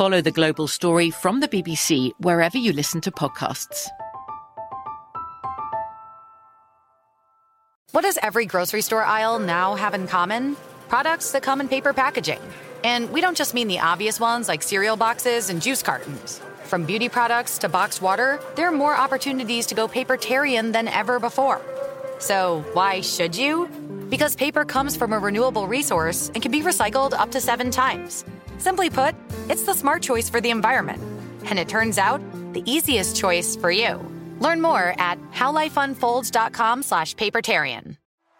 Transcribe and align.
Follow 0.00 0.22
the 0.22 0.30
global 0.30 0.66
story 0.66 1.10
from 1.10 1.40
the 1.40 1.48
BBC 1.48 2.12
wherever 2.20 2.56
you 2.56 2.72
listen 2.72 3.02
to 3.02 3.10
podcasts. 3.10 3.86
What 7.92 8.00
does 8.00 8.18
every 8.22 8.46
grocery 8.46 8.80
store 8.80 9.04
aisle 9.04 9.38
now 9.38 9.74
have 9.74 9.92
in 9.92 10.06
common? 10.06 10.56
Products 10.88 11.32
that 11.32 11.42
come 11.42 11.60
in 11.60 11.68
paper 11.68 11.92
packaging. 11.92 12.40
And 12.82 13.10
we 13.10 13.20
don't 13.20 13.36
just 13.36 13.52
mean 13.52 13.68
the 13.68 13.80
obvious 13.80 14.18
ones 14.18 14.48
like 14.48 14.62
cereal 14.62 14.96
boxes 14.96 15.50
and 15.50 15.60
juice 15.60 15.82
cartons. 15.82 16.40
From 16.64 16.86
beauty 16.86 17.10
products 17.10 17.58
to 17.58 17.68
boxed 17.68 18.00
water, 18.00 18.40
there 18.56 18.68
are 18.68 18.72
more 18.72 18.96
opportunities 18.96 19.66
to 19.66 19.74
go 19.74 19.86
papertarian 19.86 20.72
than 20.72 20.88
ever 20.88 21.20
before. 21.20 21.60
So, 22.20 22.64
why 22.72 23.02
should 23.02 23.36
you? 23.36 23.68
Because 24.08 24.34
paper 24.34 24.64
comes 24.64 24.96
from 24.96 25.12
a 25.12 25.18
renewable 25.18 25.68
resource 25.68 26.30
and 26.32 26.42
can 26.42 26.52
be 26.52 26.62
recycled 26.62 27.12
up 27.12 27.32
to 27.32 27.40
seven 27.40 27.70
times. 27.70 28.24
Simply 28.60 28.90
put, 28.90 29.14
it's 29.48 29.62
the 29.62 29.74
smart 29.74 30.02
choice 30.02 30.28
for 30.28 30.40
the 30.40 30.50
environment. 30.50 31.02
And 31.46 31.58
it 31.58 31.68
turns 31.68 31.98
out, 31.98 32.20
the 32.52 32.62
easiest 32.70 33.16
choice 33.16 33.56
for 33.56 33.70
you. 33.70 33.98
Learn 34.38 34.60
more 34.60 34.94
at 34.98 35.18
howlifeunfolds.com 35.32 36.82
slash 36.82 37.14
papertarian. 37.16 37.99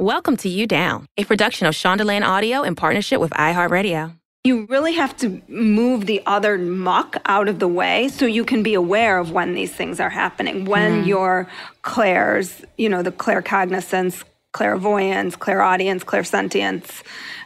Welcome 0.00 0.36
to 0.38 0.48
You 0.48 0.66
Down, 0.66 1.06
a 1.16 1.22
production 1.22 1.68
of 1.68 1.74
Shondaland 1.74 2.26
Audio 2.26 2.62
in 2.62 2.74
partnership 2.74 3.20
with 3.20 3.30
iHeartRadio. 3.30 4.18
You 4.42 4.66
really 4.66 4.94
have 4.94 5.16
to 5.18 5.40
move 5.46 6.06
the 6.06 6.20
other 6.26 6.58
muck 6.58 7.18
out 7.26 7.48
of 7.48 7.60
the 7.60 7.68
way 7.68 8.08
so 8.08 8.26
you 8.26 8.44
can 8.44 8.64
be 8.64 8.74
aware 8.74 9.18
of 9.18 9.30
when 9.30 9.54
these 9.54 9.72
things 9.72 10.00
are 10.00 10.10
happening. 10.10 10.64
When 10.64 11.04
mm. 11.04 11.06
your 11.06 11.48
clairs, 11.82 12.64
you 12.76 12.88
know, 12.88 13.04
the 13.04 13.12
claircognizance, 13.12 14.24
clairvoyance, 14.52 15.36
clairaudience, 15.36 16.02
clairsentience 16.02 17.04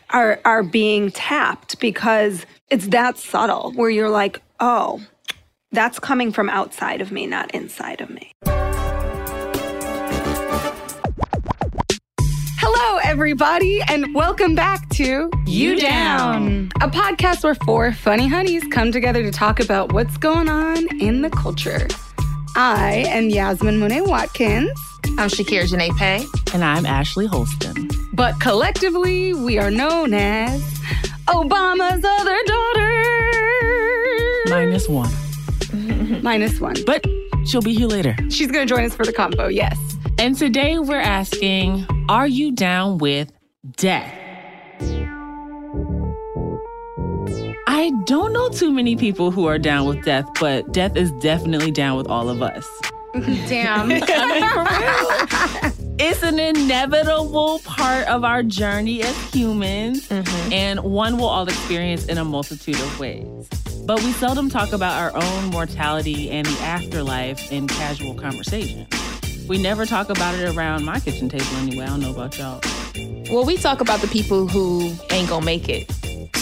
are 0.09 0.41
are 0.47 0.62
being 0.62 1.10
tapped 1.10 1.78
because 1.80 2.47
it's 2.70 2.86
that 2.88 3.19
subtle 3.19 3.72
where 3.72 3.91
you're 3.91 4.09
like, 4.09 4.41
"Oh, 4.59 5.03
that's 5.70 5.98
coming 5.98 6.32
from 6.32 6.48
outside 6.48 7.03
of 7.03 7.12
me, 7.12 7.26
not 7.26 7.50
inside 7.50 8.00
of 8.00 8.09
me." 8.09 8.32
Everybody, 13.18 13.82
and 13.88 14.14
welcome 14.14 14.54
back 14.54 14.88
to 14.90 15.28
You 15.44 15.76
Down, 15.80 16.70
a 16.80 16.88
podcast 16.88 17.42
where 17.42 17.56
four 17.56 17.90
funny 17.90 18.28
honeys 18.28 18.62
come 18.68 18.92
together 18.92 19.24
to 19.24 19.32
talk 19.32 19.58
about 19.58 19.92
what's 19.92 20.16
going 20.18 20.48
on 20.48 20.86
in 21.00 21.22
the 21.22 21.28
culture. 21.28 21.88
I 22.54 23.06
am 23.08 23.28
Yasmin 23.28 23.78
Monet 23.80 24.02
Watkins. 24.02 24.70
I'm 25.18 25.28
Shakira 25.28 25.64
Janae 25.64 25.90
Pay. 25.98 26.24
And 26.54 26.62
I'm 26.62 26.86
Ashley 26.86 27.26
Holston. 27.26 27.90
But 28.12 28.38
collectively, 28.38 29.34
we 29.34 29.58
are 29.58 29.72
known 29.72 30.14
as 30.14 30.62
Obama's 31.26 32.04
other 32.04 32.38
daughter. 32.46 33.02
Minus 34.48 34.88
one. 34.88 36.22
Minus 36.22 36.60
one. 36.60 36.76
But 36.86 37.04
she'll 37.48 37.62
be 37.62 37.75
here 37.75 37.88
later. 37.88 38.14
She's 38.31 38.50
going 38.50 38.66
to 38.66 38.75
join 38.75 38.84
us 38.84 38.94
for 38.94 39.04
the 39.04 39.12
combo, 39.12 39.48
yes. 39.48 39.76
And 40.19 40.36
today 40.36 40.78
we're 40.78 41.00
asking 41.00 41.86
Are 42.09 42.26
you 42.28 42.53
down 42.53 42.98
with 42.98 43.32
death? 43.76 44.14
I 47.66 47.92
don't 48.04 48.32
know 48.32 48.48
too 48.48 48.72
many 48.72 48.97
people 48.97 49.31
who 49.31 49.47
are 49.47 49.59
down 49.59 49.86
with 49.86 50.04
death, 50.04 50.28
but 50.41 50.72
death 50.72 50.97
is 50.97 51.10
definitely 51.20 51.70
down 51.70 51.97
with 51.97 52.06
all 52.06 52.28
of 52.28 52.42
us. 52.42 52.66
Damn. 53.14 53.91
I 54.03 55.72
mean. 55.72 55.86
It's 56.00 56.22
an 56.22 56.38
inevitable 56.38 57.59
part 57.65 58.06
of 58.06 58.22
our 58.22 58.44
journey 58.44 59.03
as 59.03 59.16
humans, 59.32 60.06
mm-hmm. 60.09 60.53
and 60.53 60.80
one 60.80 61.16
we'll 61.16 61.26
all 61.26 61.48
experience 61.48 62.06
in 62.06 62.19
a 62.19 62.25
multitude 62.25 62.76
of 62.76 63.00
ways. 63.00 63.48
But 63.88 64.04
we 64.04 64.12
seldom 64.12 64.49
talk 64.50 64.75
about 64.75 65.00
our 65.00 65.16
own 65.16 65.47
mortality 65.47 66.28
and 66.28 66.47
the 66.47 66.60
afterlife 66.60 67.50
in 67.50 67.66
casual 67.66 68.12
conversation. 68.12 68.87
We 69.49 69.56
never 69.56 69.87
talk 69.87 70.10
about 70.10 70.34
it 70.34 70.54
around 70.54 70.84
my 70.84 71.00
kitchen 71.00 71.31
table 71.31 71.47
anyway. 71.56 71.84
I 71.84 71.87
don't 71.87 72.00
know 72.00 72.10
about 72.10 72.37
y'all. 72.37 72.60
Well, 73.31 73.47
we 73.47 73.56
talk 73.56 73.81
about 73.81 74.00
the 74.00 74.09
people 74.09 74.47
who 74.47 74.93
ain't 75.09 75.31
gonna 75.31 75.47
make 75.47 75.71
it 75.71 75.88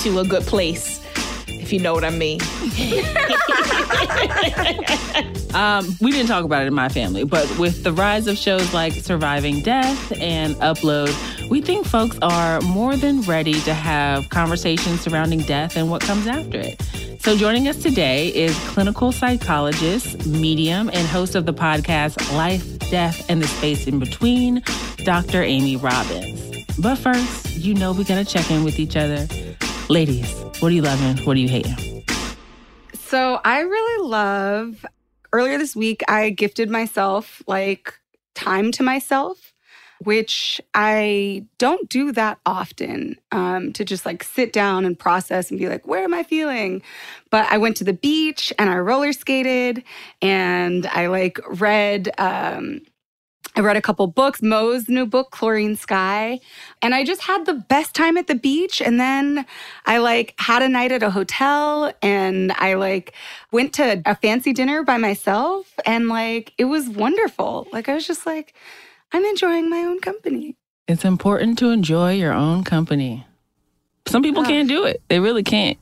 to 0.03 0.19
a 0.19 0.25
good 0.25 0.43
place, 0.43 1.01
if 1.47 1.73
you 1.73 1.79
know 1.79 1.95
what 1.95 2.03
I 2.03 2.11
mean. 2.11 2.41
um, 5.55 5.97
we 6.01 6.11
didn't 6.11 6.27
talk 6.27 6.45
about 6.45 6.65
it 6.65 6.67
in 6.67 6.75
my 6.75 6.89
family, 6.89 7.23
but 7.23 7.49
with 7.61 7.85
the 7.85 7.93
rise 7.93 8.27
of 8.27 8.37
shows 8.37 8.75
like 8.75 8.93
Surviving 8.93 9.61
Death 9.61 10.13
and 10.21 10.57
Upload, 10.57 11.15
we 11.49 11.61
think 11.61 11.87
folks 11.87 12.19
are 12.23 12.61
more 12.63 12.97
than 12.97 13.23
ready 13.23 13.61
to 13.61 13.73
have 13.73 14.29
conversations 14.31 15.01
surrounding 15.01 15.43
death 15.43 15.77
and 15.77 15.93
what 15.93 16.03
comes 16.03 16.27
after 16.27 16.59
it. 16.59 16.83
So, 17.21 17.37
joining 17.37 17.67
us 17.67 17.83
today 17.83 18.29
is 18.29 18.57
clinical 18.69 19.11
psychologist, 19.11 20.27
medium, 20.27 20.91
and 20.93 21.07
host 21.09 21.35
of 21.35 21.45
the 21.47 21.53
podcast 21.53 22.35
Life, 22.37 22.79
Death, 22.91 23.29
and 23.29 23.43
the 23.43 23.49
Space 23.49 23.87
in 23.87 23.99
Between, 23.99 24.63
Dr. 24.99 25.43
Amy 25.43 25.77
Robbins. 25.77 26.65
But 26.79 26.97
first, 26.97 27.57
you 27.57 27.75
know 27.75 27.93
we 27.93 28.05
gotta 28.05 28.25
check 28.25 28.51
in 28.51 28.65
with 28.65 28.79
each 28.79 28.97
other. 28.97 29.27
Ladies, 29.89 30.31
what 30.61 30.65
are 30.65 30.75
you 30.75 30.83
loving? 30.83 31.25
What 31.25 31.37
are 31.37 31.41
you 31.41 31.49
hating? 31.49 32.05
So, 32.95 33.41
I 33.45 33.61
really 33.61 34.09
love 34.09 34.87
earlier 35.33 35.59
this 35.59 35.77
week, 35.77 36.03
I 36.09 36.31
gifted 36.31 36.71
myself 36.71 37.43
like 37.47 37.95
time 38.35 38.73
to 38.73 38.83
myself 38.83 39.46
which 40.01 40.61
I 40.75 41.45
don't 41.59 41.89
do 41.89 42.13
that 42.13 42.39
often 42.45 43.17
um, 43.33 43.73
to 43.75 43.85
just 43.85 44.05
like 44.05 44.23
sit 44.23 44.53
down 44.53 44.85
and 44.85 44.99
process 44.99 45.51
and 45.51 45.59
be 45.59 45.69
like, 45.69 45.87
where 45.87 46.05
am 46.05 46.15
I 46.15 46.23
feeling? 46.23 46.83
But 47.31 47.51
I 47.51 47.59
went 47.59 47.77
to 47.79 47.85
the 47.85 47.93
beach 47.93 48.53
and 48.59 48.69
I 48.71 48.77
roller 48.79 49.13
skated 49.13 49.83
and 50.21 50.87
I 50.87 51.07
like 51.07 51.39
read. 51.61 52.11
Um, 52.19 52.83
I 53.59 53.61
read 53.61 53.79
a 53.79 53.81
couple 53.81 54.07
books, 54.07 54.43
Mo's 54.43 54.87
new 54.87 55.07
book, 55.07 55.31
Chlorine 55.31 55.77
Sky, 55.77 56.41
and 56.83 56.95
I 56.95 57.05
just 57.05 57.23
had 57.23 57.47
the 57.47 57.55
best 57.55 57.95
time 57.95 58.19
at 58.19 58.27
the 58.27 58.35
beach. 58.35 58.83
And 58.83 59.01
then 59.01 59.47
I 59.87 59.97
like 59.97 60.35
had 60.39 60.61
a 60.61 60.69
night 60.69 60.93
at 60.93 61.03
a 61.03 61.09
hotel 61.09 61.91
and 62.03 62.53
I 62.53 62.75
like 62.75 63.15
went 63.53 63.73
to 63.75 64.03
a 64.05 64.15
fancy 64.15 64.53
dinner 64.53 64.83
by 64.83 64.99
myself 64.99 65.73
and 65.87 66.11
like 66.11 66.53
it 66.59 66.67
was 66.67 66.87
wonderful. 66.87 67.67
Like 67.73 67.89
I 67.89 67.95
was 67.95 68.07
just 68.07 68.27
like, 68.27 68.53
I'm 69.13 69.25
enjoying 69.25 69.71
my 69.71 69.79
own 69.79 70.01
company. 70.01 70.57
It's 70.89 71.05
important 71.05 71.59
to 71.61 71.71
enjoy 71.71 72.13
your 72.15 72.33
own 72.33 72.65
company. 72.65 73.27
Some 74.07 74.23
people 74.23 74.45
can't 74.45 74.69
do 74.69 74.85
it. 74.85 75.03
They 75.09 75.19
really 75.19 75.43
can't. 75.43 75.79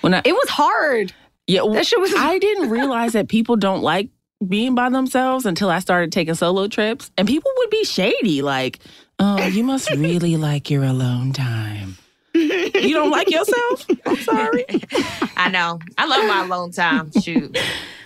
When 0.00 0.14
I, 0.14 0.22
it 0.24 0.32
was 0.32 0.48
hard. 0.48 1.12
Yeah, 1.46 1.62
that 1.72 1.86
shit 1.86 1.98
was. 1.98 2.12
I 2.14 2.38
didn't 2.46 2.70
realize 2.70 3.12
that 3.12 3.28
people 3.28 3.56
don't 3.56 3.82
like 3.82 4.10
being 4.46 4.74
by 4.74 4.90
themselves 4.90 5.46
until 5.46 5.70
I 5.70 5.78
started 5.80 6.12
taking 6.12 6.34
solo 6.34 6.68
trips, 6.68 7.10
and 7.18 7.26
people 7.26 7.50
would 7.56 7.70
be 7.70 7.84
shady, 7.84 8.42
like, 8.42 8.78
"Oh, 9.18 9.44
you 9.46 9.64
must 9.64 9.90
really 9.96 10.36
like 10.36 10.70
your 10.70 10.84
alone 10.84 11.32
time." 11.32 11.96
you 12.34 12.94
don't 12.94 13.10
like 13.10 13.30
yourself? 13.30 13.86
I'm 14.06 14.16
sorry. 14.16 14.64
I 15.36 15.48
know. 15.50 15.78
I 15.96 16.06
love 16.06 16.26
my 16.26 16.44
alone 16.44 16.72
time. 16.72 17.10
Shoot. 17.22 17.56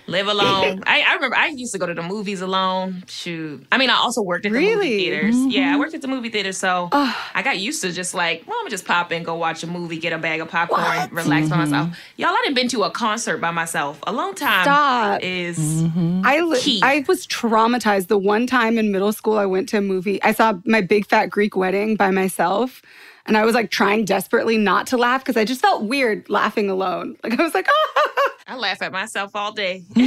Live 0.08 0.26
alone. 0.34 0.82
I, 0.87 1.02
I 1.02 1.14
remember 1.14 1.37
I 1.37 1.49
used 1.49 1.72
to 1.72 1.78
go 1.78 1.87
to 1.87 1.94
the 1.94 2.02
movies 2.02 2.40
alone. 2.40 3.05
Shoot. 3.06 3.66
I 3.70 3.78
mean, 3.78 3.90
I 3.90 3.94
also 3.94 4.22
worked 4.22 4.46
at 4.46 4.52
the 4.52 4.58
movie 4.58 4.66
theaters. 4.66 5.37
Really? 5.37 5.37
theaters. 5.37 5.55
Yeah, 5.55 5.60
I 5.60 5.64
mm-hmm. 5.64 5.78
worked 5.78 5.94
at 5.94 6.02
the 6.02 6.08
movie 6.08 6.31
theater, 6.31 6.52
so 6.52 6.88
Oh. 6.93 7.26
I 7.34 7.43
got 7.43 7.58
used 7.58 7.82
to 7.82 7.93
just 7.93 8.14
like, 8.14 8.43
well, 8.46 8.56
I'm 8.58 8.64
gonna 8.64 8.70
just 8.70 8.87
pop 8.87 9.12
in, 9.12 9.22
go 9.22 9.34
watch 9.34 9.62
a 9.62 9.66
movie, 9.66 9.99
get 9.99 10.12
a 10.12 10.19
bag 10.19 10.40
of 10.40 10.49
popcorn, 10.49 10.82
What? 10.82 11.12
relax 11.12 11.49
by 11.49 11.56
myself. 11.58 11.88
Mm-hmm. 11.88 12.00
Y'all, 12.22 12.31
I 12.31 12.40
didn't 12.44 12.55
been 12.56 12.69
to 12.69 12.84
a 12.84 12.90
concert 12.90 13.38
by 13.38 13.50
myself. 13.50 13.99
A 14.06 14.12
long 14.12 14.34
time 14.34 14.64
Stop. 14.64 15.22
is 15.22 15.58
mm-hmm. 15.58 16.22
I 16.25 16.40
li- 16.40 16.58
Key. 16.60 16.81
I 16.82 17.05
was 17.06 17.26
traumatized 17.26 18.08
the 18.08 18.19
one 18.19 18.46
time 18.46 18.78
in 18.78 18.90
middle 18.90 19.12
school 19.12 19.37
I 19.38 19.46
went 19.46 19.69
to 19.70 19.78
a 19.78 19.82
movie. 19.82 20.22
I 20.22 20.32
saw 20.32 20.55
my 20.64 20.81
big 20.81 21.06
fat 21.06 21.26
Greek 21.26 21.55
wedding 21.55 21.96
by 21.96 22.10
myself. 22.10 22.82
And 23.26 23.37
I 23.37 23.44
was 23.44 23.55
like 23.55 23.70
trying 23.70 24.06
desperately 24.06 24.56
not 24.56 24.87
to 24.87 24.96
laugh 24.96 25.20
because 25.22 25.37
I 25.37 25.44
just 25.44 25.60
felt 25.60 25.84
weird 25.84 26.31
laughing 26.31 26.70
alone. 26.70 27.16
Like 27.22 27.38
I 27.38 27.43
was 27.43 27.52
like, 27.52 27.66
ah. 27.96 28.31
I 28.50 28.56
laugh 28.56 28.81
at 28.81 28.93
myself 28.93 29.33
all 29.35 29.53
day. 29.53 29.85
Shoot, 29.95 30.06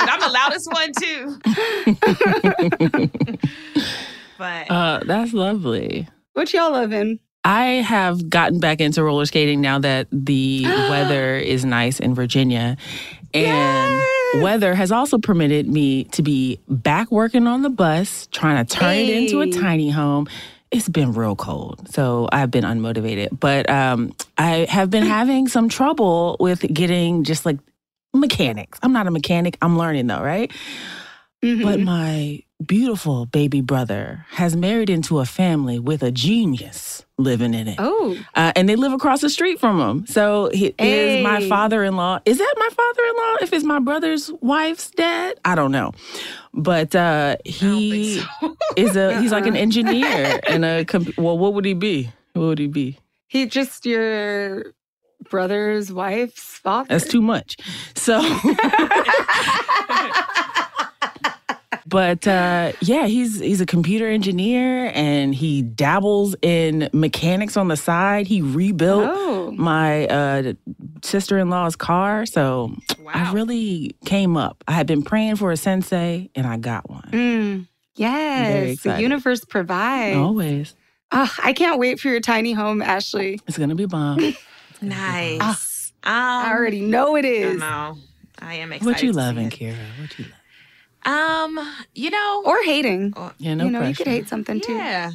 I'm 0.00 0.20
the 0.20 0.30
loudest 0.32 0.72
one 0.72 0.92
too. 0.92 1.38
but 4.38 4.70
Uh, 4.70 5.00
that's 5.04 5.32
lovely. 5.32 6.06
what 6.34 6.52
y'all 6.52 6.70
loving? 6.72 7.18
I 7.44 7.64
have 7.66 8.28
gotten 8.30 8.60
back 8.60 8.80
into 8.80 9.02
roller 9.02 9.26
skating 9.26 9.60
now 9.60 9.78
that 9.80 10.06
the 10.12 10.64
weather 10.90 11.36
is 11.36 11.64
nice 11.64 11.98
in 12.00 12.14
Virginia. 12.14 12.76
And 13.34 14.02
weather 14.42 14.74
has 14.74 14.92
also 14.92 15.18
permitted 15.18 15.66
me 15.68 16.04
to 16.04 16.22
be 16.22 16.60
back 16.68 17.10
working 17.10 17.46
on 17.46 17.62
the 17.62 17.70
bus, 17.70 18.28
trying 18.32 18.64
to 18.64 18.76
turn 18.76 18.94
it 18.94 19.10
into 19.10 19.40
a 19.40 19.50
tiny 19.50 19.90
home. 19.90 20.28
It's 20.70 20.88
been 20.88 21.12
real 21.12 21.36
cold, 21.36 21.88
so 21.92 22.28
I've 22.32 22.50
been 22.50 22.64
unmotivated. 22.64 23.38
But 23.38 23.70
um, 23.70 24.12
I 24.36 24.66
have 24.68 24.90
been 24.90 25.04
having 25.04 25.48
some 25.48 25.68
trouble 25.68 26.36
with 26.40 26.60
getting 26.72 27.22
just 27.24 27.46
like 27.46 27.58
mechanics. 28.12 28.78
I'm 28.82 28.92
not 28.92 29.06
a 29.06 29.10
mechanic, 29.10 29.56
I'm 29.62 29.78
learning 29.78 30.06
though, 30.08 30.22
right? 30.22 30.50
But 31.62 31.80
my 31.80 32.42
beautiful 32.64 33.26
baby 33.26 33.60
brother 33.60 34.24
has 34.30 34.56
married 34.56 34.88
into 34.88 35.18
a 35.20 35.26
family 35.26 35.78
with 35.78 36.02
a 36.02 36.10
genius 36.10 37.04
living 37.18 37.52
in 37.54 37.68
it. 37.68 37.76
Oh, 37.78 38.16
Uh, 38.34 38.52
and 38.56 38.68
they 38.68 38.76
live 38.76 38.92
across 38.92 39.20
the 39.20 39.28
street 39.30 39.58
from 39.60 39.78
him. 39.80 40.06
So 40.06 40.50
he 40.52 40.74
is 40.78 41.22
my 41.22 41.46
father-in-law. 41.48 42.20
Is 42.24 42.38
that 42.38 42.54
my 42.56 42.68
father-in-law? 42.70 43.36
If 43.42 43.52
it's 43.52 43.64
my 43.64 43.78
brother's 43.78 44.30
wife's 44.40 44.90
dad, 44.90 45.38
I 45.44 45.54
don't 45.54 45.70
know. 45.72 45.92
But 46.54 46.94
uh, 46.94 47.36
he 47.44 48.22
is 48.76 48.96
a 48.96 49.20
he's 49.20 49.32
like 49.32 49.46
an 49.46 49.56
engineer 49.66 50.40
and 50.48 50.64
a 50.64 50.84
comp- 50.84 51.16
well. 51.18 51.36
What 51.36 51.52
would 51.54 51.64
he 51.66 51.74
be? 51.74 52.10
What 52.32 52.42
would 52.46 52.58
he 52.58 52.66
be? 52.68 52.98
he 53.28 53.44
just 53.46 53.84
your 53.84 54.72
brother's 55.28 55.92
wife's 55.92 56.58
father. 56.58 56.88
That's 56.88 57.06
too 57.08 57.20
much. 57.22 57.56
So. 57.94 58.20
But 61.88 62.26
uh, 62.26 62.72
yeah, 62.80 63.06
he's 63.06 63.38
he's 63.38 63.60
a 63.60 63.66
computer 63.66 64.08
engineer 64.08 64.90
and 64.94 65.32
he 65.34 65.62
dabbles 65.62 66.34
in 66.42 66.90
mechanics 66.92 67.56
on 67.56 67.68
the 67.68 67.76
side. 67.76 68.26
He 68.26 68.42
rebuilt 68.42 69.04
Oh. 69.08 69.52
my 69.52 70.06
uh, 70.08 70.52
sister 71.04 71.38
in 71.38 71.48
law's 71.48 71.76
car, 71.76 72.26
so 72.26 72.74
I 73.06 73.32
really 73.32 73.94
came 74.04 74.36
up. 74.36 74.64
I 74.66 74.72
had 74.72 74.86
been 74.88 75.02
praying 75.02 75.36
for 75.36 75.52
a 75.52 75.56
sensei, 75.56 76.28
and 76.34 76.44
I 76.46 76.56
got 76.56 76.90
one. 76.90 77.08
Mm, 77.12 77.66
yes, 77.94 78.82
the 78.82 79.00
universe 79.00 79.44
provides. 79.44 80.16
Always, 80.16 80.74
Ah, 81.12 81.32
I 81.44 81.52
can't 81.52 81.78
wait 81.78 82.00
for 82.00 82.08
your 82.08 82.20
tiny 82.20 82.52
home, 82.52 82.82
Ashley. 82.82 83.38
it's 83.46 83.56
gonna 83.58 83.76
be 83.76 83.86
bomb. 83.86 84.34
nice. 84.82 85.40
Um, 86.02 86.12
I 86.12 86.50
already 86.52 86.80
know 86.80 87.16
it 87.16 87.24
is. 87.24 87.62
I 87.62 87.66
know. 87.66 87.96
I 88.38 88.54
am 88.54 88.72
excited. 88.72 88.86
what 88.86 89.02
you 89.02 89.08
to 89.08 89.14
see 89.14 89.18
loving, 89.20 89.46
it. 89.46 89.52
Kira? 89.52 89.76
What 90.00 90.18
you 90.18 90.24
love? 90.24 90.32
Um, 91.06 91.58
you 91.94 92.10
know, 92.10 92.42
Or 92.44 92.62
hating. 92.62 93.14
Yeah, 93.38 93.54
no 93.54 93.64
you 93.64 93.70
know, 93.70 93.78
pressure. 93.78 93.88
you 93.90 93.94
could 93.96 94.06
hate 94.08 94.28
something 94.28 94.60
too. 94.60 94.72
Yeah. 94.74 95.12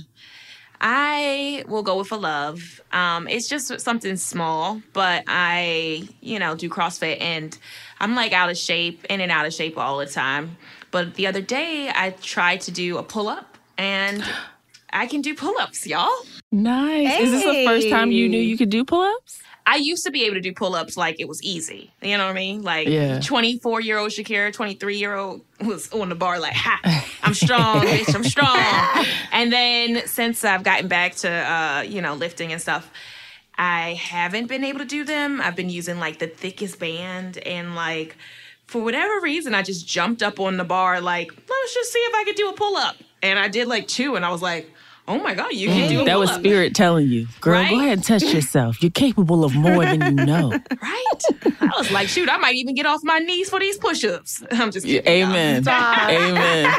I 0.84 1.64
will 1.68 1.84
go 1.84 1.98
with 2.00 2.12
a 2.12 2.16
love. 2.16 2.82
Um, 2.92 3.28
it's 3.28 3.48
just 3.48 3.80
something 3.82 4.16
small, 4.18 4.82
but 4.94 5.24
I, 5.28 6.08
you 6.22 6.40
know, 6.40 6.56
do 6.56 6.70
CrossFit 6.70 7.22
and 7.22 7.56
I'm 8.00 8.16
like 8.16 8.34
out 8.34 8.50
of 8.50 8.58
shape, 8.58 9.06
in 9.06 9.22
and 9.22 9.32
out 9.32 9.46
of 9.46 9.54
shape 9.54 9.78
all 9.78 10.00
the 10.00 10.08
time. 10.08 10.58
But 10.90 11.14
the 11.16 11.28
other 11.28 11.42
day 11.42 11.92
I 11.94 12.12
tried 12.22 12.62
to 12.62 12.72
do 12.72 12.98
a 12.98 13.04
pull 13.04 13.30
up 13.30 13.58
and 13.78 14.24
I 14.94 15.06
can 15.06 15.22
do 15.22 15.36
pull 15.36 15.56
ups, 15.60 15.86
y'all. 15.86 16.10
Nice. 16.52 17.20
Is 17.22 17.32
this 17.32 17.44
the 17.44 17.66
first 17.66 17.90
time 17.90 18.12
you 18.12 18.28
knew 18.28 18.42
you 18.42 18.58
could 18.58 18.70
do 18.70 18.84
pull-ups? 18.84 19.42
I 19.66 19.76
used 19.76 20.04
to 20.06 20.12
be 20.12 20.26
able 20.26 20.36
to 20.36 20.42
do 20.42 20.54
pull 20.54 20.76
ups 20.76 20.98
like 20.98 21.20
it 21.20 21.28
was 21.28 21.42
easy. 21.44 21.92
You 22.02 22.18
know 22.18 22.26
what 22.26 22.32
I 22.32 22.36
mean? 22.36 22.62
Like 22.62 22.88
Yeah. 22.88 23.20
24 23.20 23.82
year 23.82 23.98
old 23.98 24.12
Shakira, 24.12 24.52
23 24.52 24.98
year 24.98 25.16
old 25.16 25.42
was 25.64 25.92
on 25.94 26.10
the 26.10 26.16
bar 26.16 26.40
like, 26.40 26.54
ha, 26.54 26.80
I'm 27.24 27.34
strong, 27.34 27.82
bitch, 27.86 28.14
I'm 28.16 28.24
strong. 28.24 29.06
And 29.32 29.52
then 29.52 30.06
since 30.08 30.44
I've 30.44 30.64
gotten 30.64 30.88
back 30.88 31.16
to, 31.18 31.30
uh, 31.30 31.82
you 31.82 32.02
know, 32.02 32.16
lifting 32.16 32.52
and 32.52 32.62
stuff, 32.62 32.90
I 33.58 33.94
haven't 33.94 34.48
been 34.48 34.64
able 34.64 34.80
to 34.80 34.86
do 34.86 35.04
them. 35.04 35.40
I've 35.42 35.56
been 35.56 35.70
using 35.70 36.00
like 36.00 36.20
the 36.20 36.28
thickest 36.28 36.80
band 36.80 37.38
and 37.40 37.76
like, 37.76 38.16
for 38.66 38.82
whatever 38.82 39.20
reason, 39.22 39.54
I 39.54 39.64
just 39.64 39.86
jumped 39.88 40.24
up 40.24 40.40
on 40.40 40.58
the 40.58 40.64
bar 40.64 41.02
like, 41.02 41.32
let's 41.36 41.74
just 41.74 41.92
see 41.92 42.00
if 42.00 42.16
I 42.16 42.24
could 42.24 42.36
do 42.36 42.50
a 42.50 42.54
pull 42.54 42.78
up. 42.78 42.96
And 43.22 43.38
I 43.38 43.50
did 43.50 43.68
like 43.68 43.88
two, 43.88 44.16
and 44.16 44.26
I 44.26 44.32
was 44.32 44.42
like, 44.42 44.72
oh 45.12 45.24
my 45.24 45.34
God, 45.36 45.52
you 45.54 45.68
can 45.68 45.90
do 45.90 46.06
That 46.06 46.18
was 46.20 46.32
spirit 46.32 46.74
telling 46.76 47.08
you, 47.08 47.28
girl, 47.42 47.54
Right? 47.54 47.70
go 47.70 47.80
ahead 47.80 47.94
and 47.94 48.04
test 48.04 48.34
yourself. 48.34 48.82
You're 48.82 48.92
capable 48.92 49.44
of 49.44 49.54
more 49.56 49.84
than 49.86 50.02
you 50.02 50.26
know. 50.26 50.52
Right? 50.82 51.22
I 51.62 51.74
was 51.78 51.92
like, 51.92 52.08
shoot, 52.08 52.30
I 52.30 52.38
might 52.38 52.56
even 52.56 52.76
get 52.76 52.86
off 52.86 53.02
my 53.04 53.20
knees 53.20 53.50
for 53.50 53.60
these 53.60 53.78
push-ups. 53.78 54.44
I'm 54.52 54.72
just 54.72 54.86
kidding. 54.86 55.08
Amen. 55.08 55.68
Amen. 55.68 56.74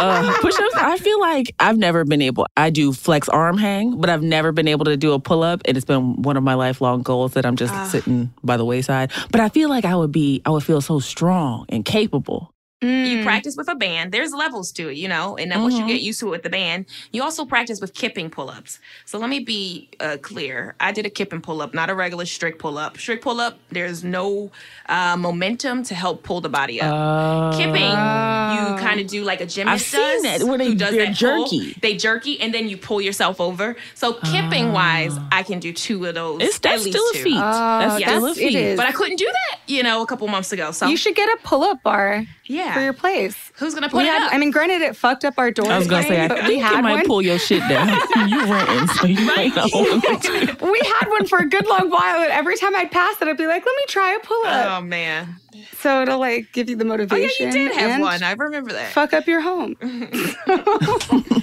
Uh, 0.00 0.36
push-ups. 0.40 0.74
I 0.76 0.98
feel 0.98 1.20
like 1.20 1.54
I've 1.60 1.78
never 1.78 2.04
been 2.04 2.20
able. 2.22 2.46
I 2.56 2.70
do 2.70 2.92
flex 2.92 3.28
arm 3.28 3.56
hang, 3.58 4.00
but 4.00 4.10
I've 4.10 4.22
never 4.22 4.52
been 4.52 4.68
able 4.68 4.84
to 4.86 4.96
do 4.96 5.12
a 5.12 5.20
pull-up, 5.20 5.62
and 5.64 5.76
it's 5.76 5.86
been 5.86 6.22
one 6.22 6.36
of 6.36 6.42
my 6.42 6.54
lifelong 6.54 7.02
goals 7.02 7.34
that 7.34 7.46
I'm 7.46 7.56
just 7.56 7.90
sitting 7.90 8.32
by 8.42 8.56
the 8.56 8.64
wayside. 8.64 9.12
But 9.30 9.40
I 9.40 9.48
feel 9.48 9.68
like 9.68 9.84
I 9.84 9.94
would 9.96 10.12
be. 10.12 10.42
I 10.44 10.50
would 10.50 10.64
feel 10.64 10.80
so 10.80 10.98
strong 10.98 11.66
and 11.68 11.84
capable. 11.84 12.53
You 12.84 13.22
practice 13.24 13.56
with 13.56 13.68
a 13.68 13.74
band. 13.74 14.12
There's 14.12 14.32
levels 14.32 14.70
to 14.72 14.88
it, 14.88 14.96
you 14.96 15.08
know. 15.08 15.36
And 15.36 15.50
then 15.50 15.62
once 15.62 15.74
you 15.76 15.86
get 15.86 16.00
used 16.00 16.20
to 16.20 16.26
it 16.28 16.30
with 16.30 16.42
the 16.42 16.50
band, 16.50 16.86
you 17.12 17.22
also 17.22 17.44
practice 17.44 17.80
with 17.80 17.94
kipping 17.94 18.30
pull-ups. 18.30 18.78
So 19.04 19.18
let 19.18 19.30
me 19.30 19.40
be 19.40 19.88
uh, 20.00 20.16
clear. 20.22 20.74
I 20.80 20.92
did 20.92 21.06
a 21.06 21.10
kipping 21.10 21.40
pull-up, 21.40 21.74
not 21.74 21.90
a 21.90 21.94
regular 21.94 22.26
strict 22.26 22.58
pull-up. 22.58 22.98
Strict 22.98 23.22
pull-up, 23.22 23.58
there's 23.70 24.04
no 24.04 24.50
uh, 24.88 25.16
momentum 25.16 25.82
to 25.84 25.94
help 25.94 26.22
pull 26.22 26.40
the 26.40 26.48
body 26.48 26.80
up. 26.80 27.54
kipping, 27.56 27.74
you 27.74 28.78
kind 28.80 29.00
of 29.00 29.06
do 29.06 29.24
like 29.24 29.40
a 29.40 29.46
gymnast 29.46 29.94
I've 29.94 30.00
seen 30.00 30.22
does, 30.22 30.40
that, 30.40 30.46
where 30.48 30.58
they- 30.58 30.66
who 30.66 30.74
does 30.74 30.92
they're 30.94 31.06
that 31.06 31.18
pull. 31.18 31.44
jerky. 31.48 31.76
They 31.80 31.96
jerky, 31.96 32.40
and 32.40 32.52
then 32.52 32.68
you 32.68 32.76
pull 32.76 33.00
yourself 33.00 33.40
over. 33.40 33.76
So 33.94 34.14
kipping 34.14 34.72
wise, 34.72 35.16
I 35.32 35.42
can 35.42 35.58
do 35.60 35.72
two 35.72 36.04
of 36.06 36.14
those. 36.14 36.42
It's 36.42 36.56
at 36.56 36.62
that's 36.62 36.84
least 36.84 36.96
still 36.98 37.08
a 37.10 37.14
two. 37.14 37.22
feat. 37.24 37.34
that's 37.36 38.00
yes, 38.00 38.10
still 38.10 38.26
a 38.26 38.34
feat. 38.34 38.76
But 38.76 38.86
I 38.86 38.92
couldn't 38.92 39.16
do 39.16 39.26
that, 39.26 39.60
you 39.66 39.82
know, 39.82 40.02
a 40.02 40.06
couple 40.06 40.26
months 40.28 40.52
ago. 40.52 40.70
So 40.72 40.86
You 40.86 40.96
should 40.96 41.14
get 41.14 41.28
a 41.28 41.38
pull-up 41.42 41.82
bar 41.82 42.24
yeah. 42.46 42.73
For 42.74 42.80
your 42.82 42.92
place. 42.92 43.36
Who's 43.56 43.74
gonna 43.74 43.88
put 43.88 43.98
We 43.98 44.04
it 44.04 44.12
had, 44.12 44.22
up? 44.26 44.34
I 44.34 44.38
mean, 44.38 44.50
granted, 44.50 44.82
it 44.82 44.96
fucked 44.96 45.24
up 45.24 45.34
our 45.38 45.50
door. 45.50 45.66
I 45.70 45.78
was 45.78 45.86
gonna 45.86 46.02
say, 46.02 46.20
I 46.20 46.28
but 46.28 46.38
think 46.38 46.48
we 46.48 46.56
you 46.56 46.62
had 46.62 46.82
might 46.82 46.94
one. 46.94 47.06
pull 47.06 47.22
your 47.22 47.38
shit 47.38 47.60
down. 47.68 47.88
you 48.28 48.40
renting, 48.52 48.86
so 48.88 49.06
you 49.06 49.24
might 49.26 49.54
not 49.54 49.70
want 49.72 50.22
to. 50.24 50.56
we 50.70 50.80
had 51.00 51.08
one 51.08 51.26
for 51.26 51.38
a 51.38 51.48
good 51.48 51.66
long 51.66 51.88
while, 51.90 52.22
and 52.22 52.32
every 52.32 52.56
time 52.56 52.74
I'd 52.76 52.90
pass 52.90 53.20
it, 53.22 53.28
I'd 53.28 53.36
be 53.36 53.46
like, 53.46 53.64
"Let 53.64 53.76
me 53.76 53.82
try 53.88 54.12
a 54.12 54.18
pull-up." 54.20 54.66
Oh 54.78 54.80
man. 54.82 55.36
so 55.78 56.02
it'll 56.02 56.18
like 56.18 56.52
give 56.52 56.68
you 56.68 56.76
the 56.76 56.84
motivation. 56.84 57.16
Oh 57.16 57.20
yeah, 57.20 57.26
motivation. 57.46 57.62
you 57.62 57.68
did 57.68 57.76
have 57.78 57.90
and 57.92 58.02
one. 58.02 58.22
I 58.22 58.32
remember 58.32 58.72
that. 58.72 58.92
Fuck 58.92 59.12
up 59.12 59.26
your 59.26 59.40
home. 59.40 59.76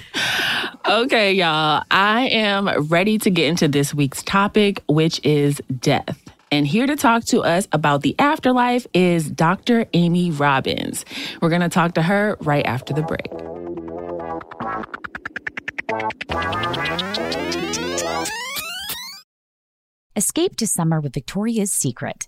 Okay, 0.88 1.34
y'all. 1.34 1.84
I 1.92 2.28
am 2.30 2.68
ready 2.88 3.18
to 3.20 3.30
get 3.30 3.48
into 3.48 3.68
this 3.68 3.94
week's 3.94 4.24
topic, 4.24 4.82
which 4.88 5.22
is 5.24 5.62
death. 5.80 6.20
And 6.54 6.68
here 6.68 6.86
to 6.86 6.98
talk 6.98 7.24
to 7.28 7.44
us 7.44 7.66
about 7.72 8.02
the 8.02 8.14
afterlife 8.20 8.86
is 8.94 9.32
Dr. 9.32 9.86
Amy 9.94 10.32
Robbins. 10.32 11.06
We're 11.42 11.48
going 11.48 11.62
to 11.62 11.70
talk 11.70 11.94
to 11.94 12.02
her 12.02 12.36
right 12.42 12.66
after 12.66 12.94
the 12.94 13.04
break. 13.04 13.28
Escape 20.18 20.58
to 20.58 20.68
summer 20.68 21.00
with 21.00 21.14
Victoria's 21.14 21.72
Secret. 21.72 22.28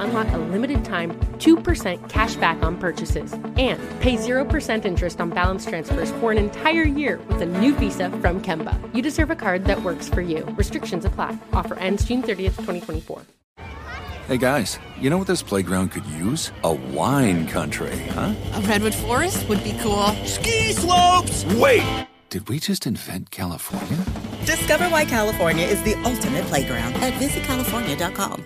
unlock 0.00 0.32
a 0.32 0.38
limited 0.38 0.84
time 0.84 1.12
2% 1.38 2.08
cash 2.08 2.36
back 2.36 2.62
on 2.62 2.76
purchases 2.76 3.32
and 3.32 3.78
pay 4.00 4.16
0% 4.16 4.84
interest 4.84 5.20
on 5.20 5.30
balance 5.30 5.66
transfers 5.66 6.10
for 6.12 6.32
an 6.32 6.38
entire 6.38 6.84
year 6.84 7.18
with 7.28 7.42
a 7.42 7.46
new 7.46 7.74
visa 7.74 8.10
from 8.10 8.40
Kemba. 8.40 8.78
You 8.94 9.02
deserve 9.02 9.30
a 9.30 9.36
card 9.36 9.64
that 9.66 9.82
works 9.82 10.08
for 10.08 10.20
you. 10.20 10.44
Restrictions 10.56 11.04
apply. 11.04 11.36
Offer 11.52 11.74
ends 11.78 12.04
June 12.04 12.22
30th, 12.22 12.56
2024. 12.56 13.22
Hey 14.28 14.38
guys, 14.38 14.80
you 15.00 15.08
know 15.08 15.18
what 15.18 15.28
this 15.28 15.40
playground 15.40 15.92
could 15.92 16.06
use? 16.06 16.50
A 16.64 16.72
wine 16.72 17.46
country, 17.46 17.96
huh? 18.08 18.34
A 18.54 18.60
redwood 18.62 18.94
forest 18.94 19.48
would 19.48 19.62
be 19.62 19.72
cool. 19.80 20.08
Ski 20.24 20.72
slopes! 20.72 21.44
Wait! 21.54 22.06
Did 22.28 22.48
we 22.48 22.58
just 22.58 22.88
invent 22.88 23.30
California? 23.30 24.04
Discover 24.44 24.88
why 24.88 25.04
California 25.04 25.64
is 25.64 25.80
the 25.84 25.94
ultimate 26.04 26.44
playground 26.46 26.94
at 26.96 27.12
visitcalifornia.com. 27.14 28.44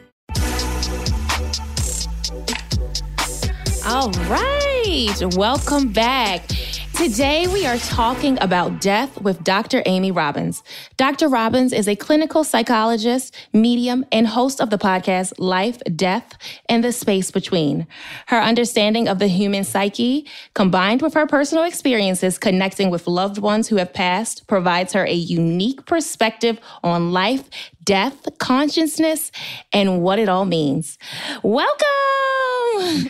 All 3.92 4.12
right, 4.28 5.16
welcome 5.34 5.88
back. 5.88 6.46
Today, 6.94 7.48
we 7.48 7.66
are 7.66 7.76
talking 7.78 8.38
about 8.40 8.80
death 8.80 9.20
with 9.20 9.42
Dr. 9.42 9.82
Amy 9.84 10.12
Robbins. 10.12 10.62
Dr. 10.96 11.28
Robbins 11.28 11.72
is 11.72 11.88
a 11.88 11.96
clinical 11.96 12.44
psychologist, 12.44 13.34
medium, 13.52 14.06
and 14.12 14.28
host 14.28 14.60
of 14.60 14.70
the 14.70 14.78
podcast 14.78 15.32
Life, 15.38 15.80
Death, 15.96 16.38
and 16.68 16.84
the 16.84 16.92
Space 16.92 17.32
Between. 17.32 17.88
Her 18.26 18.38
understanding 18.38 19.08
of 19.08 19.18
the 19.18 19.26
human 19.26 19.64
psyche, 19.64 20.24
combined 20.54 21.02
with 21.02 21.14
her 21.14 21.26
personal 21.26 21.64
experiences 21.64 22.38
connecting 22.38 22.90
with 22.90 23.08
loved 23.08 23.38
ones 23.38 23.66
who 23.66 23.76
have 23.76 23.92
passed, 23.92 24.46
provides 24.46 24.92
her 24.92 25.04
a 25.04 25.12
unique 25.12 25.84
perspective 25.84 26.60
on 26.84 27.10
life, 27.10 27.50
death, 27.90 28.28
consciousness, 28.38 29.32
and 29.72 30.00
what 30.00 30.20
it 30.20 30.28
all 30.28 30.44
means. 30.44 30.96
Welcome! 31.42 31.80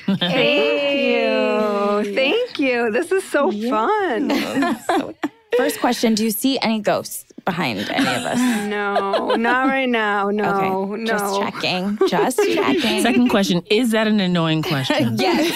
Thank 0.19 2.07
you. 2.07 2.15
Thank 2.15 2.59
you. 2.59 2.91
This 2.91 3.13
is 3.13 3.23
so 3.25 3.53
fun. 3.53 4.31
First 5.59 5.81
question 5.81 6.15
Do 6.15 6.25
you 6.25 6.31
see 6.31 6.59
any 6.61 6.81
ghosts 6.81 7.30
behind 7.45 7.79
any 7.91 8.07
of 8.07 8.23
us? 8.27 8.39
No, 8.71 9.35
not 9.35 9.67
right 9.67 9.89
now. 9.89 10.31
No, 10.31 10.93
okay, 10.93 11.03
no. 11.03 11.07
Just 11.07 11.41
checking. 11.41 11.99
Just 12.07 12.37
checking. 12.55 13.03
Second 13.03 13.29
question 13.29 13.63
Is 13.69 13.91
that 13.91 14.07
an 14.07 14.21
annoying 14.21 14.63
question? 14.63 15.17
yes. 15.19 15.51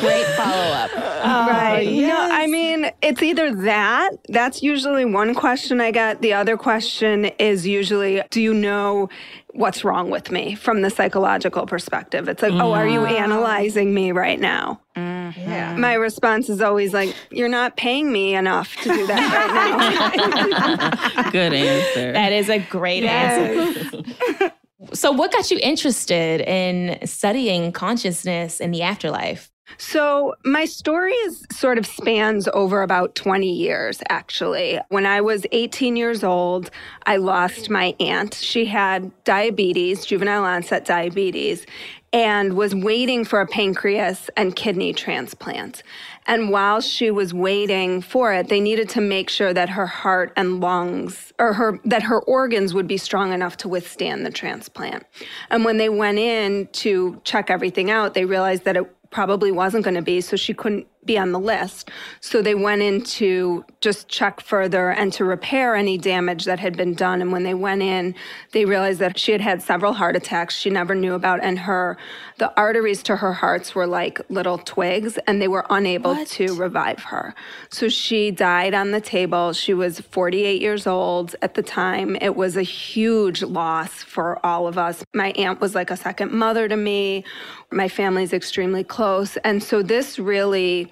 Great 0.00 0.26
follow 0.36 0.72
up. 0.72 0.90
Uh, 0.96 1.46
right. 1.50 1.86
Uh, 1.86 2.06
no, 2.08 2.28
I 2.30 2.46
mean, 2.46 2.90
it's 3.02 3.22
either 3.22 3.54
that. 3.54 4.10
That's 4.28 4.62
usually 4.62 5.04
one 5.04 5.34
question 5.34 5.80
I 5.80 5.90
get. 5.92 6.20
The 6.20 6.34
other 6.34 6.56
question 6.56 7.26
is 7.38 7.66
usually, 7.66 8.22
do 8.30 8.42
you 8.42 8.52
know 8.52 9.08
what's 9.54 9.84
wrong 9.84 10.10
with 10.10 10.30
me 10.30 10.54
from 10.54 10.82
the 10.82 10.90
psychological 10.90 11.66
perspective? 11.66 12.28
It's 12.28 12.42
like, 12.42 12.52
oh, 12.52 12.72
are 12.72 12.86
you 12.86 13.00
mm. 13.00 13.10
analyzing 13.10 13.94
me 13.94 14.12
right 14.12 14.38
now? 14.38 14.80
Mm-hmm. 14.96 15.40
Yeah. 15.40 15.76
My 15.76 15.94
response 15.94 16.48
is 16.48 16.60
always 16.60 16.92
like, 16.92 17.14
you're 17.30 17.48
not 17.48 17.76
paying 17.76 18.12
me 18.12 18.34
enough 18.34 18.76
to 18.82 18.88
do 18.88 19.06
that 19.06 20.12
right 20.14 21.12
now. 21.14 21.30
Good 21.30 21.52
answer. 21.52 22.12
That 22.12 22.32
is 22.32 22.48
a 22.48 22.58
great 22.58 23.04
answer. 23.04 24.52
So, 24.92 25.10
what 25.10 25.32
got 25.32 25.50
you 25.50 25.58
interested 25.60 26.40
in 26.40 27.04
studying 27.04 27.72
consciousness 27.72 28.60
in 28.60 28.70
the 28.70 28.82
afterlife? 28.82 29.50
So, 29.76 30.34
my 30.44 30.64
story 30.64 31.12
is 31.12 31.46
sort 31.52 31.78
of 31.78 31.86
spans 31.86 32.48
over 32.54 32.82
about 32.82 33.14
20 33.14 33.50
years, 33.50 34.00
actually. 34.08 34.80
When 34.88 35.06
I 35.06 35.20
was 35.20 35.44
18 35.52 35.96
years 35.96 36.24
old, 36.24 36.70
I 37.06 37.16
lost 37.16 37.68
my 37.68 37.94
aunt. 38.00 38.34
She 38.34 38.64
had 38.64 39.12
diabetes, 39.24 40.06
juvenile 40.06 40.44
onset 40.44 40.84
diabetes, 40.84 41.66
and 42.12 42.54
was 42.54 42.74
waiting 42.74 43.24
for 43.24 43.40
a 43.40 43.46
pancreas 43.46 44.30
and 44.36 44.56
kidney 44.56 44.92
transplant. 44.92 45.82
And 46.28 46.50
while 46.50 46.80
she 46.80 47.10
was 47.10 47.34
waiting 47.34 48.02
for 48.02 48.32
it, 48.34 48.48
they 48.48 48.60
needed 48.60 48.90
to 48.90 49.00
make 49.00 49.30
sure 49.30 49.52
that 49.52 49.70
her 49.70 49.86
heart 49.86 50.32
and 50.36 50.60
lungs 50.60 51.32
or 51.38 51.54
her 51.54 51.80
that 51.86 52.02
her 52.02 52.20
organs 52.20 52.74
would 52.74 52.86
be 52.86 52.98
strong 52.98 53.32
enough 53.32 53.56
to 53.58 53.68
withstand 53.68 54.24
the 54.24 54.30
transplant. 54.30 55.04
And 55.50 55.64
when 55.64 55.78
they 55.78 55.88
went 55.88 56.18
in 56.18 56.68
to 56.84 57.20
check 57.24 57.50
everything 57.50 57.90
out, 57.90 58.12
they 58.12 58.26
realized 58.26 58.64
that 58.64 58.76
it 58.76 58.94
probably 59.10 59.50
wasn't 59.50 59.84
going 59.84 59.94
to 59.94 60.02
be, 60.02 60.20
so 60.20 60.36
she 60.36 60.52
couldn't 60.52 60.86
be 61.06 61.16
on 61.16 61.32
the 61.32 61.40
list. 61.40 61.90
So 62.20 62.42
they 62.42 62.54
went 62.54 62.82
in 62.82 63.02
to 63.02 63.64
just 63.80 64.08
check 64.08 64.40
further 64.40 64.90
and 64.90 65.12
to 65.12 65.24
repair 65.24 65.76
any 65.76 65.96
damage 65.96 66.44
that 66.46 66.58
had 66.58 66.76
been 66.76 66.94
done. 66.94 67.22
And 67.22 67.30
when 67.30 67.44
they 67.44 67.54
went 67.54 67.82
in, 67.82 68.14
they 68.52 68.64
realized 68.64 68.98
that 68.98 69.18
she 69.18 69.32
had 69.32 69.40
had 69.40 69.62
several 69.62 69.92
heart 69.92 70.16
attacks 70.16 70.56
she 70.56 70.68
never 70.68 70.94
knew 70.94 71.14
about, 71.14 71.40
and 71.42 71.60
her 71.60 71.96
the 72.38 72.52
arteries 72.56 73.02
to 73.04 73.16
her 73.16 73.32
hearts 73.32 73.74
were 73.74 73.86
like 73.86 74.20
little 74.30 74.58
twigs, 74.58 75.18
and 75.26 75.40
they 75.40 75.48
were 75.48 75.64
unable 75.70 76.14
What? 76.14 76.28
to 76.28 76.54
revive 76.54 77.00
her. 77.04 77.34
So 77.70 77.88
she 77.88 78.30
died 78.30 78.74
on 78.74 78.90
the 78.90 79.00
table. 79.00 79.52
She 79.52 79.74
was 79.74 80.00
48 80.00 80.60
years 80.60 80.86
old 80.86 81.36
at 81.42 81.54
the 81.54 81.62
time. 81.62 82.16
It 82.20 82.36
was 82.36 82.56
a 82.56 82.62
huge 82.62 83.42
loss 83.42 84.02
for 84.02 84.44
all 84.44 84.66
of 84.66 84.78
us. 84.78 85.04
My 85.14 85.30
aunt 85.32 85.60
was 85.60 85.74
like 85.74 85.90
a 85.90 85.96
second 85.96 86.32
mother 86.32 86.68
to 86.68 86.76
me. 86.76 87.24
My 87.70 87.88
family's 87.88 88.32
extremely 88.32 88.84
close. 88.84 89.36
And 89.38 89.62
so 89.62 89.82
this 89.82 90.18
really 90.18 90.90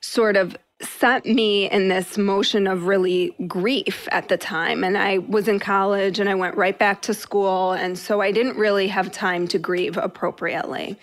sort 0.00 0.36
of 0.36 0.56
set 0.84 1.24
me 1.24 1.70
in 1.70 1.88
this 1.88 2.16
motion 2.16 2.66
of 2.66 2.86
really 2.86 3.34
grief 3.46 4.08
at 4.12 4.28
the 4.28 4.36
time. 4.36 4.84
And 4.84 4.96
I 4.96 5.18
was 5.18 5.48
in 5.48 5.58
college 5.58 6.20
and 6.20 6.28
I 6.28 6.34
went 6.34 6.56
right 6.56 6.78
back 6.78 7.02
to 7.02 7.14
school. 7.14 7.72
And 7.72 7.98
so 7.98 8.20
I 8.20 8.32
didn't 8.32 8.56
really 8.56 8.88
have 8.88 9.10
time 9.10 9.48
to 9.48 9.58
grieve 9.58 9.96
appropriately. 9.96 10.96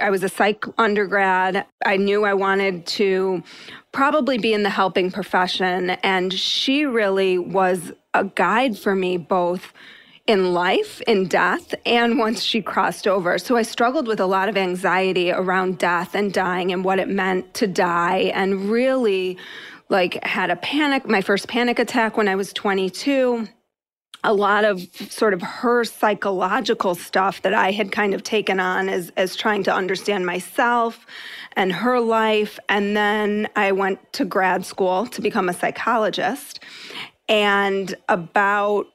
I 0.00 0.10
was 0.10 0.22
a 0.22 0.28
psych 0.28 0.64
undergrad. 0.78 1.66
I 1.84 1.96
knew 1.96 2.24
I 2.24 2.34
wanted 2.34 2.86
to 2.86 3.42
probably 3.92 4.38
be 4.38 4.52
in 4.52 4.62
the 4.62 4.70
helping 4.70 5.10
profession. 5.10 5.90
And 5.90 6.32
she 6.32 6.84
really 6.84 7.38
was 7.38 7.92
a 8.14 8.24
guide 8.24 8.78
for 8.78 8.94
me 8.94 9.16
both 9.16 9.72
in 10.30 10.54
life, 10.54 11.00
in 11.08 11.26
death, 11.26 11.74
and 11.84 12.16
once 12.16 12.40
she 12.40 12.62
crossed 12.62 13.08
over. 13.08 13.36
So 13.36 13.56
I 13.56 13.62
struggled 13.62 14.06
with 14.06 14.20
a 14.20 14.26
lot 14.26 14.48
of 14.48 14.56
anxiety 14.56 15.32
around 15.32 15.78
death 15.78 16.14
and 16.14 16.32
dying 16.32 16.70
and 16.72 16.84
what 16.84 17.00
it 17.00 17.08
meant 17.08 17.52
to 17.54 17.66
die, 17.66 18.30
and 18.32 18.70
really 18.70 19.36
like 19.88 20.22
had 20.24 20.50
a 20.50 20.54
panic, 20.54 21.08
my 21.08 21.20
first 21.20 21.48
panic 21.48 21.80
attack 21.80 22.16
when 22.16 22.28
I 22.28 22.36
was 22.36 22.52
22 22.52 23.48
a 24.22 24.34
lot 24.34 24.64
of 24.66 24.82
sort 25.08 25.32
of 25.32 25.40
her 25.40 25.82
psychological 25.82 26.94
stuff 26.94 27.40
that 27.40 27.54
I 27.54 27.70
had 27.70 27.90
kind 27.90 28.12
of 28.12 28.22
taken 28.22 28.60
on 28.60 28.90
as 28.90 29.10
as 29.16 29.34
trying 29.34 29.62
to 29.64 29.74
understand 29.74 30.26
myself 30.26 31.06
and 31.56 31.72
her 31.72 31.98
life. 31.98 32.58
And 32.68 32.94
then 32.94 33.48
I 33.56 33.72
went 33.72 34.12
to 34.12 34.26
grad 34.26 34.66
school 34.66 35.06
to 35.06 35.22
become 35.22 35.48
a 35.48 35.54
psychologist. 35.54 36.60
And 37.30 37.94
about 38.10 38.88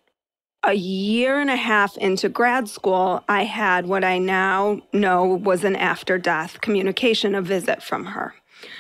a 0.66 0.74
year 0.74 1.40
and 1.40 1.50
a 1.50 1.56
half 1.56 1.96
into 1.98 2.28
grad 2.28 2.68
school, 2.68 3.24
I 3.30 3.44
had 3.44 3.86
what 3.86 4.04
I 4.04 4.18
now 4.18 4.82
know 4.92 5.26
was 5.26 5.64
an 5.64 5.76
after 5.76 6.18
death 6.18 6.60
communication, 6.62 7.36
a 7.36 7.42
visit 7.42 7.84
from 7.84 8.06
her. 8.06 8.34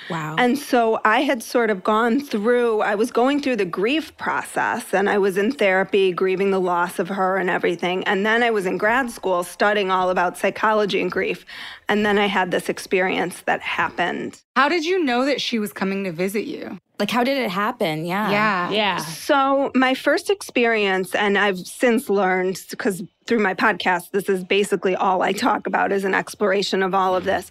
Wow. 0.09 0.35
And 0.38 0.57
so 0.57 1.00
I 1.03 1.21
had 1.21 1.41
sort 1.41 1.69
of 1.69 1.83
gone 1.83 2.19
through, 2.19 2.81
I 2.81 2.95
was 2.95 3.12
going 3.12 3.41
through 3.41 3.57
the 3.57 3.65
grief 3.65 4.15
process 4.17 4.93
and 4.93 5.09
I 5.09 5.17
was 5.17 5.38
in 5.38 5.51
therapy, 5.51 6.12
grieving 6.12 6.51
the 6.51 6.59
loss 6.59 7.00
of 7.00 7.09
her 7.09 7.38
and 7.38 7.50
everything. 7.50 8.03
And 8.05 8.25
then 8.25 8.43
I 8.43 8.51
was 8.51 8.65
in 8.65 8.77
grad 8.77 9.09
school 9.12 9.43
studying 9.43 9.91
all 9.91 10.09
about 10.09 10.38
psychology 10.38 11.01
and 11.01 11.12
grief. 11.12 11.45
And 11.88 12.05
then 12.05 12.17
I 12.17 12.27
had 12.27 12.51
this 12.51 12.69
experience 12.69 13.41
that 13.41 13.62
happened. 13.62 14.41
How 14.55 14.69
did 14.69 14.85
you 14.85 15.03
know 15.03 15.25
that 15.25 15.41
she 15.41 15.59
was 15.59 15.74
coming 15.74 16.03
to 16.03 16.12
visit 16.12 16.45
you? 16.45 16.79
Like, 17.00 17.12
how 17.12 17.24
did 17.24 17.38
it 17.38 17.50
happen? 17.50 18.05
Yeah. 18.05 18.31
Yeah. 18.31 18.71
Yeah. 18.71 18.97
So, 18.97 19.71
my 19.75 19.93
first 19.93 20.29
experience, 20.29 21.13
and 21.13 21.38
I've 21.38 21.57
since 21.57 22.09
learned 22.09 22.62
because 22.69 23.03
through 23.25 23.39
my 23.39 23.53
podcast, 23.53 24.12
this 24.12 24.29
is 24.29 24.44
basically 24.44 24.96
all 24.96 25.22
I 25.22 25.32
talk 25.32 25.65
about 25.65 25.91
is 25.91 26.03
an 26.03 26.13
exploration 26.13 26.84
of 26.84 26.94
all 26.94 27.15
of 27.15 27.24
this. 27.24 27.50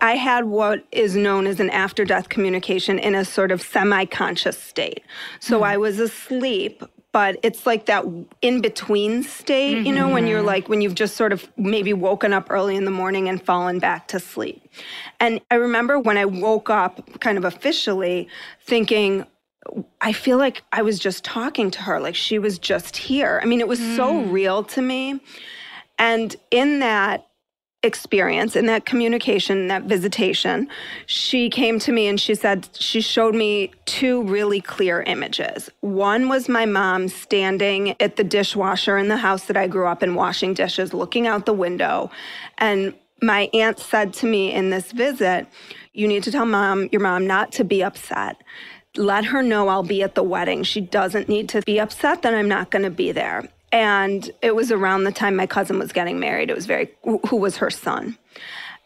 I 0.00 0.16
had 0.16 0.44
what 0.44 0.84
is 0.92 1.16
known 1.16 1.46
as 1.46 1.58
an 1.58 1.70
after 1.70 2.04
death 2.04 2.28
communication 2.28 2.98
in 2.98 3.14
a 3.14 3.24
sort 3.24 3.50
of 3.50 3.60
semi 3.60 4.04
conscious 4.04 4.58
state. 4.58 5.02
So, 5.40 5.56
mm-hmm. 5.56 5.64
I 5.64 5.76
was 5.78 5.98
asleep, 5.98 6.82
but 7.10 7.38
it's 7.42 7.66
like 7.66 7.86
that 7.86 8.04
in 8.42 8.60
between 8.60 9.22
state, 9.22 9.84
you 9.84 9.92
know, 9.92 10.08
when 10.08 10.26
you're 10.26 10.38
mm-hmm. 10.38 10.46
like, 10.46 10.68
when 10.68 10.80
you've 10.80 10.94
just 10.94 11.16
sort 11.16 11.32
of 11.32 11.48
maybe 11.56 11.92
woken 11.92 12.32
up 12.32 12.48
early 12.50 12.76
in 12.76 12.84
the 12.84 12.90
morning 12.90 13.28
and 13.28 13.42
fallen 13.42 13.78
back 13.78 14.06
to 14.08 14.20
sleep. 14.20 14.62
And 15.18 15.40
I 15.50 15.56
remember 15.56 15.98
when 15.98 16.18
I 16.18 16.26
woke 16.26 16.70
up 16.70 17.20
kind 17.20 17.38
of 17.38 17.44
officially 17.44 18.28
thinking, 18.64 19.26
I 20.00 20.12
feel 20.12 20.38
like 20.38 20.62
I 20.72 20.82
was 20.82 20.98
just 20.98 21.24
talking 21.24 21.70
to 21.72 21.82
her, 21.82 22.00
like 22.00 22.14
she 22.14 22.38
was 22.38 22.58
just 22.58 22.96
here. 22.96 23.40
I 23.42 23.46
mean, 23.46 23.60
it 23.60 23.68
was 23.68 23.78
so 23.78 24.12
mm. 24.12 24.32
real 24.32 24.64
to 24.64 24.82
me. 24.82 25.20
And 25.98 26.34
in 26.50 26.80
that 26.80 27.26
experience, 27.82 28.56
in 28.56 28.66
that 28.66 28.84
communication, 28.84 29.68
that 29.68 29.84
visitation, 29.84 30.68
she 31.06 31.48
came 31.48 31.78
to 31.78 31.92
me 31.92 32.06
and 32.08 32.20
she 32.20 32.34
said, 32.34 32.68
she 32.74 33.00
showed 33.00 33.34
me 33.34 33.70
two 33.86 34.22
really 34.24 34.60
clear 34.60 35.02
images. 35.02 35.70
One 35.80 36.28
was 36.28 36.48
my 36.48 36.66
mom 36.66 37.08
standing 37.08 38.00
at 38.00 38.16
the 38.16 38.24
dishwasher 38.24 38.98
in 38.98 39.08
the 39.08 39.16
house 39.16 39.44
that 39.44 39.56
I 39.56 39.68
grew 39.68 39.86
up 39.86 40.02
in, 40.02 40.14
washing 40.14 40.52
dishes, 40.52 40.92
looking 40.92 41.26
out 41.26 41.46
the 41.46 41.52
window. 41.52 42.10
And 42.58 42.92
my 43.22 43.48
aunt 43.54 43.78
said 43.78 44.12
to 44.14 44.26
me 44.26 44.52
in 44.52 44.70
this 44.70 44.92
visit, 44.92 45.46
You 45.92 46.08
need 46.08 46.22
to 46.24 46.32
tell 46.32 46.44
mom, 46.44 46.88
your 46.92 47.00
mom, 47.00 47.26
not 47.26 47.52
to 47.52 47.64
be 47.64 47.82
upset 47.82 48.36
let 48.96 49.26
her 49.26 49.42
know 49.42 49.68
I'll 49.68 49.82
be 49.82 50.02
at 50.02 50.14
the 50.14 50.22
wedding. 50.22 50.62
She 50.62 50.80
doesn't 50.80 51.28
need 51.28 51.48
to 51.50 51.62
be 51.62 51.78
upset 51.80 52.22
that 52.22 52.34
I'm 52.34 52.48
not 52.48 52.70
going 52.70 52.84
to 52.84 52.90
be 52.90 53.12
there. 53.12 53.48
And 53.72 54.30
it 54.42 54.54
was 54.54 54.70
around 54.70 55.04
the 55.04 55.12
time 55.12 55.36
my 55.36 55.46
cousin 55.46 55.78
was 55.78 55.92
getting 55.92 56.20
married. 56.20 56.50
It 56.50 56.54
was 56.54 56.66
very, 56.66 56.90
who 57.02 57.36
was 57.36 57.56
her 57.58 57.70
son. 57.70 58.16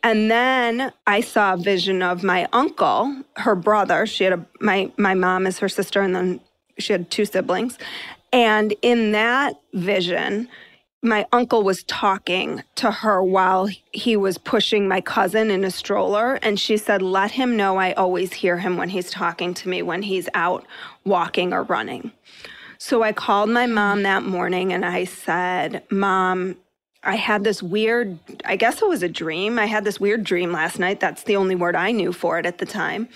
And 0.02 0.30
then 0.30 0.92
I 1.06 1.20
saw 1.20 1.54
a 1.54 1.56
vision 1.58 2.02
of 2.02 2.22
my 2.22 2.48
uncle, 2.52 3.22
her 3.36 3.54
brother. 3.54 4.06
She 4.06 4.24
had 4.24 4.32
a, 4.32 4.46
my, 4.60 4.90
my 4.96 5.14
mom 5.14 5.46
is 5.46 5.58
her 5.58 5.68
sister, 5.68 6.00
and 6.00 6.16
then 6.16 6.40
she 6.78 6.94
had 6.94 7.10
two 7.10 7.26
siblings. 7.26 7.76
And 8.32 8.74
in 8.80 9.12
that 9.12 9.60
vision, 9.74 10.48
my 11.02 11.26
uncle 11.32 11.62
was 11.62 11.82
talking 11.84 12.62
to 12.74 12.90
her 12.90 13.22
while 13.22 13.68
he 13.92 14.16
was 14.16 14.36
pushing 14.36 14.86
my 14.86 15.00
cousin 15.00 15.50
in 15.50 15.64
a 15.64 15.70
stroller. 15.70 16.34
And 16.42 16.60
she 16.60 16.76
said, 16.76 17.00
Let 17.00 17.30
him 17.30 17.56
know 17.56 17.78
I 17.78 17.92
always 17.92 18.34
hear 18.34 18.58
him 18.58 18.76
when 18.76 18.90
he's 18.90 19.10
talking 19.10 19.54
to 19.54 19.68
me 19.68 19.82
when 19.82 20.02
he's 20.02 20.28
out 20.34 20.66
walking 21.04 21.52
or 21.52 21.62
running. 21.62 22.12
So 22.76 23.02
I 23.02 23.12
called 23.12 23.48
my 23.48 23.66
mom 23.66 24.02
that 24.02 24.24
morning 24.24 24.72
and 24.72 24.84
I 24.84 25.04
said, 25.04 25.84
Mom, 25.90 26.56
I 27.02 27.16
had 27.16 27.44
this 27.44 27.62
weird, 27.62 28.18
I 28.44 28.56
guess 28.56 28.82
it 28.82 28.88
was 28.88 29.02
a 29.02 29.08
dream. 29.08 29.58
I 29.58 29.66
had 29.66 29.84
this 29.84 29.98
weird 29.98 30.22
dream 30.22 30.52
last 30.52 30.78
night. 30.78 31.00
That's 31.00 31.22
the 31.22 31.36
only 31.36 31.54
word 31.54 31.76
I 31.76 31.92
knew 31.92 32.12
for 32.12 32.38
it 32.38 32.44
at 32.44 32.58
the 32.58 32.66
time. 32.66 33.08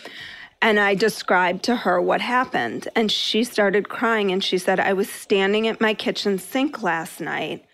And 0.62 0.80
I 0.80 0.94
described 0.94 1.62
to 1.64 1.76
her 1.76 2.00
what 2.00 2.22
happened. 2.22 2.88
And 2.96 3.12
she 3.12 3.44
started 3.44 3.90
crying 3.90 4.32
and 4.32 4.42
she 4.42 4.56
said, 4.56 4.80
I 4.80 4.94
was 4.94 5.10
standing 5.10 5.68
at 5.68 5.82
my 5.82 5.92
kitchen 5.92 6.38
sink 6.38 6.82
last 6.82 7.20
night 7.20 7.66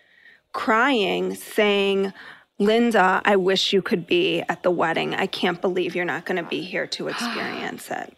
crying, 0.53 1.35
saying, 1.35 2.13
Linda, 2.59 3.21
I 3.25 3.35
wish 3.37 3.73
you 3.73 3.81
could 3.81 4.05
be 4.07 4.41
at 4.49 4.63
the 4.63 4.71
wedding. 4.71 5.15
I 5.15 5.25
can't 5.27 5.61
believe 5.61 5.95
you're 5.95 6.05
not 6.05 6.25
going 6.25 6.41
to 6.43 6.49
be 6.49 6.61
here 6.61 6.87
to 6.87 7.07
experience 7.09 7.89
it. 7.91 8.15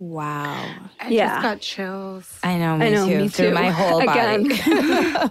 Wow. 0.00 0.64
I 1.00 1.08
Yeah. 1.08 1.28
just 1.28 1.42
got 1.42 1.60
chills. 1.60 2.38
I 2.44 2.56
know, 2.58 2.76
me 2.76 2.86
I 2.86 2.90
know, 2.90 3.06
too. 3.08 3.18
me 3.18 3.28
Through 3.28 3.48
too. 3.48 3.54
my 3.54 3.70
whole 3.70 4.04
body. 4.06 4.52
Again. 4.52 5.30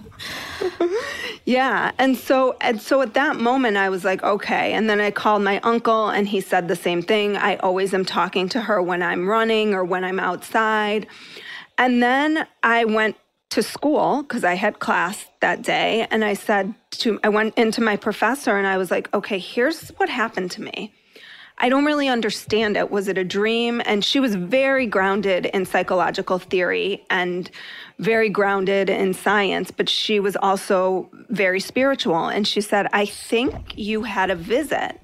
yeah, 1.46 1.92
and 1.98 2.16
so 2.18 2.56
and 2.60 2.80
so 2.82 3.00
at 3.00 3.14
that 3.14 3.36
moment 3.36 3.76
I 3.78 3.88
was 3.88 4.04
like, 4.04 4.22
okay. 4.22 4.74
And 4.74 4.90
then 4.90 5.00
I 5.00 5.10
called 5.10 5.42
my 5.42 5.60
uncle 5.60 6.08
and 6.10 6.28
he 6.28 6.40
said 6.42 6.68
the 6.68 6.76
same 6.76 7.00
thing. 7.02 7.36
I 7.36 7.56
always 7.56 7.94
am 7.94 8.04
talking 8.04 8.48
to 8.50 8.60
her 8.62 8.82
when 8.82 9.02
I'm 9.02 9.26
running 9.28 9.72
or 9.74 9.84
when 9.84 10.04
I'm 10.04 10.20
outside. 10.20 11.06
And 11.78 12.02
then 12.02 12.46
I 12.62 12.84
went 12.84 13.16
to 13.50 13.62
school 13.62 14.22
because 14.22 14.44
I 14.44 14.54
had 14.54 14.80
class 14.80 15.24
that 15.40 15.62
day 15.62 16.06
and 16.10 16.24
I 16.24 16.34
said 16.34 16.74
to 16.90 17.20
I 17.22 17.28
went 17.28 17.56
into 17.56 17.80
my 17.80 17.96
professor 17.96 18.56
and 18.56 18.66
I 18.66 18.76
was 18.76 18.90
like, 18.90 19.12
okay, 19.14 19.38
here's 19.38 19.90
what 19.90 20.08
happened 20.08 20.50
to 20.52 20.62
me. 20.62 20.92
I 21.60 21.68
don't 21.68 21.84
really 21.84 22.08
understand 22.08 22.76
it. 22.76 22.90
Was 22.90 23.08
it 23.08 23.18
a 23.18 23.24
dream? 23.24 23.82
And 23.84 24.04
she 24.04 24.20
was 24.20 24.34
very 24.36 24.86
grounded 24.86 25.46
in 25.46 25.64
psychological 25.64 26.38
theory 26.38 27.04
and 27.10 27.50
very 27.98 28.28
grounded 28.28 28.88
in 28.88 29.12
science, 29.12 29.70
but 29.72 29.88
she 29.88 30.20
was 30.20 30.36
also 30.36 31.10
very 31.30 31.58
spiritual. 31.58 32.26
And 32.26 32.46
she 32.46 32.60
said, 32.60 32.86
I 32.92 33.06
think 33.06 33.76
you 33.76 34.04
had 34.04 34.30
a 34.30 34.36
visit. 34.36 35.00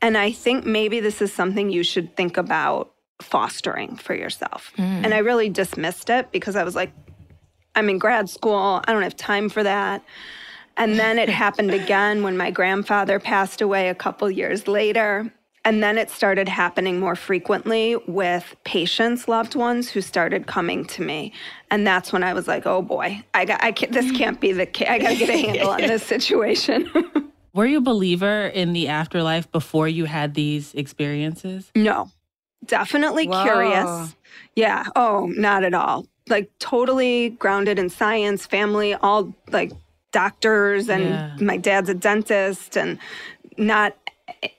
And 0.00 0.16
I 0.16 0.32
think 0.32 0.64
maybe 0.64 1.00
this 1.00 1.20
is 1.20 1.32
something 1.32 1.68
you 1.68 1.82
should 1.82 2.16
think 2.16 2.38
about 2.38 2.94
fostering 3.20 3.96
for 3.96 4.14
yourself. 4.14 4.72
Hmm. 4.76 4.82
And 5.04 5.12
I 5.12 5.18
really 5.18 5.50
dismissed 5.50 6.08
it 6.08 6.32
because 6.32 6.56
I 6.56 6.64
was 6.64 6.74
like, 6.74 6.92
I'm 7.74 7.88
in 7.88 7.98
grad 7.98 8.28
school. 8.28 8.80
I 8.86 8.92
don't 8.92 9.02
have 9.02 9.16
time 9.16 9.48
for 9.48 9.62
that. 9.62 10.04
And 10.76 10.98
then 10.98 11.18
it 11.18 11.28
happened 11.42 11.72
again 11.72 12.22
when 12.22 12.36
my 12.36 12.50
grandfather 12.50 13.18
passed 13.18 13.60
away 13.60 13.88
a 13.88 13.94
couple 13.94 14.30
years 14.30 14.66
later. 14.66 15.32
And 15.62 15.82
then 15.82 15.98
it 15.98 16.08
started 16.08 16.48
happening 16.48 16.98
more 16.98 17.14
frequently 17.14 17.96
with 18.06 18.56
patients, 18.64 19.28
loved 19.28 19.54
ones 19.54 19.90
who 19.90 20.00
started 20.00 20.46
coming 20.46 20.86
to 20.86 21.02
me. 21.02 21.34
And 21.70 21.86
that's 21.86 22.14
when 22.14 22.22
I 22.22 22.32
was 22.32 22.48
like, 22.48 22.66
oh 22.66 22.80
boy, 22.80 23.22
I 23.34 23.44
got, 23.44 23.62
I 23.62 23.72
can't, 23.72 23.92
this 23.92 24.06
mm-hmm. 24.06 24.16
can't 24.16 24.40
be 24.40 24.52
the 24.52 24.64
case. 24.64 24.88
I 24.88 24.98
got 24.98 25.10
to 25.10 25.16
get 25.16 25.28
a 25.28 25.36
handle 25.36 25.68
on 25.68 25.82
this 25.82 26.02
situation. 26.06 26.90
Were 27.52 27.66
you 27.66 27.78
a 27.78 27.82
believer 27.82 28.46
in 28.46 28.72
the 28.72 28.88
afterlife 28.88 29.50
before 29.52 29.86
you 29.86 30.06
had 30.06 30.34
these 30.34 30.72
experiences? 30.74 31.70
no, 31.74 32.10
definitely 32.64 33.26
Whoa. 33.26 33.42
curious. 33.42 34.16
Yeah. 34.54 34.84
Oh, 34.96 35.26
not 35.36 35.64
at 35.64 35.74
all. 35.74 36.06
Like 36.30 36.50
totally 36.58 37.30
grounded 37.30 37.78
in 37.78 37.90
science, 37.90 38.46
family, 38.46 38.94
all 38.94 39.34
like 39.50 39.72
doctors, 40.12 40.88
and 40.88 41.02
Yeah. 41.04 41.36
my 41.40 41.56
dad's 41.56 41.88
a 41.88 41.94
dentist, 41.94 42.76
and 42.76 42.98
not 43.58 43.96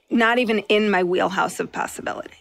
not 0.09 0.37
even 0.37 0.59
in 0.67 0.91
my 0.91 1.03
wheelhouse 1.03 1.59
of 1.59 1.71
possibility. 1.71 2.35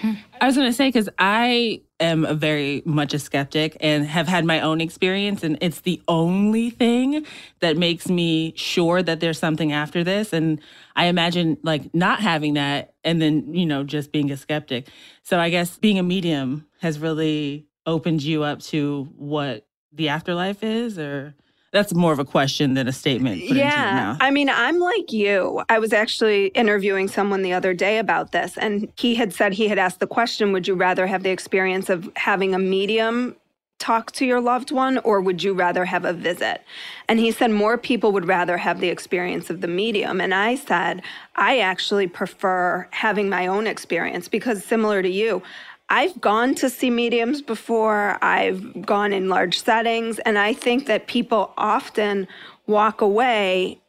Hmm. 0.00 0.14
I 0.40 0.46
was 0.46 0.56
going 0.56 0.68
to 0.68 0.72
say, 0.72 0.88
because 0.88 1.08
I 1.20 1.82
am 2.00 2.24
a 2.24 2.34
very 2.34 2.82
much 2.84 3.14
a 3.14 3.18
skeptic 3.20 3.76
and 3.80 4.04
have 4.04 4.26
had 4.26 4.44
my 4.44 4.60
own 4.60 4.80
experience, 4.80 5.44
and 5.44 5.56
it's 5.60 5.82
the 5.82 6.02
only 6.08 6.70
thing 6.70 7.24
that 7.60 7.76
makes 7.76 8.08
me 8.08 8.52
sure 8.56 9.02
that 9.04 9.20
there's 9.20 9.38
something 9.38 9.70
after 9.72 10.02
this. 10.02 10.32
And 10.32 10.60
I 10.96 11.06
imagine 11.06 11.58
like 11.62 11.94
not 11.94 12.18
having 12.20 12.54
that 12.54 12.94
and 13.04 13.22
then, 13.22 13.54
you 13.54 13.66
know, 13.66 13.84
just 13.84 14.10
being 14.10 14.32
a 14.32 14.36
skeptic. 14.36 14.88
So 15.22 15.38
I 15.38 15.50
guess 15.50 15.78
being 15.78 16.00
a 16.00 16.02
medium 16.02 16.66
has 16.80 16.98
really 16.98 17.66
opened 17.86 18.22
you 18.22 18.42
up 18.42 18.60
to 18.60 19.08
what 19.16 19.66
the 19.92 20.08
afterlife 20.08 20.62
is, 20.62 20.98
or 20.98 21.34
that's 21.72 21.94
more 21.94 22.12
of 22.12 22.18
a 22.18 22.24
question 22.24 22.74
than 22.74 22.86
a 22.88 22.92
statement. 22.92 23.40
put 23.42 23.56
into 23.56 23.58
your 23.58 23.66
Yeah. 23.66 23.94
mouth. 23.94 24.16
I 24.20 24.30
mean, 24.30 24.48
I'm 24.48 24.78
like 24.78 25.12
you. 25.12 25.62
I 25.68 25.78
was 25.78 25.92
actually 25.92 26.46
interviewing 26.48 27.08
someone 27.08 27.42
the 27.42 27.52
other 27.52 27.74
day 27.74 27.98
about 27.98 28.32
this, 28.32 28.56
and 28.56 28.88
he 28.96 29.14
had 29.16 29.32
said 29.32 29.54
he 29.54 29.68
had 29.68 29.78
asked 29.78 30.00
the 30.00 30.06
question 30.06 30.52
Would 30.52 30.68
you 30.68 30.74
rather 30.74 31.06
have 31.06 31.22
the 31.22 31.30
experience 31.30 31.88
of 31.90 32.10
having 32.16 32.54
a 32.54 32.58
medium 32.58 33.36
talk 33.80 34.12
to 34.12 34.24
your 34.24 34.40
loved 34.40 34.70
one, 34.70 34.98
or 34.98 35.20
would 35.20 35.42
you 35.42 35.52
rather 35.52 35.84
have 35.84 36.04
a 36.04 36.12
visit? 36.12 36.62
And 37.08 37.18
he 37.18 37.30
said 37.30 37.50
more 37.50 37.76
people 37.76 38.12
would 38.12 38.26
rather 38.26 38.56
have 38.56 38.80
the 38.80 38.88
experience 38.88 39.50
of 39.50 39.60
the 39.60 39.68
medium. 39.68 40.20
And 40.20 40.32
I 40.32 40.54
said, 40.54 41.02
I 41.36 41.58
actually 41.58 42.06
prefer 42.06 42.86
having 42.92 43.28
my 43.28 43.46
own 43.46 43.66
experience 43.66 44.28
because, 44.28 44.64
similar 44.64 45.02
to 45.02 45.10
you, 45.10 45.42
I've 45.88 46.18
gone 46.20 46.54
to 46.56 46.70
see 46.70 46.90
mediums 46.90 47.42
before, 47.42 48.18
I've 48.22 48.86
gone 48.86 49.12
in 49.12 49.28
large 49.28 49.60
settings, 49.60 50.18
and 50.20 50.38
I 50.38 50.54
think 50.54 50.86
that 50.86 51.06
people 51.06 51.52
often 51.56 52.26
walk 52.66 53.00
away 53.00 53.80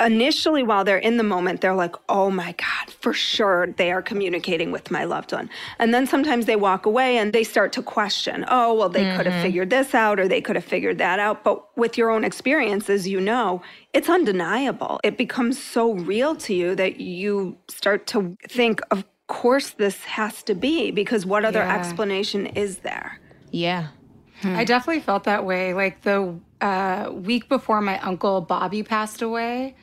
initially 0.00 0.62
while 0.62 0.84
they're 0.84 0.98
in 0.98 1.16
the 1.18 1.22
moment 1.22 1.60
they're 1.60 1.74
like 1.74 1.94
oh 2.08 2.30
my 2.30 2.52
god 2.52 2.90
for 3.00 3.12
sure 3.12 3.68
they 3.76 3.92
are 3.92 4.02
communicating 4.02 4.72
with 4.72 4.90
my 4.90 5.04
loved 5.04 5.32
one. 5.32 5.50
And 5.78 5.92
then 5.92 6.06
sometimes 6.06 6.46
they 6.46 6.56
walk 6.56 6.86
away 6.86 7.18
and 7.18 7.32
they 7.32 7.44
start 7.44 7.72
to 7.74 7.82
question 7.82 8.44
oh 8.48 8.74
well 8.74 8.88
they 8.88 9.04
mm-hmm. 9.04 9.16
could 9.16 9.26
have 9.26 9.42
figured 9.42 9.70
this 9.70 9.94
out 9.94 10.18
or 10.18 10.26
they 10.26 10.40
could 10.40 10.56
have 10.56 10.64
figured 10.64 10.98
that 10.98 11.18
out. 11.18 11.44
But 11.44 11.76
with 11.76 11.98
your 11.98 12.10
own 12.10 12.24
experiences 12.24 13.06
you 13.06 13.20
know 13.20 13.62
it's 13.92 14.08
undeniable. 14.08 15.00
It 15.04 15.18
becomes 15.18 15.62
so 15.62 15.92
real 15.94 16.36
to 16.36 16.54
you 16.54 16.74
that 16.76 17.00
you 17.00 17.58
start 17.68 18.06
to 18.08 18.36
think 18.48 18.80
of 18.90 19.04
course 19.30 19.70
this 19.70 20.04
has 20.04 20.42
to 20.42 20.54
be 20.54 20.90
because 20.90 21.24
what 21.24 21.44
other 21.44 21.60
yeah. 21.60 21.76
explanation 21.76 22.46
is 22.46 22.78
there 22.78 23.18
yeah 23.50 23.88
hmm. 24.42 24.56
i 24.56 24.64
definitely 24.64 25.00
felt 25.00 25.24
that 25.24 25.46
way 25.46 25.72
like 25.72 26.02
the 26.02 26.34
uh, 26.60 27.10
week 27.10 27.48
before 27.48 27.80
my 27.80 27.98
uncle 28.00 28.42
bobby 28.42 28.82
passed 28.82 29.22
away 29.22 29.74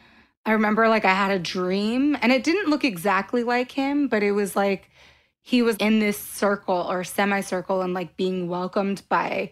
I 0.48 0.54
remember 0.54 0.88
like 0.88 1.04
I 1.04 1.14
had 1.14 1.32
a 1.32 1.40
dream 1.40 2.18
and 2.22 2.32
it 2.32 2.46
didn't 2.46 2.70
look 2.70 2.86
exactly 2.86 3.44
like 3.44 3.74
him, 3.74 4.08
but 4.08 4.24
it 4.24 4.32
was 4.32 4.56
like 4.56 4.90
he 5.42 5.62
was 5.62 5.76
in 5.76 6.00
this 6.00 6.18
circle 6.18 6.88
or 6.90 7.04
semicircle 7.04 7.82
and 7.82 7.94
like 7.94 8.16
being 8.16 8.48
welcomed 8.48 9.04
by, 9.10 9.52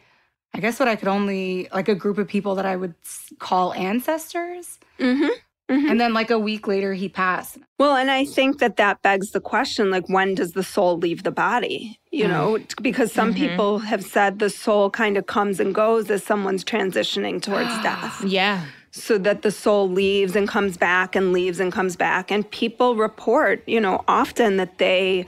I 0.54 0.60
guess 0.62 0.80
what 0.80 0.88
I 0.88 0.96
could 0.96 1.10
only 1.10 1.68
like 1.74 1.90
a 1.90 1.96
group 1.96 2.18
of 2.18 2.30
people 2.30 2.56
that 2.56 2.66
I 2.66 2.78
would 2.78 2.96
call 3.40 3.74
ancestors. 3.74 4.80
Mm-hmm. 4.98 5.34
Mm-hmm. 5.70 5.90
And 5.90 6.00
then, 6.00 6.14
like 6.14 6.30
a 6.30 6.38
week 6.38 6.68
later, 6.68 6.94
he 6.94 7.10
passed. 7.10 7.58
Well, 7.80 7.96
and 7.96 8.12
I 8.12 8.26
think 8.26 8.60
that 8.60 8.78
that 8.78 9.02
begs 9.02 9.32
the 9.32 9.42
question 9.42 9.90
like, 9.90 10.08
when 10.08 10.36
does 10.36 10.54
the 10.54 10.64
soul 10.64 10.98
leave 10.98 11.24
the 11.24 11.32
body? 11.32 12.00
You 12.12 12.28
know, 12.28 12.60
because 12.82 13.12
some 13.12 13.34
mm-hmm. 13.34 13.50
people 13.50 13.80
have 13.80 14.04
said 14.04 14.40
the 14.40 14.50
soul 14.50 14.90
kind 14.90 15.18
of 15.18 15.26
comes 15.26 15.60
and 15.60 15.76
goes 15.76 16.10
as 16.10 16.24
someone's 16.24 16.64
transitioning 16.64 17.42
towards 17.42 17.70
death. 17.82 18.24
Yeah 18.26 18.66
so 18.96 19.18
that 19.18 19.42
the 19.42 19.52
soul 19.52 19.90
leaves 19.90 20.38
and 20.38 20.48
comes 20.48 20.78
back 20.78 21.18
and 21.18 21.34
leaves 21.34 21.60
and 21.60 21.74
comes 21.74 21.98
back. 21.98 22.32
And 22.32 22.50
people 22.50 22.96
report, 22.96 23.62
you 23.68 23.82
know, 23.82 24.04
often 24.08 24.58
that 24.58 24.78
they. 24.78 25.26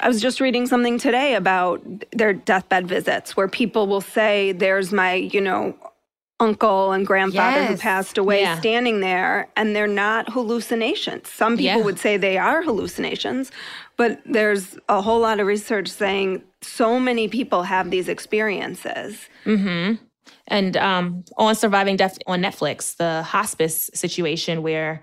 I 0.00 0.08
was 0.08 0.22
just 0.22 0.40
reading 0.40 0.66
something 0.66 0.98
today 0.98 1.34
about 1.34 1.82
their 2.12 2.32
deathbed 2.32 2.86
visits 2.86 3.36
where 3.36 3.48
people 3.48 3.88
will 3.88 4.00
say, 4.00 4.52
There's 4.52 4.92
my, 4.92 5.14
you 5.14 5.40
know, 5.40 5.76
uncle 6.42 6.92
and 6.92 7.06
grandfather 7.06 7.60
yes. 7.60 7.70
who 7.70 7.76
passed 7.76 8.18
away 8.18 8.40
yeah. 8.40 8.58
standing 8.58 9.00
there, 9.00 9.48
and 9.56 9.74
they're 9.74 9.86
not 9.86 10.30
hallucinations. 10.30 11.30
Some 11.30 11.56
people 11.56 11.78
yeah. 11.78 11.84
would 11.84 11.98
say 11.98 12.16
they 12.16 12.38
are 12.38 12.62
hallucinations, 12.62 13.50
but 13.96 14.20
there's 14.26 14.78
a 14.88 15.00
whole 15.00 15.20
lot 15.20 15.40
of 15.40 15.46
research 15.46 15.88
saying 15.88 16.42
so 16.60 16.98
many 16.98 17.28
people 17.28 17.62
have 17.62 17.90
these 17.90 18.08
experiences. 18.08 19.28
Mm-hmm 19.44 20.04
and 20.48 20.76
um, 20.76 21.24
on 21.36 21.54
Surviving 21.54 21.96
Death 21.96 22.18
on 22.26 22.42
Netflix, 22.42 22.96
the 22.96 23.22
hospice 23.22 23.90
situation 23.94 24.62
where 24.62 25.02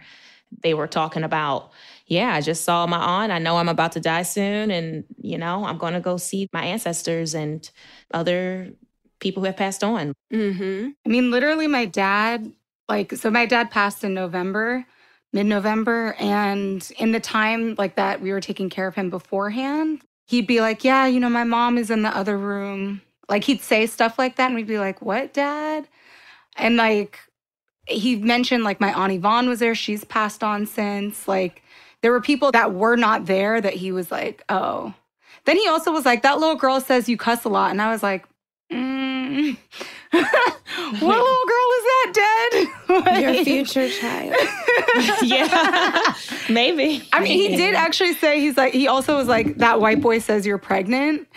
they 0.62 0.74
were 0.74 0.88
talking 0.88 1.24
about, 1.24 1.72
yeah, 2.08 2.34
I 2.34 2.42
just 2.42 2.64
saw 2.64 2.86
my 2.88 2.98
aunt. 2.98 3.32
I 3.32 3.40
know 3.40 3.58
I'm 3.58 3.70
about 3.70 3.94
to 3.94 4.00
die 4.00 4.24
soon, 4.24 4.72
and 4.72 5.06
you 5.22 5.38
know 5.38 5.66
I'm 5.66 5.78
going 5.78 5.94
to 5.94 6.00
go 6.00 6.18
see 6.18 6.50
my 6.54 6.64
ancestors 6.64 7.34
and 7.34 7.70
other 8.14 8.72
people 9.20 9.42
who 9.42 9.48
have 9.48 9.58
passed 9.58 9.84
on. 9.84 10.14
Mm-hmm. 10.34 10.90
I 11.06 11.10
mean, 11.10 11.32
literally, 11.32 11.68
my 11.68 11.86
dad, 11.86 12.52
like, 12.88 13.14
so 13.14 13.30
my 13.30 13.46
dad 13.46 13.72
passed 13.72 14.04
in 14.04 14.14
November, 14.14 14.86
mid-November, 15.34 16.16
and 16.20 16.90
in 16.98 17.12
the 17.12 17.20
time 17.20 17.76
like 17.78 17.96
that 17.96 18.22
we 18.22 18.32
were 18.32 18.42
taking 18.42 18.70
care 18.70 18.88
of 18.88 18.96
him 18.96 19.10
beforehand, 19.10 20.02
he'd 20.28 20.48
be 20.48 20.62
like, 20.62 20.84
"Yeah, 20.84 21.06
you 21.06 21.20
know, 21.20 21.30
my 21.30 21.44
mom 21.44 21.78
is 21.78 21.90
in 21.90 22.02
the 22.02 22.16
other 22.16 22.38
room." 22.38 23.02
Like 23.28 23.44
he'd 23.44 23.62
say 23.62 23.86
stuff 23.86 24.18
like 24.18 24.38
that 24.38 24.48
and 24.48 24.56
we'd 24.56 24.68
be 24.68 24.80
like, 24.80 25.02
"What, 25.02 25.34
dad?" 25.34 25.88
And 26.58 26.78
like 26.78 27.20
he 27.88 28.16
mentioned 28.16 28.64
like 28.64 28.80
my 28.80 28.94
aunt 28.94 29.14
Yvonne 29.14 29.50
was 29.50 29.60
there, 29.60 29.76
she's 29.76 30.04
passed 30.04 30.44
on 30.44 30.66
since. 30.66 31.28
Like 31.28 31.64
there 32.02 32.12
were 32.12 32.22
people 32.22 32.52
that 32.52 32.74
were 32.74 32.96
not 32.96 33.26
there 33.26 33.62
that 33.62 33.74
he 33.76 33.92
was 33.92 34.12
like, 34.12 34.44
"Oh." 34.50 34.94
Then 35.46 35.58
he 35.58 35.68
also 35.68 35.92
was 35.92 36.06
like, 36.06 36.22
"That 36.24 36.40
little 36.40 36.56
girl 36.56 36.82
says 36.82 37.10
you 37.10 37.18
cuss 37.18 37.46
a 37.46 37.50
lot." 37.50 37.72
And 37.72 37.82
I 37.82 37.92
was 37.92 38.04
like, 38.04 38.26
mm. 38.72 39.09
what 40.12 41.02
little 41.02 41.46
girl 41.46 41.70
is 41.78 41.86
that, 41.86 42.12
Dad? 42.88 43.06
like, 43.06 43.22
Your 43.22 43.44
future 43.46 43.90
child. 43.90 44.36
yeah, 45.22 46.14
maybe. 46.50 47.08
I 47.14 47.20
mean, 47.22 47.50
he 47.50 47.56
did 47.56 47.76
actually 47.76 48.14
say 48.14 48.40
he's 48.40 48.58
like. 48.58 48.74
He 48.74 48.88
also 48.88 49.16
was 49.16 49.28
like 49.28 49.58
that 49.58 49.80
white 49.80 50.02
boy 50.02 50.20
says 50.20 50.46
you're 50.46 50.58
pregnant, 50.58 51.28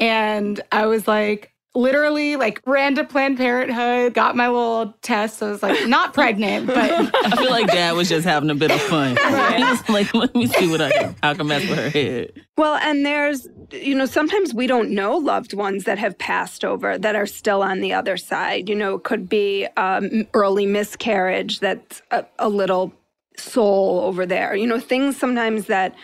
and 0.00 0.60
I 0.72 0.86
was 0.86 1.06
like, 1.06 1.51
literally 1.74 2.36
like 2.36 2.60
ran 2.66 2.94
to 2.96 3.04
Planned 3.04 3.38
Parenthood, 3.38 4.14
got 4.14 4.36
my 4.36 4.48
little 4.48 4.94
test. 5.02 5.38
So 5.38 5.48
I 5.48 5.50
was 5.52 5.62
like, 5.62 5.88
not 5.88 6.12
pregnant, 6.12 6.66
but 6.66 6.76
I 7.24 7.36
feel 7.36 7.50
like 7.50 7.66
dad 7.68 7.92
was 7.92 8.08
just 8.08 8.26
having 8.26 8.50
a 8.50 8.54
bit 8.54 8.70
of 8.70 8.80
fun. 8.82 9.16
He 9.52 9.62
was 9.64 9.88
like, 9.88 10.14
let 10.14 10.34
me 10.34 10.46
see 10.46 10.70
what 10.70 10.80
I 10.80 11.14
I 11.22 11.34
can 11.34 11.46
mess 11.46 11.68
with 11.68 11.78
her 11.78 11.90
head. 11.90 12.32
Well, 12.56 12.76
and 12.76 13.04
there's 13.04 13.48
you 13.70 13.94
know, 13.94 14.06
sometimes 14.06 14.54
we 14.54 14.66
don't 14.66 14.90
know 14.90 15.16
loved 15.16 15.54
ones 15.54 15.84
that 15.84 15.98
have 15.98 16.18
passed 16.18 16.64
over 16.64 16.98
that 16.98 17.16
are 17.16 17.26
still 17.26 17.62
on 17.62 17.80
the 17.80 17.92
other 17.92 18.16
side. 18.16 18.68
You 18.68 18.74
know, 18.74 18.96
it 18.96 19.04
could 19.04 19.28
be 19.28 19.66
um, 19.76 20.26
early 20.34 20.66
miscarriage 20.66 21.60
that's 21.60 22.02
a, 22.10 22.24
a 22.38 22.48
little 22.48 22.92
soul 23.36 24.00
over 24.00 24.26
there. 24.26 24.54
You 24.54 24.66
know, 24.66 24.78
things 24.78 25.16
sometimes 25.16 25.66
that 25.66 25.94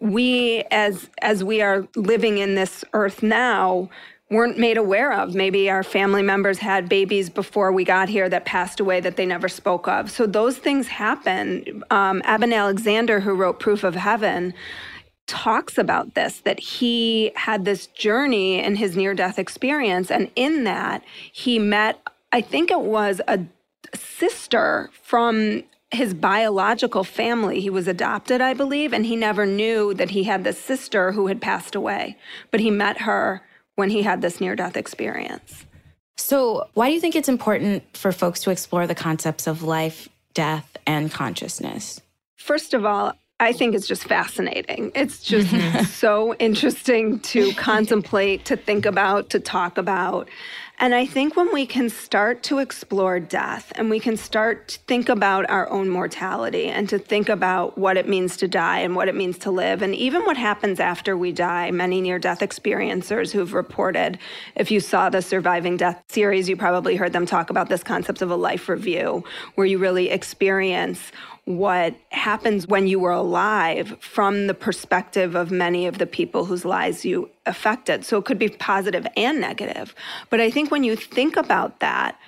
we 0.00 0.64
as 0.70 1.08
as 1.22 1.44
we 1.44 1.60
are 1.60 1.86
living 1.94 2.38
in 2.38 2.54
this 2.54 2.84
earth 2.94 3.22
now 3.22 3.88
weren't 4.30 4.58
made 4.58 4.76
aware 4.76 5.12
of. 5.12 5.34
Maybe 5.34 5.68
our 5.68 5.82
family 5.82 6.22
members 6.22 6.58
had 6.58 6.88
babies 6.88 7.28
before 7.28 7.72
we 7.72 7.84
got 7.84 8.08
here 8.08 8.28
that 8.28 8.44
passed 8.44 8.80
away 8.80 9.00
that 9.00 9.16
they 9.16 9.26
never 9.26 9.48
spoke 9.48 9.86
of. 9.86 10.10
So 10.10 10.26
those 10.26 10.56
things 10.56 10.88
happen. 10.88 11.82
Um, 11.90 12.22
Alexander, 12.24 13.20
who 13.20 13.34
wrote 13.34 13.60
Proof 13.60 13.84
of 13.84 13.94
Heaven, 13.94 14.54
talks 15.26 15.78
about 15.78 16.14
this 16.14 16.40
that 16.40 16.60
he 16.60 17.32
had 17.34 17.64
this 17.64 17.86
journey 17.86 18.62
in 18.62 18.76
his 18.76 18.96
near 18.96 19.14
death 19.14 19.38
experience. 19.38 20.10
And 20.10 20.30
in 20.36 20.64
that, 20.64 21.02
he 21.32 21.58
met, 21.58 22.00
I 22.32 22.40
think 22.40 22.70
it 22.70 22.80
was 22.80 23.20
a 23.28 23.40
sister 23.94 24.90
from 25.02 25.62
his 25.90 26.12
biological 26.12 27.04
family. 27.04 27.60
He 27.60 27.70
was 27.70 27.86
adopted, 27.86 28.40
I 28.40 28.54
believe, 28.54 28.92
and 28.92 29.06
he 29.06 29.16
never 29.16 29.46
knew 29.46 29.94
that 29.94 30.10
he 30.10 30.24
had 30.24 30.44
this 30.44 30.60
sister 30.60 31.12
who 31.12 31.28
had 31.28 31.40
passed 31.40 31.74
away. 31.74 32.16
But 32.50 32.60
he 32.60 32.70
met 32.70 33.02
her 33.02 33.42
when 33.76 33.90
he 33.90 34.02
had 34.02 34.22
this 34.22 34.40
near 34.40 34.56
death 34.56 34.76
experience. 34.76 35.64
So, 36.16 36.68
why 36.74 36.88
do 36.88 36.94
you 36.94 37.00
think 37.00 37.16
it's 37.16 37.28
important 37.28 37.96
for 37.96 38.12
folks 38.12 38.40
to 38.42 38.50
explore 38.50 38.86
the 38.86 38.94
concepts 38.94 39.46
of 39.46 39.62
life, 39.62 40.08
death, 40.32 40.76
and 40.86 41.10
consciousness? 41.10 42.00
First 42.36 42.72
of 42.72 42.84
all, 42.84 43.14
I 43.40 43.52
think 43.52 43.74
it's 43.74 43.86
just 43.86 44.04
fascinating. 44.04 44.92
It's 44.94 45.22
just 45.22 45.50
so 45.98 46.34
interesting 46.34 47.18
to 47.20 47.52
contemplate, 47.54 48.44
to 48.46 48.56
think 48.56 48.86
about, 48.86 49.30
to 49.30 49.40
talk 49.40 49.76
about. 49.76 50.28
And 50.78 50.92
I 50.92 51.06
think 51.06 51.36
when 51.36 51.52
we 51.52 51.66
can 51.66 51.88
start 51.88 52.42
to 52.44 52.58
explore 52.58 53.20
death 53.20 53.72
and 53.76 53.88
we 53.88 54.00
can 54.00 54.16
start 54.16 54.68
to 54.68 54.78
think 54.80 55.08
about 55.08 55.48
our 55.48 55.70
own 55.70 55.88
mortality 55.88 56.66
and 56.66 56.88
to 56.88 56.98
think 56.98 57.28
about 57.28 57.78
what 57.78 57.96
it 57.96 58.08
means 58.08 58.36
to 58.38 58.48
die 58.48 58.80
and 58.80 58.96
what 58.96 59.08
it 59.08 59.14
means 59.14 59.38
to 59.38 59.52
live, 59.52 59.82
and 59.82 59.94
even 59.94 60.24
what 60.24 60.36
happens 60.36 60.80
after 60.80 61.16
we 61.16 61.30
die, 61.30 61.70
many 61.70 62.00
near 62.00 62.18
death 62.18 62.40
experiencers 62.40 63.30
who've 63.30 63.54
reported, 63.54 64.18
if 64.56 64.70
you 64.70 64.80
saw 64.80 65.08
the 65.08 65.22
Surviving 65.22 65.76
Death 65.76 66.02
series, 66.08 66.48
you 66.48 66.56
probably 66.56 66.96
heard 66.96 67.12
them 67.12 67.24
talk 67.24 67.50
about 67.50 67.68
this 67.68 67.84
concept 67.84 68.20
of 68.20 68.30
a 68.30 68.36
life 68.36 68.68
review, 68.68 69.22
where 69.54 69.66
you 69.66 69.78
really 69.78 70.10
experience 70.10 71.12
what 71.46 71.94
happens 72.10 72.66
when 72.66 72.86
you 72.86 72.98
were 72.98 73.10
alive 73.10 73.96
from 74.00 74.46
the 74.46 74.54
perspective 74.54 75.34
of 75.34 75.50
many 75.50 75.86
of 75.86 75.98
the 75.98 76.06
people 76.06 76.46
whose 76.46 76.64
lives 76.64 77.04
you 77.04 77.28
affected. 77.44 78.04
So 78.04 78.18
it 78.18 78.24
could 78.24 78.38
be 78.38 78.48
positive 78.48 79.06
and 79.16 79.40
negative. 79.40 79.94
But 80.30 80.40
I 80.40 80.50
think 80.50 80.70
when 80.70 80.84
you 80.84 80.96
think 80.96 81.36
about 81.36 81.80
that, 81.80 82.18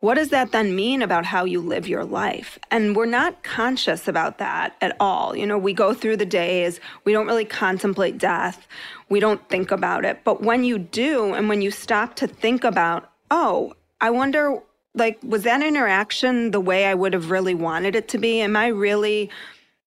what 0.00 0.14
does 0.14 0.30
that 0.30 0.50
then 0.50 0.74
mean 0.74 1.00
about 1.00 1.24
how 1.24 1.44
you 1.44 1.60
live 1.60 1.86
your 1.86 2.04
life? 2.04 2.58
And 2.72 2.96
we're 2.96 3.06
not 3.06 3.44
conscious 3.44 4.08
about 4.08 4.38
that 4.38 4.74
at 4.80 4.96
all. 4.98 5.36
You 5.36 5.46
know, 5.46 5.58
we 5.58 5.72
go 5.72 5.94
through 5.94 6.16
the 6.16 6.26
days, 6.26 6.80
we 7.04 7.12
don't 7.12 7.28
really 7.28 7.44
contemplate 7.44 8.18
death, 8.18 8.66
we 9.10 9.20
don't 9.20 9.48
think 9.48 9.70
about 9.70 10.04
it. 10.04 10.24
But 10.24 10.42
when 10.42 10.64
you 10.64 10.78
do, 10.78 11.34
and 11.34 11.48
when 11.48 11.62
you 11.62 11.70
stop 11.70 12.16
to 12.16 12.26
think 12.26 12.64
about, 12.64 13.12
oh, 13.30 13.74
I 14.00 14.10
wonder 14.10 14.60
like 14.94 15.18
was 15.22 15.44
that 15.44 15.62
interaction 15.62 16.50
the 16.50 16.60
way 16.60 16.86
I 16.86 16.94
would 16.94 17.12
have 17.12 17.30
really 17.30 17.54
wanted 17.54 17.96
it 17.96 18.08
to 18.08 18.18
be? 18.18 18.40
Am 18.40 18.56
I 18.56 18.68
really 18.68 19.30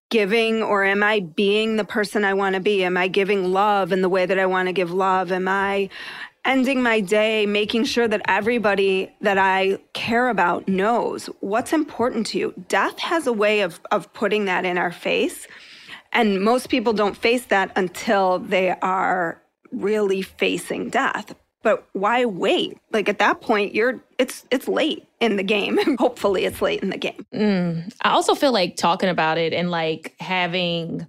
giving 0.10 0.63
or 0.63 0.84
am 0.84 1.04
I 1.04 1.20
being 1.20 1.78
the 1.78 1.84
person 1.84 2.24
I 2.26 2.34
want 2.34 2.56
to 2.56 2.62
be? 2.62 2.84
Am 2.84 2.98
I 2.98 3.08
giving 3.08 3.52
love 3.52 3.91
in 3.91 4.02
the 4.02 4.10
way 4.10 4.26
that 4.26 4.39
I 4.39 4.46
want 4.46 4.68
to 4.68 4.74
give 4.74 4.91
love? 4.91 5.32
Am 5.32 5.48
I 5.48 5.89
ending 6.44 6.82
my 6.82 7.00
day 7.00 7.46
making 7.46 7.86
sure 7.86 8.08
that 8.08 8.22
everybody 8.28 9.12
that 9.22 9.38
I 9.38 9.80
care 9.94 10.30
about 10.30 10.68
knows 10.68 11.26
what's 11.39 11.74
important 11.74 12.28
to 12.28 12.38
you? 12.38 12.54
Death 12.68 13.00
has 13.00 13.28
a 13.28 13.34
way 13.34 13.62
of 13.62 13.80
of 13.91 14.12
putting 14.13 14.46
that 14.46 14.65
in 14.65 14.78
our 14.78 14.91
face. 14.91 15.48
And 16.12 16.41
most 16.41 16.70
people 16.70 16.94
don't 16.94 17.18
face 17.18 17.46
that 17.48 17.72
until 17.76 18.39
they 18.39 18.72
are 18.72 19.41
really 19.72 20.22
facing 20.22 20.89
death. 20.89 21.36
But 21.65 21.84
why 21.93 22.25
wait? 22.25 22.78
Like 22.91 23.10
at 23.10 23.17
that 23.17 23.41
point, 23.41 23.73
you're 23.73 23.99
it's 24.19 24.45
it's 24.51 24.67
late 24.67 25.08
in 25.19 25.36
the 25.36 25.41
game. 25.41 25.80
Hopefully, 25.97 26.45
it's 26.45 26.62
late 26.62 26.84
in 26.84 26.91
the 26.91 26.97
game. 26.97 27.25
Mm. 27.34 27.91
I 28.04 28.12
also 28.12 28.36
feel 28.36 28.51
like 28.51 28.75
talking 28.75 29.10
about 29.10 29.39
it 29.39 29.51
and 29.51 29.71
like 29.71 30.13
having 30.19 31.08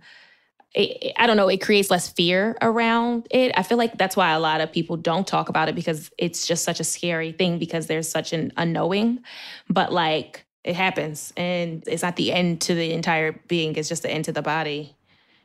I 0.75 1.27
don't 1.27 1.37
know, 1.37 1.49
it 1.49 1.61
creates 1.61 1.90
less 1.90 2.09
fear 2.09 2.57
around 2.62 3.29
it. 3.31 3.53
I 3.55 3.64
feel 3.64 3.77
like 3.77 3.99
that's 3.99 4.16
why 4.16 4.31
a 4.33 4.40
lot 4.40 4.62
of 4.62 4.73
people 4.73 4.97
don't 4.97 5.27
talk 5.27 5.51
about 5.51 5.69
it 5.69 5.75
because 5.75 6.11
it's 6.16 6.47
just 6.47 6.64
such 6.64 6.81
a 6.81 6.85
scary 6.85 7.33
thing 7.33 7.59
because 7.59 7.87
there's 7.87 8.09
such 8.09 8.33
an 8.33 8.51
unknowing. 8.57 9.21
But 9.69 9.92
like 9.92 10.47
it 10.64 10.75
happens 10.75 11.35
and 11.37 11.85
it's 11.87 12.03
not 12.03 12.16
the 12.16 12.33
end 12.33 12.62
to 12.62 12.75
the 12.75 12.95
entire 12.95 13.33
being, 13.47 13.77
it's 13.77 13.90
just 13.90 14.05
the 14.05 14.11
end 14.11 14.25
to 14.25 14.33
the 14.33 14.42
body, 14.42 14.97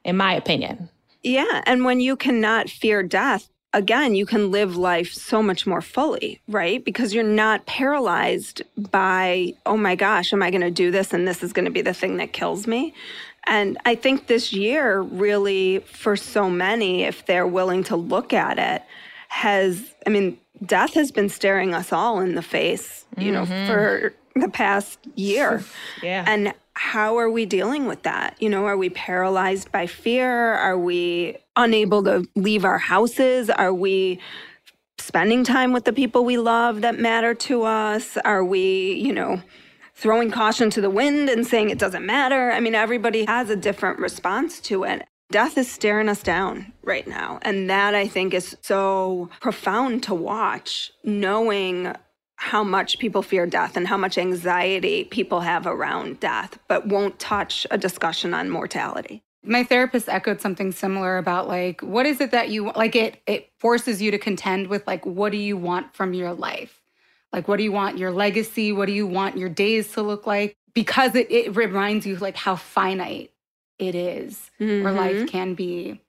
in 0.06 0.15
my 0.15 0.34
opinion. 0.34 0.88
Yeah. 1.21 1.63
And 1.65 1.84
when 1.84 2.00
you 2.00 2.15
cannot 2.15 2.69
fear 2.69 3.04
death, 3.04 3.50
again, 3.74 4.16
you 4.16 4.26
can 4.26 4.52
live 4.52 4.76
life 4.76 5.14
so 5.14 5.42
much 5.42 5.66
more 5.66 5.82
fully, 5.82 6.40
right? 6.48 6.84
Because 6.84 7.14
you're 7.14 7.24
not 7.24 7.66
paralyzed 7.66 8.62
by, 8.78 9.54
oh 9.66 9.78
my 9.78 9.96
gosh, 9.96 10.34
am 10.34 10.44
I 10.44 10.52
going 10.52 10.62
to 10.62 10.72
do 10.72 10.92
this 10.92 11.14
and 11.14 11.28
this 11.28 11.42
is 11.42 11.54
going 11.54 11.66
to 11.66 11.72
be 11.72 11.82
the 11.82 11.94
thing 11.94 12.18
that 12.18 12.34
kills 12.34 12.68
me? 12.68 12.94
And 13.48 13.78
I 13.86 13.96
think 13.96 14.28
this 14.28 14.54
year, 14.54 15.02
really, 15.02 15.80
for 15.80 16.16
so 16.16 16.50
many, 16.50 17.04
if 17.04 17.26
they're 17.26 17.48
willing 17.48 17.84
to 17.86 17.96
look 17.96 18.34
at 18.34 18.60
it, 18.60 18.84
has, 19.30 19.96
I 20.06 20.10
mean, 20.10 20.38
death 20.64 20.94
has 20.94 21.12
been 21.12 21.30
staring 21.30 21.74
us 21.74 21.92
all 21.92 22.20
in 22.20 22.36
the 22.36 22.42
face, 22.42 23.06
you 23.18 23.32
mm-hmm. 23.32 23.50
know, 23.52 23.68
for 23.68 24.14
the 24.36 24.50
past 24.50 25.00
year. 25.16 25.64
yeah. 26.04 26.24
And 26.28 26.54
how 26.82 27.20
are 27.20 27.30
we 27.30 27.46
dealing 27.46 27.86
with 27.86 28.02
that? 28.04 28.36
You 28.39 28.50
know, 28.50 28.65
are 28.65 28.76
we 28.76 28.89
paralyzed 28.89 29.72
by 29.72 29.86
fear? 29.86 30.56
Are 30.56 30.78
we 30.78 31.38
unable 31.56 32.04
to 32.06 32.28
leave 32.36 32.65
our 32.65 32.80
houses? 32.80 33.52
Are 33.52 33.74
we 33.74 34.20
spending 34.98 35.44
time 35.44 35.74
with 35.74 35.86
the 35.86 35.94
people 35.94 36.26
we 36.26 36.39
love 36.39 36.82
that 36.82 36.98
matter 37.00 37.36
to 37.36 37.63
us? 37.63 38.17
Are 38.26 38.44
we, 38.44 38.94
you 38.94 39.13
know, 39.13 39.44
throwing 39.94 40.32
caution 40.32 40.72
to 40.72 40.82
the 40.82 40.89
wind 40.89 41.30
and 41.30 41.46
saying 41.46 41.70
it 41.70 41.78
doesn't 41.78 42.04
matter? 42.04 42.52
I 42.52 42.60
mean, 42.60 42.74
everybody 42.74 43.26
has 43.26 43.52
a 43.52 43.56
different 43.56 44.00
response 44.00 44.60
to 44.62 44.84
it. 44.84 45.04
Death 45.32 45.60
is 45.60 45.72
staring 45.72 46.10
us 46.10 46.24
down 46.24 46.74
right 46.84 47.08
now. 47.08 47.38
And 47.44 47.70
that 47.70 47.94
I 47.94 48.08
think 48.08 48.34
is 48.34 48.58
so 48.62 49.30
profound 49.39 50.02
to 50.04 50.15
watch, 50.15 50.91
knowing 51.04 51.94
how 52.41 52.63
much 52.63 52.97
people 52.97 53.21
fear 53.21 53.45
death 53.45 53.77
and 53.77 53.88
how 53.88 53.95
much 53.95 54.17
anxiety 54.17 55.04
people 55.04 55.41
have 55.41 55.67
around 55.67 56.19
death, 56.19 56.58
but 56.67 56.88
won't 56.88 57.19
touch 57.19 57.67
a 57.69 57.77
discussion 57.77 58.34
on 58.34 58.49
mortality. 58.49 59.21
My 59.43 59.63
therapist 59.63 60.10
echoed 60.10 60.41
something 60.41 60.71
similar 60.71 61.19
about 61.19 61.47
like 61.47 61.82
what 61.82 62.08
is 62.08 62.19
it 62.19 62.32
that 62.32 62.49
you 62.49 62.71
like 62.71 62.95
it 62.95 63.21
it 63.27 63.51
forces 63.60 64.01
you 64.01 64.10
to 64.10 64.17
contend 64.17 64.67
with 64.67 64.88
like 64.88 65.06
what 65.06 65.32
do 65.32 65.38
you 65.38 65.56
want 65.56 65.93
from 65.95 66.15
your 66.15 66.34
life? 66.34 66.82
Like 67.32 67.47
what 67.47 67.58
do 67.58 67.63
you 67.63 67.71
want 67.71 67.99
your 67.99 68.10
legacy? 68.10 68.71
What 68.71 68.88
do 68.88 68.93
you 68.93 69.06
want 69.06 69.38
your 69.38 69.49
days 69.49 69.91
to 69.93 70.01
look 70.01 70.25
like? 70.25 70.58
Because 70.73 71.13
it, 71.13 71.30
it 71.30 71.56
reminds 71.56 72.08
you 72.08 72.15
like 72.15 72.36
how 72.36 72.56
finite 72.56 73.32
it 73.77 73.93
is 73.93 74.49
mm-hmm. 74.60 74.88
or 74.88 74.91
life 74.91 75.27
can 75.27 75.54
be. 75.54 76.01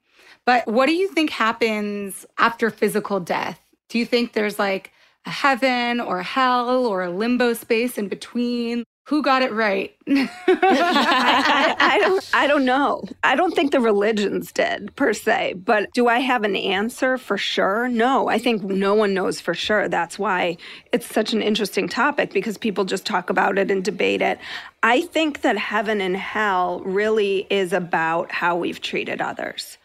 But 0.46 0.66
what 0.66 0.86
do 0.86 0.94
you 0.94 1.08
think 1.08 1.28
happens 1.28 2.24
after 2.38 2.70
physical 2.70 3.20
death? 3.20 3.60
Do 3.90 3.98
you 3.98 4.06
think 4.06 4.32
there's 4.32 4.58
like 4.58 4.92
a 5.26 5.30
heaven 5.30 6.00
or 6.00 6.22
hell 6.22 6.86
or 6.86 7.02
a 7.02 7.10
limbo 7.10 7.52
space 7.52 7.98
in 7.98 8.08
between. 8.08 8.84
Who 9.06 9.20
got 9.20 9.42
it 9.42 9.52
right? 9.52 9.92
I, 10.08 10.30
I, 10.46 11.76
I, 11.78 11.98
don't. 11.98 12.30
I 12.32 12.46
don't 12.46 12.64
know. 12.64 13.02
I 13.24 13.34
don't 13.34 13.52
think 13.52 13.72
the 13.72 13.80
religions 13.80 14.52
did 14.52 14.94
per 14.94 15.12
se. 15.12 15.54
But 15.54 15.92
do 15.92 16.06
I 16.06 16.20
have 16.20 16.44
an 16.44 16.54
answer 16.54 17.18
for 17.18 17.36
sure? 17.36 17.88
No. 17.88 18.28
I 18.28 18.38
think 18.38 18.62
no 18.62 18.94
one 18.94 19.12
knows 19.12 19.40
for 19.40 19.54
sure. 19.54 19.88
That's 19.88 20.20
why 20.20 20.56
it's 20.92 21.04
such 21.04 21.32
an 21.32 21.42
interesting 21.42 21.88
topic 21.88 22.32
because 22.32 22.56
people 22.56 22.84
just 22.84 23.04
talk 23.04 23.28
about 23.28 23.58
it 23.58 23.72
and 23.72 23.84
debate 23.84 24.22
it. 24.22 24.38
I 24.84 25.02
think 25.02 25.42
that 25.42 25.58
heaven 25.58 26.00
and 26.00 26.16
hell 26.16 26.80
really 26.84 27.48
is 27.50 27.72
about 27.72 28.30
how 28.30 28.54
we've 28.56 28.80
treated 28.80 29.20
others. 29.20 29.78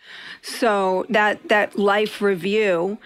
So 0.44 1.08
that 1.10 1.50
that 1.50 1.78
life 1.78 2.22
review 2.22 3.00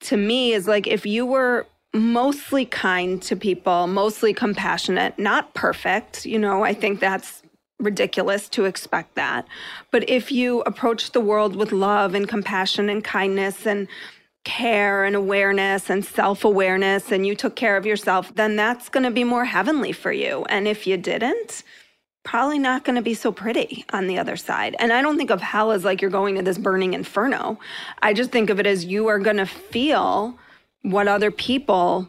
to 0.00 0.16
me 0.16 0.52
is 0.52 0.68
like 0.68 0.86
if 0.86 1.04
you 1.06 1.26
were 1.26 1.66
mostly 1.94 2.64
kind 2.64 3.20
to 3.22 3.36
people, 3.36 3.86
mostly 3.86 4.32
compassionate, 4.34 5.18
not 5.18 5.54
perfect, 5.54 6.26
you 6.26 6.38
know, 6.38 6.62
I 6.64 6.74
think 6.74 7.00
that's 7.00 7.42
ridiculous 7.78 8.48
to 8.50 8.64
expect 8.64 9.14
that. 9.14 9.46
But 9.90 10.08
if 10.08 10.32
you 10.32 10.60
approach 10.62 11.12
the 11.12 11.20
world 11.20 11.56
with 11.56 11.72
love 11.72 12.14
and 12.14 12.28
compassion 12.28 12.88
and 12.88 13.02
kindness 13.02 13.66
and 13.66 13.88
care 14.44 15.04
and 15.04 15.14
awareness 15.14 15.90
and 15.90 16.04
self 16.04 16.44
awareness 16.44 17.12
and 17.12 17.26
you 17.26 17.34
took 17.34 17.54
care 17.54 17.76
of 17.76 17.86
yourself, 17.86 18.34
then 18.34 18.56
that's 18.56 18.88
going 18.88 19.04
to 19.04 19.10
be 19.10 19.24
more 19.24 19.44
heavenly 19.44 19.92
for 19.92 20.12
you. 20.12 20.44
And 20.48 20.66
if 20.66 20.86
you 20.86 20.96
didn't, 20.96 21.62
probably 22.28 22.58
not 22.58 22.84
going 22.84 22.94
to 22.94 23.00
be 23.00 23.14
so 23.14 23.32
pretty 23.32 23.86
on 23.90 24.06
the 24.06 24.18
other 24.18 24.36
side. 24.36 24.76
And 24.78 24.92
I 24.92 25.00
don't 25.00 25.16
think 25.16 25.30
of 25.30 25.40
hell 25.40 25.72
as 25.72 25.82
like 25.82 26.02
you're 26.02 26.10
going 26.10 26.34
to 26.34 26.42
this 26.42 26.58
burning 26.58 26.92
inferno. 26.92 27.58
I 28.02 28.12
just 28.12 28.30
think 28.30 28.50
of 28.50 28.60
it 28.60 28.66
as 28.66 28.84
you 28.84 29.06
are 29.08 29.18
going 29.18 29.38
to 29.38 29.46
feel 29.46 30.38
what 30.82 31.08
other 31.08 31.30
people 31.30 32.06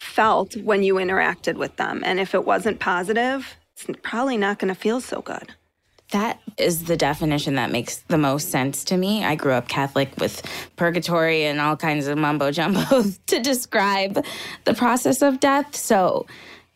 felt 0.00 0.54
when 0.58 0.82
you 0.82 0.96
interacted 0.96 1.56
with 1.56 1.74
them. 1.76 2.02
And 2.04 2.20
if 2.20 2.34
it 2.34 2.44
wasn't 2.44 2.78
positive, 2.78 3.56
it's 3.72 3.86
probably 4.02 4.36
not 4.36 4.58
going 4.58 4.68
to 4.68 4.78
feel 4.78 5.00
so 5.00 5.22
good. 5.22 5.54
That 6.10 6.40
is 6.58 6.84
the 6.84 6.98
definition 6.98 7.54
that 7.54 7.70
makes 7.70 8.00
the 8.08 8.18
most 8.18 8.50
sense 8.50 8.84
to 8.84 8.98
me. 8.98 9.24
I 9.24 9.34
grew 9.34 9.52
up 9.52 9.66
Catholic 9.66 10.10
with 10.18 10.42
purgatory 10.76 11.44
and 11.44 11.58
all 11.58 11.74
kinds 11.74 12.06
of 12.06 12.18
mumbo 12.18 12.50
jumbo 12.50 13.02
to 13.28 13.40
describe 13.40 14.22
the 14.66 14.74
process 14.74 15.22
of 15.22 15.40
death. 15.40 15.74
So 15.74 16.26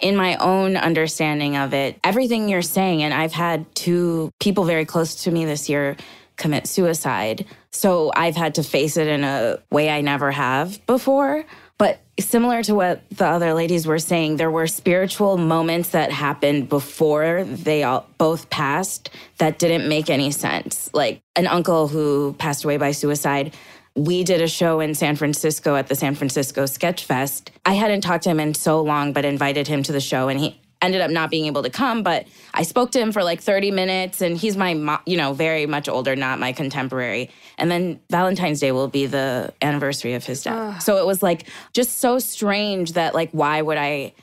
in 0.02 0.16
my 0.16 0.36
own 0.36 0.76
understanding 0.76 1.56
of 1.56 1.72
it, 1.72 1.98
everything 2.04 2.48
you're 2.48 2.60
saying, 2.60 3.02
and 3.02 3.14
I've 3.14 3.32
had 3.32 3.72
two 3.74 4.30
people 4.40 4.64
very 4.64 4.84
close 4.84 5.24
to 5.24 5.30
me 5.30 5.44
this 5.44 5.68
year 5.68 5.96
commit 6.36 6.66
suicide. 6.66 7.46
So 7.70 8.10
I've 8.14 8.36
had 8.36 8.56
to 8.56 8.62
face 8.62 8.96
it 8.96 9.06
in 9.06 9.22
a 9.24 9.58
way 9.70 9.88
I 9.88 10.00
never 10.00 10.30
have 10.32 10.84
before. 10.86 11.44
But 11.78 12.00
similar 12.18 12.62
to 12.64 12.74
what 12.74 13.02
the 13.10 13.26
other 13.26 13.54
ladies 13.54 13.86
were 13.86 13.98
saying, 13.98 14.36
there 14.36 14.50
were 14.50 14.66
spiritual 14.66 15.36
moments 15.36 15.90
that 15.90 16.12
happened 16.12 16.68
before 16.68 17.44
they 17.44 17.82
all 17.82 18.08
both 18.18 18.50
passed 18.50 19.10
that 19.38 19.58
didn't 19.58 19.88
make 19.88 20.10
any 20.10 20.30
sense. 20.30 20.90
Like 20.92 21.22
an 21.34 21.46
uncle 21.46 21.88
who 21.88 22.34
passed 22.38 22.64
away 22.64 22.76
by 22.76 22.92
suicide 22.92 23.54
we 23.94 24.24
did 24.24 24.40
a 24.40 24.48
show 24.48 24.80
in 24.80 24.94
San 24.94 25.16
Francisco 25.16 25.76
at 25.76 25.88
the 25.88 25.94
San 25.94 26.14
Francisco 26.14 26.66
Sketch 26.66 27.04
Fest. 27.04 27.50
I 27.64 27.74
hadn't 27.74 28.00
talked 28.00 28.24
to 28.24 28.30
him 28.30 28.40
in 28.40 28.54
so 28.54 28.80
long, 28.80 29.12
but 29.12 29.24
invited 29.24 29.68
him 29.68 29.82
to 29.84 29.92
the 29.92 30.00
show, 30.00 30.28
and 30.28 30.40
he 30.40 30.58
ended 30.80 31.00
up 31.00 31.10
not 31.10 31.30
being 31.30 31.46
able 31.46 31.62
to 31.62 31.70
come. 31.70 32.02
But 32.02 32.26
I 32.54 32.62
spoke 32.62 32.90
to 32.92 33.00
him 33.00 33.12
for 33.12 33.22
like 33.22 33.40
30 33.40 33.70
minutes, 33.70 34.20
and 34.20 34.36
he's 34.36 34.56
my, 34.56 34.98
you 35.06 35.16
know, 35.16 35.32
very 35.32 35.66
much 35.66 35.88
older, 35.88 36.16
not 36.16 36.38
my 36.38 36.52
contemporary. 36.52 37.30
And 37.58 37.70
then 37.70 38.00
Valentine's 38.10 38.60
Day 38.60 38.72
will 38.72 38.88
be 38.88 39.06
the 39.06 39.52
anniversary 39.62 40.14
of 40.14 40.24
his 40.24 40.42
death. 40.42 40.76
Ugh. 40.76 40.82
So 40.82 40.96
it 40.96 41.06
was 41.06 41.22
like 41.22 41.48
just 41.72 41.98
so 41.98 42.18
strange 42.18 42.92
that, 42.92 43.14
like, 43.14 43.30
why 43.32 43.62
would 43.62 43.78
I? 43.78 44.14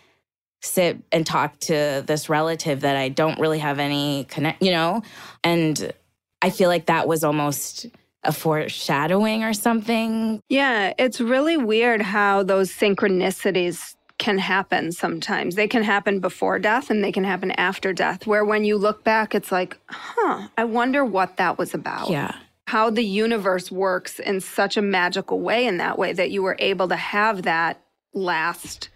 sit 0.62 0.98
and 1.14 1.26
talk 1.26 1.58
to 1.60 2.04
this 2.06 2.28
relative 2.28 2.82
that 2.82 2.98
I 2.98 3.08
don't 3.08 3.40
really 3.40 3.60
have 3.60 3.80
any 3.80 4.26
connect, 4.26 4.62
you 4.62 4.72
know? 4.72 5.04
And 5.42 5.94
I 6.42 6.50
feel 6.50 6.68
like 6.68 6.88
that 6.88 7.08
was 7.08 7.24
almost 7.24 7.86
a 8.24 8.32
foreshadowing 8.32 9.44
or 9.44 9.54
something. 9.54 10.42
Yeah, 10.50 10.94
it's 10.98 11.22
really 11.22 11.58
weird 11.58 12.02
how 12.02 12.44
those 12.44 12.72
synchronicities 12.72 13.96
can 14.18 14.38
happen 14.38 14.92
sometimes. 14.92 15.56
They 15.56 15.68
can 15.68 15.84
happen 15.84 16.20
before 16.20 16.60
death 16.60 16.90
and 16.90 17.04
they 17.04 17.12
can 17.12 17.24
happen 17.24 17.52
after 17.52 17.94
death, 17.94 18.28
where 18.28 18.44
when 18.44 18.66
you 18.66 18.78
look 18.78 19.04
back, 19.04 19.34
it's 19.34 19.52
like, 19.52 19.78
huh, 19.88 20.50
I 20.58 20.66
wonder 20.66 21.06
what 21.06 21.38
that 21.38 21.58
was 21.58 21.74
about. 21.74 22.10
Yeah. 22.10 22.36
How 22.68 22.90
the 22.90 23.04
universe 23.04 23.72
works 23.72 24.20
in 24.20 24.42
such 24.42 24.78
a 24.78 24.82
magical 24.82 25.40
way, 25.40 25.66
in 25.66 25.78
that 25.78 25.98
way, 25.98 26.14
that 26.14 26.30
you 26.30 26.44
were 26.44 26.58
able 26.60 26.88
to 26.90 26.96
have 26.98 27.44
that 27.44 27.82
last 28.14 28.90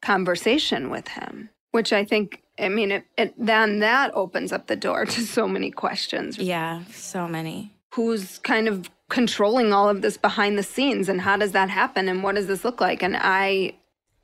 conversation 0.00 0.88
with 0.88 1.08
him, 1.08 1.50
which 1.72 1.92
I 1.92 2.04
think, 2.04 2.42
I 2.58 2.68
mean, 2.68 2.92
it, 2.92 3.04
it, 3.18 3.34
then 3.36 3.80
that 3.80 4.12
opens 4.14 4.52
up 4.52 4.68
the 4.68 4.76
door 4.76 5.04
to 5.06 5.20
so 5.22 5.48
many 5.48 5.72
questions. 5.72 6.38
Yeah, 6.38 6.84
so 6.92 7.26
many 7.26 7.74
who's 7.92 8.38
kind 8.38 8.68
of 8.68 8.90
controlling 9.08 9.72
all 9.72 9.88
of 9.88 10.00
this 10.00 10.16
behind 10.16 10.56
the 10.56 10.62
scenes 10.62 11.08
and 11.08 11.20
how 11.20 11.36
does 11.36 11.52
that 11.52 11.68
happen 11.68 12.08
and 12.08 12.22
what 12.22 12.34
does 12.34 12.46
this 12.46 12.64
look 12.64 12.80
like? 12.80 13.02
And 13.02 13.16
i 13.18 13.74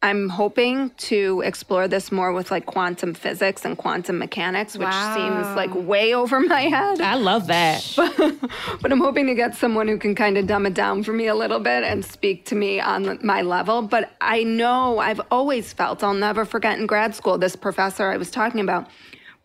i'm 0.00 0.28
hoping 0.28 0.90
to 0.90 1.42
explore 1.44 1.88
this 1.88 2.12
more 2.12 2.32
with 2.32 2.52
like 2.52 2.66
quantum 2.66 3.12
physics 3.14 3.64
and 3.64 3.76
quantum 3.76 4.16
mechanics 4.16 4.78
which 4.78 4.86
wow. 4.86 5.14
seems 5.16 5.56
like 5.56 5.74
way 5.74 6.14
over 6.14 6.38
my 6.38 6.62
head. 6.62 7.00
I 7.00 7.16
love 7.16 7.48
that. 7.48 7.92
But, 7.96 8.16
but 8.80 8.92
i'm 8.92 9.00
hoping 9.00 9.26
to 9.26 9.34
get 9.34 9.56
someone 9.56 9.88
who 9.88 9.98
can 9.98 10.14
kind 10.14 10.38
of 10.38 10.46
dumb 10.46 10.66
it 10.66 10.74
down 10.74 11.02
for 11.02 11.12
me 11.12 11.26
a 11.26 11.34
little 11.34 11.58
bit 11.58 11.82
and 11.82 12.04
speak 12.04 12.44
to 12.46 12.54
me 12.54 12.80
on 12.80 13.18
my 13.24 13.42
level. 13.42 13.82
But 13.82 14.10
i 14.20 14.44
know 14.44 15.00
i've 15.00 15.20
always 15.32 15.72
felt 15.72 16.04
i'll 16.04 16.14
never 16.14 16.44
forget 16.44 16.78
in 16.78 16.86
grad 16.86 17.14
school 17.14 17.36
this 17.36 17.56
professor 17.56 18.08
i 18.08 18.16
was 18.16 18.30
talking 18.30 18.60
about 18.60 18.88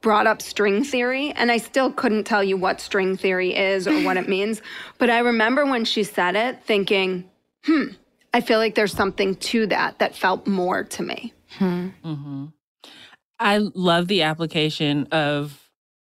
brought 0.04 0.28
up 0.28 0.42
string 0.42 0.84
theory, 0.84 1.32
and 1.32 1.52
I 1.52 1.58
still 1.58 1.92
couldn't 1.92 2.26
tell 2.26 2.44
you 2.44 2.58
what 2.58 2.80
string 2.80 3.18
theory 3.18 3.56
is 3.56 3.88
or 3.88 4.04
what 4.04 4.18
it 4.18 4.30
means. 4.30 4.62
But 5.00 5.10
I 5.10 5.20
remember 5.20 5.66
when 5.66 5.86
she 5.86 6.04
said 6.04 6.36
it 6.36 6.64
thinking, 6.64 7.28
hmm, 7.66 7.86
I 8.32 8.42
feel 8.42 8.60
like 8.60 8.76
there's 8.76 8.94
something 8.94 9.36
to 9.36 9.66
that 9.68 9.98
that 9.98 10.16
felt 10.16 10.46
more 10.46 10.84
to 10.84 11.02
me. 11.02 11.34
Hmm. 11.58 11.90
Mm-hmm. 12.04 12.46
I 13.40 13.58
love 13.58 14.08
the 14.08 14.24
application 14.24 15.08
of 15.12 15.60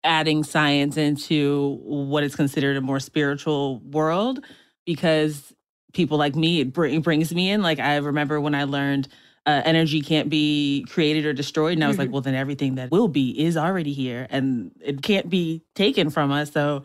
adding 0.04 0.44
science 0.44 0.96
into 0.96 1.80
what 1.82 2.22
is 2.22 2.36
considered 2.36 2.76
a 2.76 2.80
more 2.80 3.00
spiritual 3.00 3.80
world 3.80 4.44
because 4.86 5.52
people 5.92 6.18
like 6.18 6.36
me, 6.36 6.60
it, 6.60 6.72
br- 6.72 6.86
it 6.86 7.02
brings 7.02 7.34
me 7.34 7.50
in. 7.50 7.62
Like, 7.62 7.80
I 7.80 7.96
remember 7.96 8.40
when 8.40 8.54
I 8.54 8.64
learned 8.64 9.08
uh, 9.48 9.62
energy 9.64 10.02
can't 10.02 10.28
be 10.28 10.84
created 10.90 11.24
or 11.24 11.32
destroyed. 11.32 11.72
And 11.72 11.82
I 11.82 11.86
was 11.86 11.94
mm-hmm. 11.94 12.02
like, 12.02 12.12
well, 12.12 12.20
then 12.20 12.34
everything 12.34 12.74
that 12.74 12.90
will 12.90 13.08
be 13.08 13.30
is 13.42 13.56
already 13.56 13.94
here 13.94 14.26
and 14.28 14.70
it 14.84 15.00
can't 15.00 15.30
be 15.30 15.62
taken 15.74 16.10
from 16.10 16.30
us. 16.30 16.52
So 16.52 16.84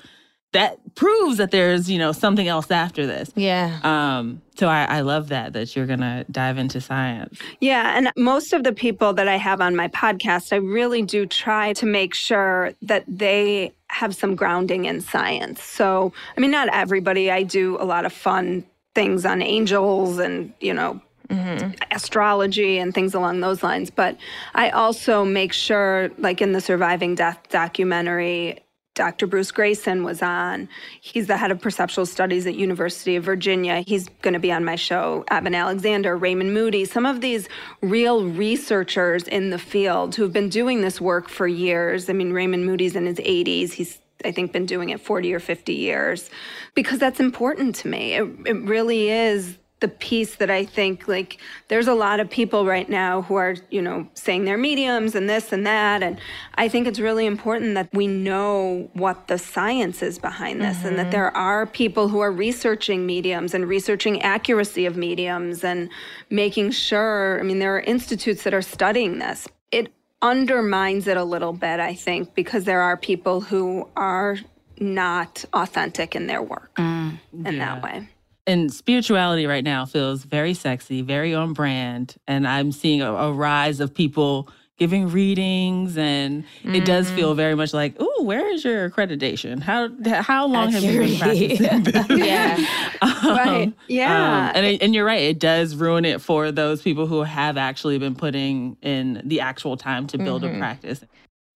that 0.53 0.77
proves 0.95 1.37
that 1.37 1.51
there's, 1.51 1.89
you 1.89 1.97
know, 1.97 2.13
something 2.13 2.47
else 2.47 2.71
after 2.71 3.05
this. 3.05 3.31
Yeah. 3.35 3.79
Um, 3.83 4.41
so 4.55 4.69
I, 4.69 4.85
I 4.85 5.01
love 5.01 5.27
that, 5.29 5.51
that 5.53 5.75
you're 5.75 5.87
going 5.87 5.99
to 5.99 6.25
dive 6.31 6.57
into 6.57 6.79
science. 6.79 7.39
Yeah. 7.59 7.97
And 7.97 8.11
most 8.15 8.53
of 8.53 8.63
the 8.63 8.71
people 8.71 9.13
that 9.13 9.27
I 9.27 9.35
have 9.35 9.59
on 9.59 9.75
my 9.75 9.89
podcast, 9.89 10.53
I 10.53 10.57
really 10.57 11.01
do 11.01 11.25
try 11.25 11.73
to 11.73 11.85
make 11.85 12.13
sure 12.13 12.71
that 12.83 13.03
they 13.07 13.73
have 13.87 14.15
some 14.15 14.35
grounding 14.35 14.85
in 14.85 15.01
science. 15.01 15.61
So, 15.61 16.13
I 16.37 16.39
mean, 16.39 16.51
not 16.51 16.69
everybody. 16.71 17.29
I 17.29 17.43
do 17.43 17.77
a 17.81 17.83
lot 17.83 18.05
of 18.05 18.13
fun 18.13 18.63
things 18.95 19.25
on 19.25 19.41
angels 19.41 20.19
and, 20.19 20.53
you 20.61 20.73
know, 20.73 21.01
Mm-hmm. 21.33 21.71
astrology 21.91 22.77
and 22.77 22.93
things 22.93 23.13
along 23.13 23.41
those 23.41 23.63
lines. 23.63 23.89
But 23.89 24.17
I 24.53 24.69
also 24.69 25.25
make 25.25 25.53
sure, 25.53 26.11
like 26.17 26.41
in 26.41 26.51
the 26.51 26.61
Surviving 26.61 27.15
Death 27.15 27.39
documentary, 27.49 28.59
Dr. 28.95 29.25
Bruce 29.25 29.51
Greyson 29.51 30.03
was 30.03 30.21
on. 30.21 30.69
He's 31.01 31.25
the 31.25 31.37
head 31.37 31.51
of 31.51 31.59
perceptual 31.59 32.05
studies 32.05 32.45
at 32.45 32.55
University 32.55 33.15
of 33.15 33.23
Virginia. 33.23 33.83
He's 33.87 34.07
going 34.21 34.35
to 34.35 34.39
be 34.39 34.51
on 34.51 34.63
my 34.63 34.75
show. 34.75 35.25
Eben 35.31 35.55
Alexander, 35.55 36.15
Raymond 36.15 36.53
Moody, 36.53 36.85
some 36.85 37.05
of 37.05 37.21
these 37.21 37.49
real 37.81 38.25
researchers 38.25 39.23
in 39.23 39.49
the 39.49 39.57
field 39.57 40.13
who've 40.13 40.33
been 40.33 40.49
doing 40.49 40.81
this 40.81 41.01
work 41.01 41.27
for 41.27 41.47
years. 41.47 42.07
I 42.09 42.13
mean, 42.13 42.33
Raymond 42.33 42.65
Moody's 42.65 42.95
in 42.95 43.07
his 43.07 43.17
80s. 43.17 43.71
He's 43.71 43.99
I 44.25 44.31
think 44.31 44.53
been 44.53 44.65
doing 44.65 44.89
it 44.89 45.01
40 45.01 45.33
or 45.33 45.39
50 45.39 45.73
years 45.73 46.29
because 46.75 46.99
that's 46.99 47.19
important 47.19 47.75
to 47.77 47.87
me. 47.89 48.13
It, 48.13 48.27
it 48.45 48.61
really 48.63 49.09
is 49.09 49.57
the 49.83 49.89
piece 49.89 50.35
that 50.35 50.49
I 50.49 50.63
think 50.63 51.09
like 51.09 51.39
there's 51.67 51.89
a 51.89 51.93
lot 51.93 52.21
of 52.21 52.29
people 52.29 52.65
right 52.65 52.89
now 52.89 53.23
who 53.23 53.35
are, 53.35 53.55
you 53.69 53.81
know, 53.81 54.07
saying 54.13 54.45
they're 54.45 54.57
mediums 54.57 55.13
and 55.13 55.29
this 55.29 55.51
and 55.51 55.67
that. 55.67 56.01
And 56.01 56.17
I 56.55 56.69
think 56.69 56.87
it's 56.87 57.01
really 57.01 57.25
important 57.25 57.75
that 57.75 57.89
we 57.91 58.07
know 58.07 58.89
what 58.93 59.27
the 59.27 59.37
science 59.37 60.01
is 60.01 60.19
behind 60.19 60.61
this 60.61 60.77
mm-hmm. 60.77 60.87
and 60.87 60.97
that 60.99 61.01
mm-hmm. 61.07 61.11
there 61.11 61.35
are 61.35 61.65
people 61.65 62.07
who 62.07 62.21
are 62.21 62.31
researching 62.31 63.05
mediums 63.05 63.53
and 63.53 63.67
researching 63.67 64.21
accuracy 64.21 64.85
of 64.85 64.95
mediums 64.95 65.65
and 65.65 65.89
making 66.29 66.71
sure, 66.71 67.41
I 67.41 67.43
mean, 67.43 67.59
there 67.59 67.75
are 67.75 67.81
institutes 67.81 68.43
that 68.43 68.53
are 68.53 68.61
studying 68.61 69.19
this. 69.19 69.49
It 69.69 69.91
undermines 70.21 71.07
it 71.07 71.17
a 71.17 71.25
little 71.25 71.51
bit, 71.51 71.81
I 71.81 71.93
think, 71.93 72.35
because 72.35 72.63
there 72.63 72.79
are 72.79 72.95
people 72.95 73.41
who 73.41 73.89
are 73.97 74.37
not 74.79 75.43
authentic 75.53 76.15
in 76.15 76.27
their 76.27 76.41
work 76.41 76.73
mm, 76.77 77.19
in 77.33 77.55
yeah. 77.55 77.75
that 77.75 77.83
way 77.83 78.07
and 78.45 78.73
spirituality 78.73 79.45
right 79.45 79.63
now 79.63 79.85
feels 79.85 80.23
very 80.23 80.53
sexy, 80.53 81.01
very 81.01 81.33
on 81.33 81.53
brand. 81.53 82.15
And 82.27 82.47
I'm 82.47 82.71
seeing 82.71 83.01
a, 83.01 83.13
a 83.13 83.31
rise 83.31 83.79
of 83.79 83.93
people 83.93 84.49
giving 84.77 85.07
readings 85.07 85.97
and 85.97 86.43
mm-hmm. 86.43 86.75
it 86.75 86.83
does 86.83 87.09
feel 87.11 87.29
mm-hmm. 87.29 87.37
very 87.37 87.55
much 87.55 87.73
like, 87.73 87.99
"Ooh, 88.01 88.23
where 88.23 88.51
is 88.51 88.65
your 88.65 88.89
accreditation? 88.89 89.61
How 89.61 89.89
how 90.21 90.47
long 90.47 90.71
have 90.71 90.83
you 90.83 90.99
been 90.99 91.17
practicing 91.19 91.83
this?" 91.83 92.09
yeah. 92.09 92.57
um, 93.01 93.11
right. 93.23 93.73
Yeah. 93.87 94.49
Um, 94.49 94.51
and 94.55 94.65
it, 94.65 94.81
and 94.81 94.95
you're 94.95 95.05
right, 95.05 95.21
it 95.21 95.39
does 95.39 95.75
ruin 95.75 96.05
it 96.05 96.21
for 96.21 96.51
those 96.51 96.81
people 96.81 97.07
who 97.07 97.21
have 97.23 97.55
actually 97.55 97.97
been 97.99 98.15
putting 98.15 98.77
in 98.81 99.21
the 99.23 99.41
actual 99.41 99.77
time 99.77 100.07
to 100.07 100.17
build 100.17 100.41
mm-hmm. 100.41 100.55
a 100.55 100.59
practice. 100.59 101.03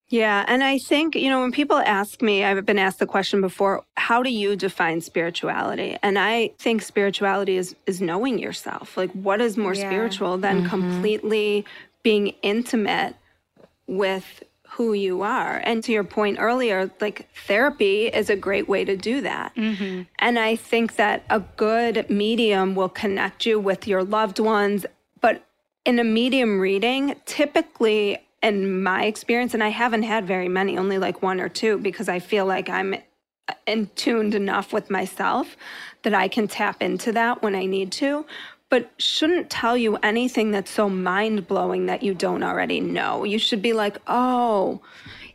Yeah. 0.09 0.45
And 0.47 0.63
I 0.63 0.77
think, 0.77 1.15
you 1.15 1.29
know, 1.29 1.41
when 1.41 1.51
people 1.51 1.77
ask 1.77 2.21
me, 2.21 2.43
I've 2.43 2.65
been 2.65 2.79
asked 2.79 2.99
the 2.99 3.05
question 3.05 3.41
before, 3.41 3.83
how 3.95 4.23
do 4.23 4.29
you 4.29 4.55
define 4.55 5.01
spirituality? 5.01 5.97
And 6.01 6.17
I 6.17 6.51
think 6.59 6.81
spirituality 6.81 7.57
is 7.57 7.75
is 7.85 7.99
knowing 7.99 8.39
yourself. 8.39 8.95
Like 8.95 9.11
what 9.11 9.41
is 9.41 9.57
more 9.57 9.73
yeah. 9.73 9.89
spiritual 9.89 10.37
than 10.37 10.59
mm-hmm. 10.59 10.69
completely 10.69 11.65
being 12.03 12.27
intimate 12.41 13.15
with 13.85 14.43
who 14.69 14.93
you 14.93 15.23
are. 15.23 15.57
And 15.57 15.83
to 15.83 15.91
your 15.91 16.03
point 16.03 16.37
earlier, 16.39 16.91
like 17.01 17.27
therapy 17.47 18.07
is 18.07 18.29
a 18.29 18.35
great 18.35 18.69
way 18.69 18.85
to 18.85 18.95
do 18.95 19.21
that. 19.21 19.55
Mm-hmm. 19.55 20.03
And 20.19 20.39
I 20.39 20.55
think 20.55 20.97
that 20.97 21.23
a 21.29 21.39
good 21.39 22.09
medium 22.09 22.75
will 22.75 22.89
connect 22.89 23.45
you 23.45 23.59
with 23.59 23.87
your 23.87 24.03
loved 24.03 24.39
ones. 24.39 24.85
But 25.19 25.43
in 25.83 25.99
a 25.99 26.03
medium 26.03 26.59
reading, 26.59 27.15
typically 27.25 28.19
in 28.43 28.83
my 28.83 29.05
experience, 29.05 29.53
and 29.53 29.63
I 29.63 29.69
haven't 29.69 30.03
had 30.03 30.27
very 30.27 30.47
many, 30.47 30.77
only 30.77 30.97
like 30.97 31.21
one 31.21 31.39
or 31.39 31.49
two, 31.49 31.77
because 31.77 32.07
I 32.07 32.19
feel 32.19 32.45
like 32.45 32.69
I'm 32.69 32.95
in 33.65 33.89
tuned 33.95 34.35
enough 34.35 34.73
with 34.73 34.89
myself 34.89 35.55
that 36.03 36.13
I 36.13 36.27
can 36.27 36.47
tap 36.47 36.81
into 36.81 37.11
that 37.13 37.41
when 37.41 37.55
I 37.55 37.65
need 37.65 37.91
to. 37.93 38.25
But 38.69 38.91
shouldn't 38.97 39.49
tell 39.49 39.77
you 39.77 39.95
anything 39.97 40.51
that's 40.51 40.71
so 40.71 40.89
mind 40.89 41.47
blowing 41.47 41.85
that 41.85 42.03
you 42.03 42.13
don't 42.13 42.43
already 42.43 42.81
know. 42.81 43.23
You 43.23 43.39
should 43.39 43.61
be 43.61 43.71
like, 43.71 43.97
oh, 44.07 44.81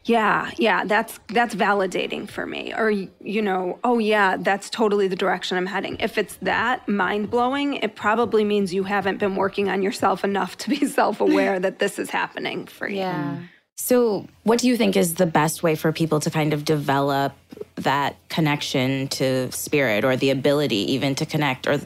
yeah 0.04 0.50
yeah 0.58 0.84
that's 0.84 1.20
that's 1.28 1.54
validating 1.54 2.28
for 2.28 2.46
me. 2.46 2.72
Or 2.74 2.90
you 2.90 3.42
know 3.42 3.78
oh 3.84 3.98
yeah 3.98 4.36
that's 4.36 4.70
totally 4.70 5.08
the 5.08 5.16
direction 5.16 5.56
i'm 5.56 5.66
heading. 5.66 5.96
If 6.00 6.18
it's 6.18 6.36
that 6.42 6.88
mind-blowing 6.88 7.74
it 7.74 7.94
probably 7.94 8.44
means 8.44 8.74
you 8.74 8.84
haven't 8.84 9.18
been 9.18 9.36
working 9.36 9.68
on 9.68 9.82
yourself 9.82 10.24
enough 10.24 10.56
to 10.58 10.70
be 10.70 10.86
self-aware 11.00 11.60
that 11.60 11.78
this 11.78 11.98
is 11.98 12.10
happening 12.10 12.66
for 12.66 12.88
you. 12.88 12.98
Yeah. 12.98 13.38
So 13.76 14.28
what 14.44 14.60
do 14.60 14.68
you 14.68 14.76
think 14.76 14.96
is 14.96 15.14
the 15.14 15.26
best 15.26 15.62
way 15.62 15.74
for 15.74 15.92
people 15.92 16.20
to 16.20 16.30
kind 16.30 16.52
of 16.52 16.64
develop 16.64 17.32
that 17.76 18.16
connection 18.28 19.08
to 19.08 19.50
spirit 19.50 20.04
or 20.04 20.16
the 20.16 20.30
ability 20.30 20.92
even 20.92 21.14
to 21.16 21.26
connect? 21.26 21.66
Or 21.66 21.80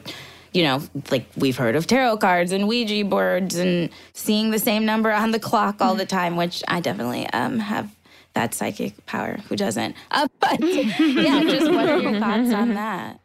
you 0.53 0.63
know, 0.63 0.81
like 1.11 1.25
we've 1.35 1.57
heard 1.57 1.75
of 1.75 1.87
tarot 1.87 2.17
cards 2.17 2.51
and 2.51 2.67
Ouija 2.67 3.03
boards 3.05 3.55
and 3.55 3.89
seeing 4.13 4.51
the 4.51 4.59
same 4.59 4.85
number 4.85 5.11
on 5.11 5.31
the 5.31 5.39
clock 5.39 5.81
all 5.81 5.95
the 5.95 6.05
time, 6.05 6.35
which 6.35 6.63
I 6.67 6.79
definitely 6.79 7.27
um, 7.27 7.59
have 7.59 7.89
that 8.37 8.53
psychic 8.53 9.05
power. 9.07 9.37
Who 9.49 9.55
doesn't? 9.55 9.95
Uh, 10.11 10.27
but 10.39 10.59
yeah, 10.61 11.43
just 11.43 11.71
what 11.71 11.87
are 11.87 11.99
your 11.99 12.19
thoughts 12.19 12.53
on 12.53 12.73
that? 12.73 13.19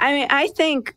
I 0.00 0.12
mean, 0.12 0.26
I 0.30 0.48
think 0.48 0.94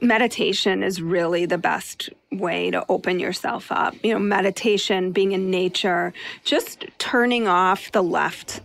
meditation 0.00 0.82
is 0.82 1.02
really 1.02 1.46
the 1.46 1.58
best 1.58 2.10
way 2.30 2.70
to 2.70 2.84
open 2.88 3.18
yourself 3.18 3.72
up. 3.72 3.94
You 4.04 4.12
know, 4.12 4.18
meditation, 4.18 5.12
being 5.12 5.32
in 5.32 5.50
nature, 5.50 6.12
just 6.44 6.86
turning 6.98 7.48
off 7.48 7.90
the 7.92 8.02
left 8.02 8.60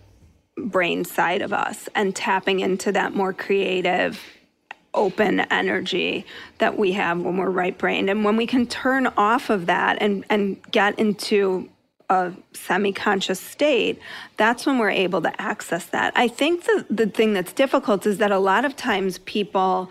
brain 0.58 1.06
side 1.06 1.42
of 1.42 1.54
us 1.54 1.90
and 1.96 2.16
tapping 2.16 2.60
into 2.60 2.92
that 2.92 3.16
more 3.16 3.34
creative, 3.34 4.22
open 4.94 5.40
energy 5.40 6.26
that 6.60 6.78
we 6.78 6.92
have 6.92 7.20
when 7.20 7.38
we're 7.38 7.50
right 7.50 7.78
brained. 7.78 8.10
And 8.10 8.24
when 8.24 8.38
we 8.38 8.46
can 8.46 8.68
turn 8.68 9.08
off 9.18 9.50
of 9.50 9.66
that 9.68 9.98
and, 10.02 10.26
and 10.30 10.62
get 10.72 11.00
into 11.00 11.70
a 12.10 12.34
semi-conscious 12.54 13.40
state 13.40 14.00
that's 14.38 14.66
when 14.66 14.78
we're 14.80 14.90
able 14.90 15.22
to 15.22 15.42
access 15.42 15.86
that 15.86 16.12
i 16.16 16.28
think 16.28 16.64
the, 16.64 16.86
the 16.90 17.08
thing 17.08 17.34
that's 17.34 17.54
difficult 17.54 18.06
is 18.06 18.18
that 18.18 18.32
a 18.32 18.40
lot 18.40 18.66
of 18.66 18.76
times 18.76 19.20
people 19.20 19.90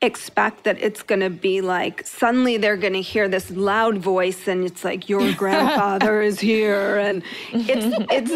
expect 0.00 0.62
that 0.62 0.80
it's 0.80 1.02
going 1.02 1.20
to 1.20 1.30
be 1.30 1.60
like 1.60 2.06
suddenly 2.06 2.56
they're 2.56 2.76
going 2.76 2.92
to 2.92 3.02
hear 3.02 3.28
this 3.28 3.50
loud 3.50 3.98
voice 3.98 4.46
and 4.46 4.64
it's 4.64 4.84
like 4.84 5.08
your 5.08 5.32
grandfather 5.36 6.22
is 6.22 6.38
here 6.38 6.98
and 6.98 7.22
it's 7.52 7.96
it's, 8.10 8.30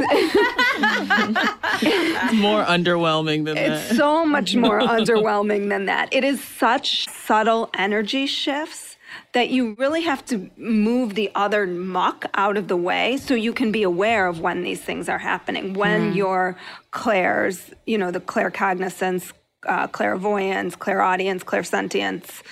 it's 1.83 2.35
more 2.35 2.65
underwhelming 2.65 3.45
than 3.45 3.57
it's 3.57 3.89
that. 3.91 3.97
so 3.97 4.27
much 4.27 4.57
more 4.57 4.81
underwhelming 4.81 5.69
than 5.69 5.87
that. 5.87 6.09
It 6.13 6.25
is 6.25 6.43
such 6.43 7.09
subtle 7.09 7.71
energy 7.75 8.27
shifts 8.27 8.92
that 9.33 9.49
you 9.49 9.75
really 9.79 10.03
have 10.03 10.25
to 10.27 10.51
move 10.57 11.15
the 11.15 11.31
other 11.35 11.67
muck 11.67 12.27
out 12.35 12.57
of 12.57 12.69
the 12.69 12.77
way 12.77 13.17
so 13.17 13.35
you 13.35 13.53
can 13.53 13.73
be 13.73 13.83
aware 13.83 14.27
of 14.27 14.41
when 14.41 14.63
these 14.63 14.81
things 14.81 15.09
are 15.09 15.19
happening, 15.19 15.73
when 15.73 16.13
mm. 16.13 16.17
your 16.17 16.57
clairs, 16.91 17.71
you 17.87 17.97
know, 17.97 18.11
the 18.11 18.21
claircognizance, 18.21 19.33
uh, 19.67 19.87
clairvoyance, 19.87 20.77
clairaudience, 20.77 21.43
clairsentience 21.45 22.43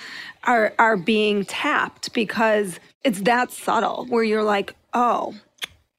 are, 0.45 0.73
are 0.79 0.97
being 0.97 1.45
tapped 1.45 2.15
because 2.15 2.81
it's 3.05 3.21
that 3.23 3.53
subtle 3.53 4.07
where 4.07 4.25
you're 4.25 4.43
like, 4.43 4.75
oh, 4.95 5.35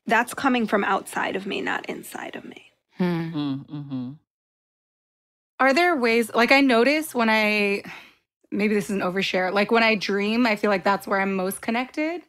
that's 0.08 0.34
coming 0.34 0.66
from 0.66 0.84
outside 0.84 1.36
of 1.36 1.46
me, 1.46 1.62
not 1.62 1.86
inside 1.88 2.36
of 2.36 2.44
me. 2.44 2.72
Hmm. 2.98 3.30
Mm-hmm. 3.34 4.12
Are 5.60 5.74
there 5.76 5.96
ways, 5.96 6.32
like 6.34 6.52
I 6.52 6.62
notice 6.62 7.14
when 7.14 7.30
I, 7.30 7.84
maybe 8.52 8.76
this 8.76 8.86
is 8.86 8.92
an 8.92 9.02
overshare. 9.02 9.52
Like 9.54 9.72
when 9.72 9.84
I 9.84 9.96
dream, 9.96 10.46
I 10.46 10.56
feel 10.56 10.70
like 10.70 10.84
that's 10.84 11.08
where 11.08 11.22
I'm 11.22 11.36
most 11.36 11.62
connected. 11.62 12.22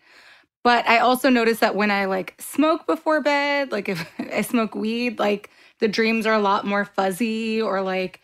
But 0.62 0.88
I 0.88 0.98
also 0.98 1.28
notice 1.28 1.58
that 1.58 1.74
when 1.74 1.90
I 1.90 2.04
like 2.04 2.34
smoke 2.38 2.86
before 2.86 3.20
bed, 3.20 3.72
like 3.72 3.88
if 3.88 4.08
I 4.18 4.42
smoke 4.42 4.74
weed, 4.74 5.18
like 5.18 5.50
the 5.80 5.88
dreams 5.88 6.26
are 6.26 6.34
a 6.34 6.38
lot 6.38 6.66
more 6.66 6.84
fuzzy 6.84 7.60
or 7.60 7.82
like 7.82 8.20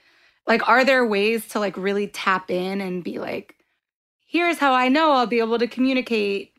like 0.47 0.67
are 0.69 0.85
there 0.85 1.05
ways 1.05 1.47
to 1.49 1.59
like 1.59 1.77
really 1.77 2.07
tap 2.07 2.51
in 2.51 2.81
and 2.81 3.05
be 3.05 3.19
like 3.19 3.57
here's 4.27 4.59
how 4.59 4.73
I 4.73 4.89
know 4.89 5.13
I'll 5.13 5.27
be 5.27 5.41
able 5.41 5.59
to 5.59 5.67
communicate 5.67 6.53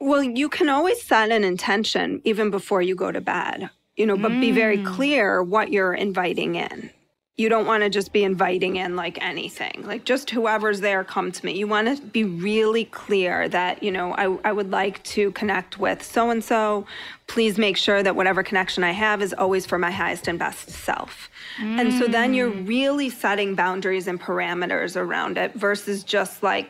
well, 0.00 0.22
you 0.22 0.48
can 0.48 0.68
always 0.68 1.02
set 1.02 1.30
an 1.30 1.44
intention 1.44 2.20
even 2.24 2.50
before 2.50 2.82
you 2.82 2.94
go 2.94 3.10
to 3.10 3.20
bed, 3.20 3.70
you 3.96 4.06
know, 4.06 4.18
but 4.18 4.32
mm. 4.32 4.40
be 4.40 4.50
very 4.50 4.78
mm. 4.78 4.86
clear 4.86 5.42
what 5.42 5.72
you're 5.72 5.94
inviting 5.94 6.56
in. 6.56 6.90
You 7.36 7.48
don't 7.48 7.66
want 7.66 7.82
to 7.82 7.90
just 7.90 8.12
be 8.12 8.22
inviting 8.22 8.76
in 8.76 8.94
like 8.94 9.20
anything, 9.20 9.82
like 9.84 10.04
just 10.04 10.30
whoever's 10.30 10.80
there, 10.80 11.02
come 11.02 11.32
to 11.32 11.44
me. 11.44 11.52
You 11.52 11.66
want 11.66 11.96
to 11.96 12.00
be 12.00 12.22
really 12.22 12.84
clear 12.84 13.48
that, 13.48 13.82
you 13.82 13.90
know, 13.90 14.14
I, 14.14 14.38
I 14.48 14.52
would 14.52 14.70
like 14.70 15.02
to 15.04 15.32
connect 15.32 15.78
with 15.78 16.02
so 16.02 16.30
and 16.30 16.44
so. 16.44 16.86
Please 17.26 17.58
make 17.58 17.76
sure 17.76 18.02
that 18.02 18.14
whatever 18.14 18.42
connection 18.42 18.84
I 18.84 18.92
have 18.92 19.20
is 19.20 19.34
always 19.36 19.66
for 19.66 19.78
my 19.78 19.90
highest 19.90 20.28
and 20.28 20.38
best 20.38 20.70
self. 20.70 21.28
Mm. 21.58 21.80
And 21.80 21.92
so 21.94 22.06
then 22.06 22.34
you're 22.34 22.50
mm. 22.50 22.68
really 22.68 23.10
setting 23.10 23.54
boundaries 23.54 24.06
and 24.06 24.20
parameters 24.20 24.94
around 24.94 25.36
it 25.36 25.54
versus 25.54 26.04
just 26.04 26.42
like 26.42 26.68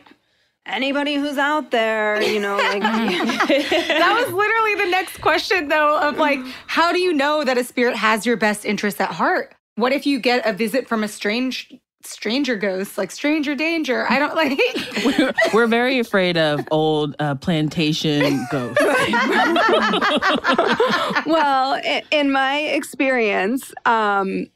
anybody 0.65 1.15
who's 1.15 1.37
out 1.37 1.71
there, 1.71 2.21
you 2.21 2.39
know, 2.39 2.57
like 2.57 2.81
that 2.81 4.23
was 4.25 4.33
literally 4.33 4.75
the 4.85 4.91
next 4.91 5.21
question 5.21 5.67
though 5.67 5.99
of 5.99 6.17
like 6.17 6.39
how 6.67 6.91
do 6.91 6.99
you 6.99 7.13
know 7.13 7.43
that 7.43 7.57
a 7.57 7.63
spirit 7.63 7.95
has 7.95 8.25
your 8.25 8.37
best 8.37 8.65
interest 8.65 8.99
at 8.99 9.11
heart? 9.11 9.54
What 9.75 9.91
if 9.91 10.05
you 10.05 10.19
get 10.19 10.45
a 10.45 10.53
visit 10.53 10.87
from 10.87 11.03
a 11.03 11.07
strange 11.07 11.73
stranger 12.01 12.55
ghost, 12.55 12.97
like 12.97 13.11
stranger 13.11 13.55
danger? 13.55 14.05
I 14.09 14.19
don't 14.19 14.35
like. 14.35 14.59
we're, 15.05 15.33
we're 15.53 15.67
very 15.67 15.99
afraid 15.99 16.37
of 16.37 16.65
old 16.71 17.15
uh, 17.19 17.35
plantation 17.35 18.45
ghosts. 18.51 18.81
well, 21.25 21.81
in 22.11 22.31
my 22.31 22.59
experience, 22.59 23.73
um, 23.85 24.47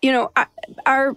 you 0.00 0.12
know, 0.12 0.32
our 0.86 1.16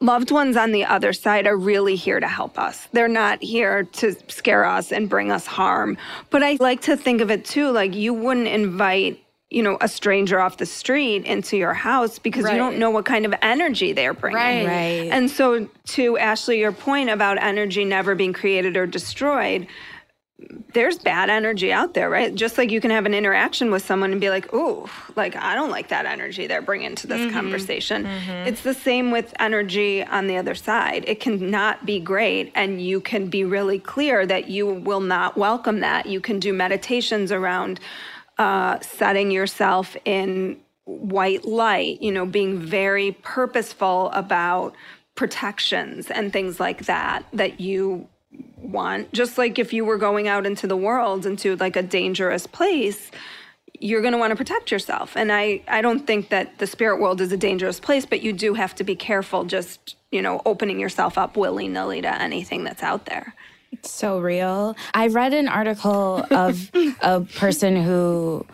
loved 0.00 0.30
ones 0.30 0.56
on 0.56 0.72
the 0.72 0.84
other 0.84 1.12
side 1.12 1.46
are 1.46 1.56
really 1.56 1.96
here 1.96 2.20
to 2.20 2.28
help 2.28 2.58
us. 2.58 2.88
They're 2.92 3.08
not 3.08 3.42
here 3.42 3.84
to 3.84 4.14
scare 4.28 4.64
us 4.64 4.92
and 4.92 5.08
bring 5.08 5.32
us 5.32 5.46
harm. 5.46 5.96
But 6.30 6.42
I 6.42 6.56
like 6.60 6.82
to 6.82 6.96
think 6.96 7.20
of 7.20 7.30
it 7.30 7.44
too 7.44 7.70
like 7.70 7.94
you 7.94 8.12
wouldn't 8.12 8.48
invite 8.48 9.22
you 9.52 9.62
know, 9.62 9.76
a 9.80 9.88
stranger 9.88 10.40
off 10.40 10.56
the 10.56 10.66
street 10.66 11.24
into 11.24 11.56
your 11.56 11.74
house 11.74 12.18
because 12.18 12.44
right. 12.44 12.52
you 12.52 12.58
don't 12.58 12.78
know 12.78 12.90
what 12.90 13.04
kind 13.04 13.26
of 13.26 13.34
energy 13.42 13.92
they're 13.92 14.14
bringing. 14.14 14.36
Right. 14.36 14.66
right. 14.66 15.10
And 15.10 15.30
so, 15.30 15.68
to 15.88 16.18
Ashley, 16.18 16.58
your 16.58 16.72
point 16.72 17.10
about 17.10 17.42
energy 17.42 17.84
never 17.84 18.14
being 18.14 18.32
created 18.32 18.76
or 18.76 18.86
destroyed, 18.86 19.66
there's 20.72 20.98
bad 20.98 21.30
energy 21.30 21.72
out 21.72 21.94
there, 21.94 22.08
right? 22.08 22.34
Just 22.34 22.58
like 22.58 22.70
you 22.70 22.80
can 22.80 22.90
have 22.90 23.06
an 23.06 23.14
interaction 23.14 23.70
with 23.70 23.84
someone 23.84 24.12
and 24.12 24.20
be 24.20 24.30
like, 24.30 24.52
"Ooh, 24.54 24.88
like 25.16 25.36
I 25.36 25.54
don't 25.54 25.70
like 25.70 25.88
that 25.88 26.06
energy 26.06 26.46
they're 26.46 26.62
bringing 26.62 26.94
to 26.96 27.06
this 27.06 27.20
mm-hmm. 27.20 27.34
conversation." 27.34 28.04
Mm-hmm. 28.04 28.48
It's 28.48 28.62
the 28.62 28.74
same 28.74 29.10
with 29.10 29.34
energy 29.38 30.02
on 30.02 30.26
the 30.26 30.36
other 30.36 30.54
side. 30.54 31.04
It 31.06 31.20
can 31.20 31.50
not 31.50 31.84
be 31.84 32.00
great, 32.00 32.52
and 32.54 32.80
you 32.80 33.00
can 33.00 33.28
be 33.28 33.44
really 33.44 33.78
clear 33.78 34.26
that 34.26 34.48
you 34.48 34.66
will 34.66 35.00
not 35.00 35.36
welcome 35.36 35.80
that. 35.80 36.06
You 36.06 36.20
can 36.20 36.38
do 36.38 36.52
meditations 36.52 37.30
around 37.30 37.78
uh, 38.42 38.80
setting 38.80 39.30
yourself 39.30 39.96
in 40.04 40.58
white 40.84 41.44
light, 41.44 42.02
you 42.02 42.10
know, 42.10 42.26
being 42.26 42.58
very 42.58 43.12
purposeful 43.22 44.10
about 44.10 44.74
protections 45.14 46.10
and 46.10 46.32
things 46.32 46.58
like 46.58 46.86
that 46.86 47.24
that 47.32 47.60
you 47.60 48.08
want. 48.58 49.12
Just 49.12 49.38
like 49.38 49.60
if 49.60 49.72
you 49.72 49.84
were 49.84 49.96
going 49.96 50.26
out 50.26 50.44
into 50.44 50.66
the 50.66 50.76
world, 50.76 51.24
into 51.24 51.54
like 51.56 51.76
a 51.76 51.82
dangerous 51.84 52.48
place, 52.48 53.12
you're 53.78 54.00
going 54.00 54.12
to 54.12 54.18
want 54.18 54.32
to 54.32 54.36
protect 54.36 54.72
yourself. 54.72 55.16
And 55.16 55.30
I, 55.30 55.62
I 55.68 55.80
don't 55.80 56.04
think 56.04 56.30
that 56.30 56.58
the 56.58 56.66
spirit 56.66 57.00
world 57.00 57.20
is 57.20 57.30
a 57.30 57.36
dangerous 57.36 57.78
place, 57.78 58.04
but 58.04 58.22
you 58.22 58.32
do 58.32 58.54
have 58.54 58.74
to 58.74 58.82
be 58.82 58.96
careful 58.96 59.44
just, 59.44 59.94
you 60.10 60.20
know, 60.20 60.42
opening 60.44 60.80
yourself 60.80 61.16
up 61.16 61.36
willy 61.36 61.68
nilly 61.68 62.02
to 62.02 62.20
anything 62.20 62.64
that's 62.64 62.82
out 62.82 63.06
there. 63.06 63.34
It's 63.72 63.90
so 63.90 64.20
real. 64.20 64.76
I 64.94 65.08
read 65.08 65.32
an 65.32 65.48
article 65.48 66.24
of 66.30 66.70
a 67.00 67.22
person 67.22 67.76
who 67.76 68.46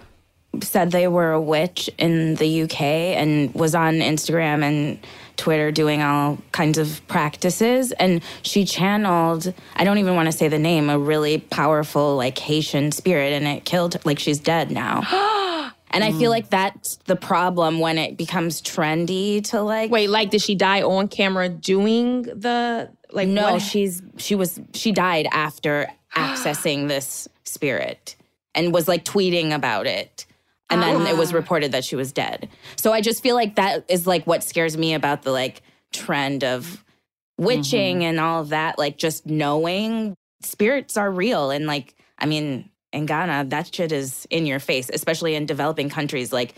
said 0.62 0.91
they 0.91 1.09
were 1.09 1.33
a 1.33 1.41
witch 1.41 1.91
in 1.99 2.37
the 2.37 2.62
UK 2.62 2.81
and 2.81 3.55
was 3.55 3.75
on 3.75 3.95
Instagram 3.95 4.62
and 4.62 4.99
Twitter 5.37 5.71
doing 5.71 6.03
all 6.03 6.39
kinds 6.53 6.79
of 6.79 7.07
practices. 7.09 7.93
And 7.93 8.23
she 8.43 8.64
channeled, 8.64 9.53
I 9.77 9.85
don't 9.85 9.99
even 9.99 10.14
want 10.14 10.27
to 10.27 10.33
say 10.33 10.49
the 10.49 10.59
name, 10.59 10.91
a 10.91 10.99
really 10.99 11.39
powerful, 11.39 12.16
like 12.16 12.39
Haitian 12.39 12.93
spirit, 12.93 13.33
and 13.33 13.47
it 13.47 13.64
killed, 13.64 14.05
like, 14.05 14.19
she's 14.19 14.39
dead 14.39 14.71
now. 14.71 15.64
And 15.91 16.05
I 16.05 16.12
feel 16.12 16.29
mm. 16.29 16.35
like 16.35 16.51
that's 16.51 16.97
the 17.07 17.16
problem 17.16 17.79
when 17.79 17.97
it 17.97 18.19
becomes 18.19 18.61
trendy 18.61 19.43
to 19.45 19.62
like. 19.62 19.91
Wait, 19.91 20.11
like, 20.11 20.29
did 20.29 20.43
she 20.43 20.55
die 20.55 20.83
on 20.83 21.09
camera 21.09 21.49
doing 21.49 22.25
the 22.25 22.91
like? 23.13 23.29
No, 23.29 23.55
what? 23.55 23.63
she's 23.63 24.03
she 24.17 24.35
was 24.35 24.61
she 24.75 24.93
died 24.93 25.29
after 25.31 25.89
accessing 26.17 26.89
this 26.89 27.29
spirit 27.45 28.17
and 28.55 28.73
was 28.73 28.89
like 28.89 29.05
tweeting 29.05 29.55
about 29.55 29.87
it 29.87 30.27
and 30.71 30.83
then 30.83 31.07
it 31.07 31.17
was 31.17 31.33
ah. 31.33 31.37
reported 31.37 31.73
that 31.73 31.85
she 31.85 31.97
was 31.97 32.13
dead. 32.13 32.49
So 32.77 32.93
I 32.93 33.01
just 33.01 33.23
feel 33.23 33.35
like 33.35 33.57
that 33.57 33.85
is 33.89 34.07
like 34.07 34.27
what 34.27 34.45
scares 34.45 34.77
me 34.77 34.95
about 34.95 35.23
the 35.23 35.33
like 35.33 35.63
trend 35.93 36.45
of 36.45 36.85
witching 37.39 37.99
mm-hmm. 37.99 38.09
and 38.09 38.21
all 38.21 38.43
of 38.43 38.51
that. 38.51 38.79
Like 38.79 38.99
just 38.99 39.27
knowing 39.27 40.15
spirits 40.43 40.97
are 40.97 41.11
real 41.11 41.51
and 41.51 41.67
like 41.67 41.95
I 42.19 42.27
mean 42.27 42.71
in 42.93 43.07
Ghana 43.07 43.47
that 43.49 43.75
shit 43.75 43.93
is 43.93 44.27
in 44.31 44.47
your 44.47 44.61
face, 44.61 44.91
especially 44.93 45.35
in 45.35 45.47
developing 45.47 45.89
countries. 45.89 46.33
Like 46.33 46.55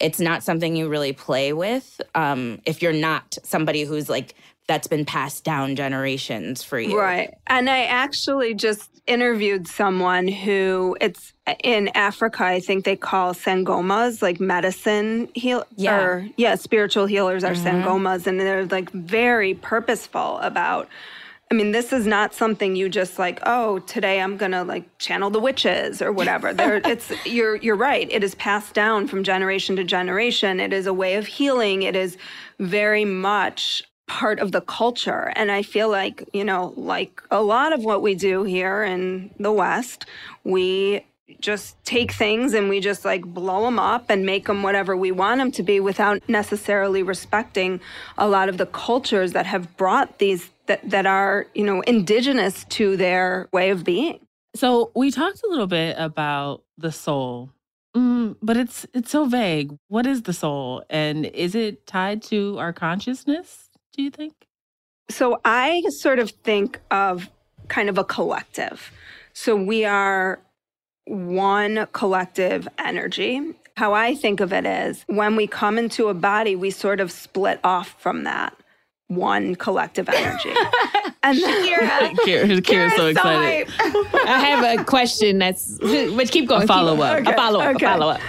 it's 0.00 0.20
not 0.20 0.42
something 0.42 0.76
you 0.76 0.88
really 0.88 1.12
play 1.12 1.52
with 1.52 2.00
um, 2.14 2.60
if 2.66 2.82
you're 2.82 2.92
not 2.92 3.38
somebody 3.44 3.84
who's 3.84 4.08
like 4.08 4.34
that's 4.66 4.88
been 4.88 5.04
passed 5.04 5.44
down 5.44 5.76
generations 5.76 6.62
for 6.62 6.78
you. 6.78 6.98
Right. 6.98 7.34
And 7.46 7.70
I 7.70 7.84
actually 7.84 8.54
just 8.54 8.90
interviewed 9.06 9.68
someone 9.68 10.26
who 10.26 10.96
it's 11.00 11.32
in 11.62 11.88
Africa, 11.88 12.44
I 12.44 12.58
think 12.58 12.84
they 12.84 12.96
call 12.96 13.34
sangomas 13.34 14.20
like 14.22 14.40
medicine 14.40 15.28
heal 15.34 15.64
yeah. 15.76 16.00
or 16.00 16.28
yeah, 16.36 16.56
spiritual 16.56 17.06
healers 17.06 17.44
are 17.44 17.52
mm-hmm. 17.52 17.66
sangomas 17.66 18.26
and 18.26 18.40
they're 18.40 18.66
like 18.66 18.90
very 18.90 19.54
purposeful 19.54 20.38
about 20.38 20.88
I 21.48 21.54
mean, 21.54 21.70
this 21.70 21.92
is 21.92 22.08
not 22.08 22.34
something 22.34 22.74
you 22.74 22.88
just 22.88 23.20
like, 23.20 23.38
oh, 23.44 23.78
today 23.80 24.20
I'm 24.20 24.36
gonna 24.36 24.64
like 24.64 24.98
channel 24.98 25.30
the 25.30 25.38
witches 25.38 26.02
or 26.02 26.10
whatever. 26.10 26.52
there 26.54 26.80
it's 26.84 27.12
you're 27.24 27.54
you're 27.56 27.76
right. 27.76 28.10
It 28.10 28.24
is 28.24 28.34
passed 28.34 28.74
down 28.74 29.06
from 29.06 29.22
generation 29.22 29.76
to 29.76 29.84
generation. 29.84 30.58
It 30.58 30.72
is 30.72 30.88
a 30.88 30.92
way 30.92 31.14
of 31.14 31.26
healing. 31.28 31.82
It 31.82 31.94
is 31.94 32.18
very 32.58 33.04
much 33.04 33.84
part 34.06 34.38
of 34.38 34.52
the 34.52 34.60
culture. 34.60 35.32
And 35.36 35.50
I 35.50 35.62
feel 35.62 35.90
like, 35.90 36.28
you 36.32 36.44
know, 36.44 36.72
like 36.76 37.22
a 37.30 37.42
lot 37.42 37.72
of 37.72 37.84
what 37.84 38.02
we 38.02 38.14
do 38.14 38.44
here 38.44 38.84
in 38.84 39.30
the 39.38 39.52
West, 39.52 40.06
we 40.44 41.04
just 41.40 41.82
take 41.84 42.12
things 42.12 42.54
and 42.54 42.68
we 42.68 42.80
just 42.80 43.04
like 43.04 43.24
blow 43.24 43.64
them 43.64 43.78
up 43.78 44.06
and 44.08 44.24
make 44.24 44.46
them 44.46 44.62
whatever 44.62 44.96
we 44.96 45.10
want 45.10 45.38
them 45.38 45.50
to 45.52 45.62
be 45.62 45.80
without 45.80 46.26
necessarily 46.28 47.02
respecting 47.02 47.80
a 48.16 48.28
lot 48.28 48.48
of 48.48 48.58
the 48.58 48.66
cultures 48.66 49.32
that 49.32 49.44
have 49.46 49.76
brought 49.76 50.18
these 50.18 50.50
that, 50.66 50.88
that 50.88 51.06
are, 51.06 51.46
you 51.54 51.64
know, 51.64 51.80
indigenous 51.82 52.64
to 52.64 52.96
their 52.96 53.48
way 53.52 53.70
of 53.70 53.84
being. 53.84 54.18
So 54.54 54.90
we 54.94 55.10
talked 55.10 55.42
a 55.44 55.48
little 55.48 55.66
bit 55.66 55.96
about 55.98 56.62
the 56.78 56.90
soul. 56.90 57.50
Mm, 57.94 58.36
but 58.42 58.56
it's 58.56 58.86
it's 58.92 59.10
so 59.10 59.24
vague. 59.26 59.76
What 59.88 60.06
is 60.06 60.22
the 60.22 60.32
soul 60.32 60.84
and 60.90 61.24
is 61.26 61.54
it 61.54 61.86
tied 61.86 62.22
to 62.24 62.58
our 62.58 62.72
consciousness? 62.72 63.65
Do 63.96 64.02
you 64.02 64.10
think? 64.10 64.34
So 65.08 65.40
I 65.44 65.82
sort 65.88 66.18
of 66.18 66.30
think 66.30 66.80
of 66.90 67.30
kind 67.68 67.88
of 67.88 67.98
a 67.98 68.04
collective. 68.04 68.92
So 69.32 69.56
we 69.56 69.84
are 69.84 70.40
one 71.06 71.86
collective 71.92 72.68
energy. 72.78 73.54
How 73.76 73.92
I 73.92 74.14
think 74.14 74.40
of 74.40 74.52
it 74.52 74.66
is 74.66 75.04
when 75.06 75.36
we 75.36 75.46
come 75.46 75.78
into 75.78 76.08
a 76.08 76.14
body, 76.14 76.56
we 76.56 76.70
sort 76.70 77.00
of 77.00 77.12
split 77.12 77.60
off 77.62 77.94
from 78.00 78.24
that 78.24 78.56
one 79.08 79.54
collective 79.54 80.08
energy. 80.08 80.48
and 81.22 81.38
Shakira, 81.38 82.10
Kira, 82.24 82.60
Kira's 82.60 82.96
so 82.96 83.06
excited. 83.06 83.72
I 83.78 84.40
have 84.40 84.80
a 84.80 84.84
question 84.84 85.38
that's, 85.38 85.78
but 85.78 86.30
keep 86.30 86.48
going. 86.48 86.66
Follow 86.66 87.00
up. 87.00 87.20
Okay. 87.20 87.32
A 87.32 87.36
follow 87.36 87.60
up. 87.60 87.76
Okay. 87.76 87.86
A 87.86 87.88
follow 87.88 88.08
up. 88.08 88.20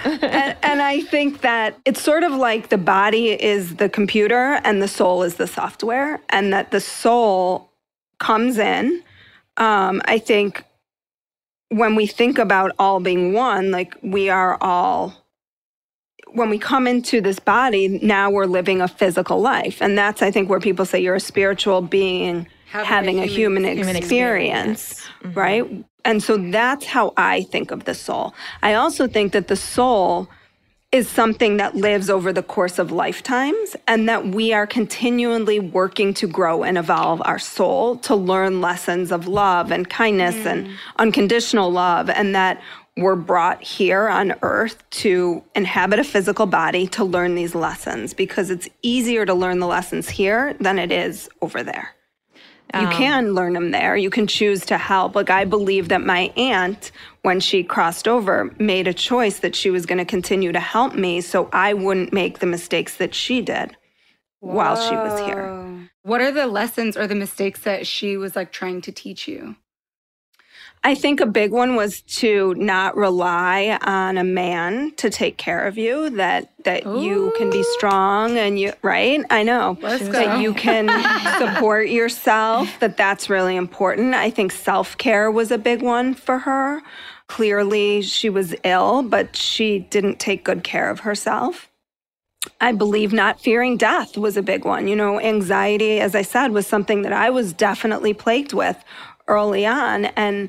And, 0.80 0.82
I 0.82 1.00
think 1.00 1.40
that 1.40 1.78
it's 1.84 2.02
sort 2.02 2.22
of 2.22 2.32
like 2.32 2.68
the 2.68 2.78
body 2.78 3.30
is 3.30 3.76
the 3.76 3.88
computer 3.88 4.60
and 4.64 4.82
the 4.82 4.88
soul 4.88 5.22
is 5.22 5.34
the 5.34 5.46
software, 5.46 6.20
and 6.30 6.52
that 6.52 6.70
the 6.70 6.80
soul 6.80 7.70
comes 8.18 8.58
in. 8.58 9.02
Um, 9.56 10.00
I 10.04 10.18
think 10.18 10.64
when 11.68 11.94
we 11.94 12.06
think 12.06 12.38
about 12.38 12.72
all 12.78 13.00
being 13.00 13.32
one, 13.32 13.70
like 13.70 13.94
we 14.02 14.28
are 14.28 14.56
all 14.60 15.14
when 16.32 16.50
we 16.50 16.58
come 16.58 16.86
into 16.86 17.20
this 17.20 17.38
body, 17.38 17.88
now 17.88 18.30
we're 18.30 18.46
living 18.46 18.80
a 18.80 18.88
physical 18.88 19.40
life. 19.40 19.80
And 19.80 19.96
that's, 19.96 20.22
I 20.22 20.30
think, 20.30 20.50
where 20.50 20.60
people 20.60 20.84
say 20.84 21.00
you're 21.00 21.14
a 21.14 21.20
spiritual 21.20 21.80
being 21.80 22.46
having, 22.66 22.86
having 22.86 23.20
a, 23.20 23.26
human, 23.26 23.64
a 23.64 23.74
human 23.74 23.96
experience, 23.96 24.92
experience. 24.92 25.06
Mm-hmm. 25.22 25.38
right? 25.38 25.84
And 26.04 26.22
so 26.22 26.36
that's 26.36 26.84
how 26.84 27.12
I 27.16 27.42
think 27.42 27.70
of 27.70 27.84
the 27.84 27.94
soul. 27.94 28.34
I 28.62 28.74
also 28.74 29.06
think 29.06 29.32
that 29.32 29.48
the 29.48 29.56
soul 29.56 30.28
is 30.90 31.06
something 31.06 31.58
that 31.58 31.74
lives 31.74 32.08
over 32.08 32.32
the 32.32 32.42
course 32.42 32.78
of 32.78 32.90
lifetimes 32.90 33.76
and 33.86 34.08
that 34.08 34.26
we 34.26 34.54
are 34.54 34.66
continually 34.66 35.60
working 35.60 36.14
to 36.14 36.26
grow 36.26 36.62
and 36.62 36.78
evolve 36.78 37.20
our 37.26 37.38
soul 37.38 37.96
to 37.96 38.14
learn 38.14 38.62
lessons 38.62 39.12
of 39.12 39.28
love 39.28 39.70
and 39.70 39.90
kindness 39.90 40.34
mm. 40.34 40.46
and 40.46 40.70
unconditional 40.96 41.70
love 41.70 42.08
and 42.08 42.34
that 42.34 42.62
we're 42.96 43.16
brought 43.16 43.62
here 43.62 44.08
on 44.08 44.34
earth 44.40 44.82
to 44.90 45.44
inhabit 45.54 45.98
a 45.98 46.04
physical 46.04 46.46
body 46.46 46.86
to 46.86 47.04
learn 47.04 47.34
these 47.34 47.54
lessons 47.54 48.14
because 48.14 48.50
it's 48.50 48.68
easier 48.82 49.26
to 49.26 49.34
learn 49.34 49.60
the 49.60 49.66
lessons 49.66 50.08
here 50.08 50.54
than 50.54 50.78
it 50.78 50.90
is 50.90 51.28
over 51.42 51.62
there. 51.62 51.94
You 52.74 52.86
um, 52.86 52.92
can 52.92 53.34
learn 53.34 53.54
them 53.54 53.70
there. 53.70 53.96
You 53.96 54.10
can 54.10 54.26
choose 54.26 54.66
to 54.66 54.76
help. 54.76 55.14
Like, 55.14 55.30
I 55.30 55.44
believe 55.44 55.88
that 55.88 56.02
my 56.02 56.32
aunt, 56.36 56.92
when 57.22 57.40
she 57.40 57.62
crossed 57.62 58.06
over, 58.06 58.54
made 58.58 58.86
a 58.86 58.92
choice 58.92 59.38
that 59.38 59.56
she 59.56 59.70
was 59.70 59.86
going 59.86 59.98
to 59.98 60.04
continue 60.04 60.52
to 60.52 60.60
help 60.60 60.94
me 60.94 61.22
so 61.22 61.48
I 61.52 61.72
wouldn't 61.72 62.12
make 62.12 62.40
the 62.40 62.46
mistakes 62.46 62.96
that 62.96 63.14
she 63.14 63.40
did 63.40 63.76
Whoa. 64.40 64.54
while 64.54 64.76
she 64.76 64.94
was 64.94 65.18
here. 65.20 65.88
What 66.02 66.20
are 66.20 66.30
the 66.30 66.46
lessons 66.46 66.96
or 66.96 67.06
the 67.06 67.14
mistakes 67.14 67.60
that 67.60 67.86
she 67.86 68.16
was 68.16 68.36
like 68.36 68.52
trying 68.52 68.82
to 68.82 68.92
teach 68.92 69.26
you? 69.26 69.56
I 70.84 70.94
think 70.94 71.20
a 71.20 71.26
big 71.26 71.50
one 71.50 71.74
was 71.74 72.02
to 72.02 72.54
not 72.54 72.96
rely 72.96 73.78
on 73.82 74.16
a 74.16 74.24
man 74.24 74.92
to 74.96 75.10
take 75.10 75.36
care 75.36 75.66
of 75.66 75.76
you. 75.76 76.10
That 76.10 76.52
that 76.64 76.86
Ooh. 76.86 77.02
you 77.02 77.32
can 77.36 77.50
be 77.50 77.62
strong 77.74 78.36
and 78.38 78.58
you 78.58 78.72
right. 78.82 79.24
I 79.30 79.42
know 79.42 79.76
that 79.80 80.40
you 80.40 80.54
can 80.54 80.88
support 81.38 81.88
yourself. 81.88 82.78
That 82.80 82.96
that's 82.96 83.28
really 83.28 83.56
important. 83.56 84.14
I 84.14 84.30
think 84.30 84.52
self 84.52 84.96
care 84.98 85.30
was 85.30 85.50
a 85.50 85.58
big 85.58 85.82
one 85.82 86.14
for 86.14 86.38
her. 86.38 86.82
Clearly, 87.26 88.00
she 88.02 88.30
was 88.30 88.54
ill, 88.64 89.02
but 89.02 89.36
she 89.36 89.80
didn't 89.80 90.18
take 90.18 90.44
good 90.44 90.64
care 90.64 90.88
of 90.88 91.00
herself. 91.00 91.68
I 92.60 92.72
believe 92.72 93.12
not 93.12 93.40
fearing 93.40 93.76
death 93.76 94.16
was 94.16 94.36
a 94.36 94.42
big 94.42 94.64
one. 94.64 94.88
You 94.88 94.96
know, 94.96 95.20
anxiety, 95.20 96.00
as 96.00 96.14
I 96.14 96.22
said, 96.22 96.52
was 96.52 96.66
something 96.66 97.02
that 97.02 97.12
I 97.12 97.30
was 97.30 97.52
definitely 97.52 98.14
plagued 98.14 98.52
with 98.52 98.82
early 99.28 99.66
on. 99.66 100.06
And 100.06 100.48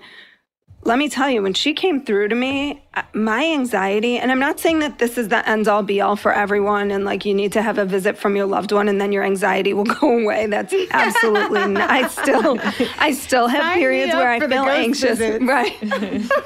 let 0.84 0.98
me 0.98 1.10
tell 1.10 1.30
you, 1.30 1.42
when 1.42 1.54
she 1.54 1.74
came 1.74 2.06
through 2.06 2.30
to 2.30 2.36
me, 2.36 2.82
uh, 2.94 3.04
my 3.14 3.44
anxiety, 3.44 4.18
and 4.18 4.32
I'm 4.32 4.40
not 4.40 4.60
saying 4.60 4.80
that 4.80 4.98
this 4.98 5.18
is 5.18 5.28
the 5.28 5.48
ends 5.48 5.68
all 5.68 5.84
be 5.84 6.00
all 6.00 6.16
for 6.16 6.34
everyone, 6.34 6.90
and 6.90 7.04
like 7.04 7.26
you 7.26 7.34
need 7.34 7.52
to 7.54 7.62
have 7.62 7.78
a 7.78 7.86
visit 7.86 8.18
from 8.18 8.36
your 8.36 8.46
loved 8.46 8.72
one 8.72 8.88
and 8.88 9.00
then 9.00 9.12
your 9.12 9.24
anxiety 9.24 9.74
will 9.74 9.84
go 10.02 10.20
away. 10.20 10.48
That's 10.48 10.74
absolutely 10.92 11.68
not. 11.68 11.90
I 11.90 12.08
still, 12.08 12.60
I 12.98 13.12
still 13.12 13.48
have 13.48 13.62
Sign 13.62 13.78
periods 13.78 14.14
where 14.14 14.32
I 14.32 14.40
feel 14.40 14.64
anxious. 14.64 15.18
Visits. 15.20 15.46
Right. 15.50 15.82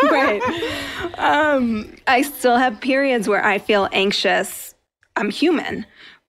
right. 0.04 0.42
Um, 1.18 1.96
I 2.08 2.22
still 2.22 2.58
have 2.58 2.80
periods 2.80 3.28
where 3.28 3.44
I 3.44 3.60
feel 3.60 3.90
anxious. 3.92 4.74
I'm 5.16 5.30
human, 5.30 5.86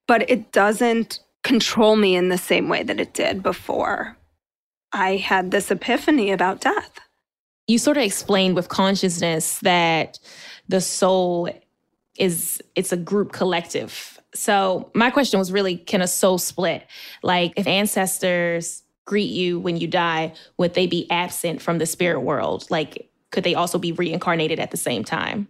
but 0.06 0.28
it 0.28 0.50
doesn't 0.52 1.20
control 1.42 1.96
me 1.96 2.16
in 2.16 2.28
the 2.28 2.38
same 2.38 2.68
way 2.68 2.82
that 2.82 3.00
it 3.00 3.14
did 3.14 3.42
before 3.42 4.16
I 4.94 5.16
had 5.16 5.50
this 5.50 5.70
epiphany 5.70 6.30
about 6.30 6.60
death. 6.60 7.00
You 7.66 7.78
sort 7.78 7.96
of 7.96 8.04
explained 8.04 8.54
with 8.54 8.68
consciousness 8.68 9.58
that 9.60 10.18
the 10.68 10.80
soul 10.80 11.50
is 12.16 12.62
it's 12.76 12.92
a 12.92 12.96
group 12.96 13.32
collective. 13.32 14.20
So 14.34 14.90
my 14.94 15.10
question 15.10 15.38
was 15.38 15.50
really 15.50 15.76
can 15.76 16.00
a 16.00 16.06
soul 16.06 16.38
split? 16.38 16.86
Like 17.22 17.52
if 17.56 17.66
ancestors 17.66 18.82
greet 19.04 19.30
you 19.30 19.58
when 19.58 19.76
you 19.76 19.88
die, 19.88 20.32
would 20.58 20.74
they 20.74 20.86
be 20.86 21.10
absent 21.10 21.60
from 21.60 21.78
the 21.78 21.86
spirit 21.86 22.20
world? 22.20 22.66
Like 22.70 23.10
could 23.32 23.44
they 23.44 23.54
also 23.54 23.78
be 23.78 23.90
reincarnated 23.92 24.60
at 24.60 24.70
the 24.70 24.76
same 24.76 25.02
time? 25.02 25.48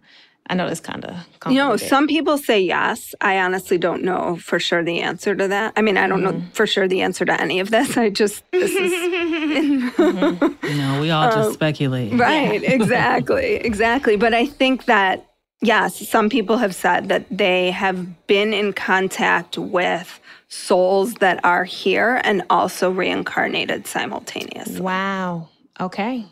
I 0.51 0.55
know 0.55 0.67
it's 0.67 0.81
kind 0.81 1.05
of 1.07 1.17
You 1.49 1.57
know, 1.57 1.77
some 1.77 2.07
people 2.07 2.37
say 2.37 2.61
yes. 2.61 3.15
I 3.21 3.39
honestly 3.39 3.79
don't 3.79 4.03
know 4.03 4.37
for 4.37 4.59
sure 4.59 4.85
the 4.85 5.01
answer 5.01 5.35
to 5.35 5.49
that. 5.49 5.73
I 5.77 5.83
mean, 5.83 5.97
I 5.97 6.07
don't 6.07 6.23
mm-hmm. 6.23 6.39
know 6.39 6.45
for 6.53 6.67
sure 6.67 6.87
the 6.87 7.01
answer 7.01 7.25
to 7.25 7.41
any 7.41 7.61
of 7.61 7.71
this. 7.71 7.97
I 7.97 8.11
just 8.11 8.45
this 8.53 8.71
is 8.73 8.93
mm-hmm. 9.95 10.79
No, 10.79 11.01
we 11.01 11.11
all 11.11 11.31
just 11.31 11.49
um, 11.49 11.53
speculate. 11.55 12.13
Right, 12.13 12.63
yeah. 12.63 12.71
exactly. 12.73 13.55
Exactly. 13.57 14.17
But 14.17 14.35
I 14.35 14.45
think 14.47 14.85
that 14.85 15.27
yes, 15.63 16.07
some 16.09 16.29
people 16.29 16.59
have 16.59 16.75
said 16.75 17.09
that 17.09 17.25
they 17.31 17.71
have 17.71 18.27
been 18.27 18.53
in 18.53 18.75
contact 18.75 19.57
with 19.57 20.21
souls 20.49 21.15
that 21.15 21.43
are 21.45 21.65
here 21.65 22.21
and 22.23 22.43
also 22.51 22.91
reincarnated 22.91 23.87
simultaneously. 23.87 24.81
Wow. 24.81 25.49
Okay. 25.81 26.27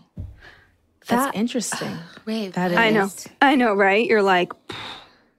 That's 1.08 1.26
that, 1.26 1.34
interesting. 1.34 1.96
Wait, 2.26 2.54
that 2.54 2.72
is. 2.72 2.76
I 2.76 2.90
know. 2.90 3.08
I 3.40 3.54
know, 3.56 3.74
right? 3.74 4.06
You're 4.06 4.22
like, 4.22 4.52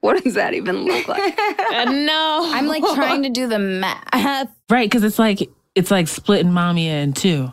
what 0.00 0.22
does 0.22 0.34
that 0.34 0.54
even 0.54 0.84
look 0.84 1.08
like? 1.08 1.38
uh, 1.72 1.84
no. 1.90 2.50
I'm 2.52 2.66
like 2.66 2.82
trying 2.94 3.22
to 3.22 3.30
do 3.30 3.48
the 3.48 3.58
math. 3.58 4.50
Right, 4.70 4.88
because 4.88 5.04
it's 5.04 5.18
like 5.18 5.50
it's 5.74 5.90
like 5.90 6.08
splitting 6.08 6.50
Mamiya 6.50 7.02
in 7.02 7.12
two. 7.12 7.52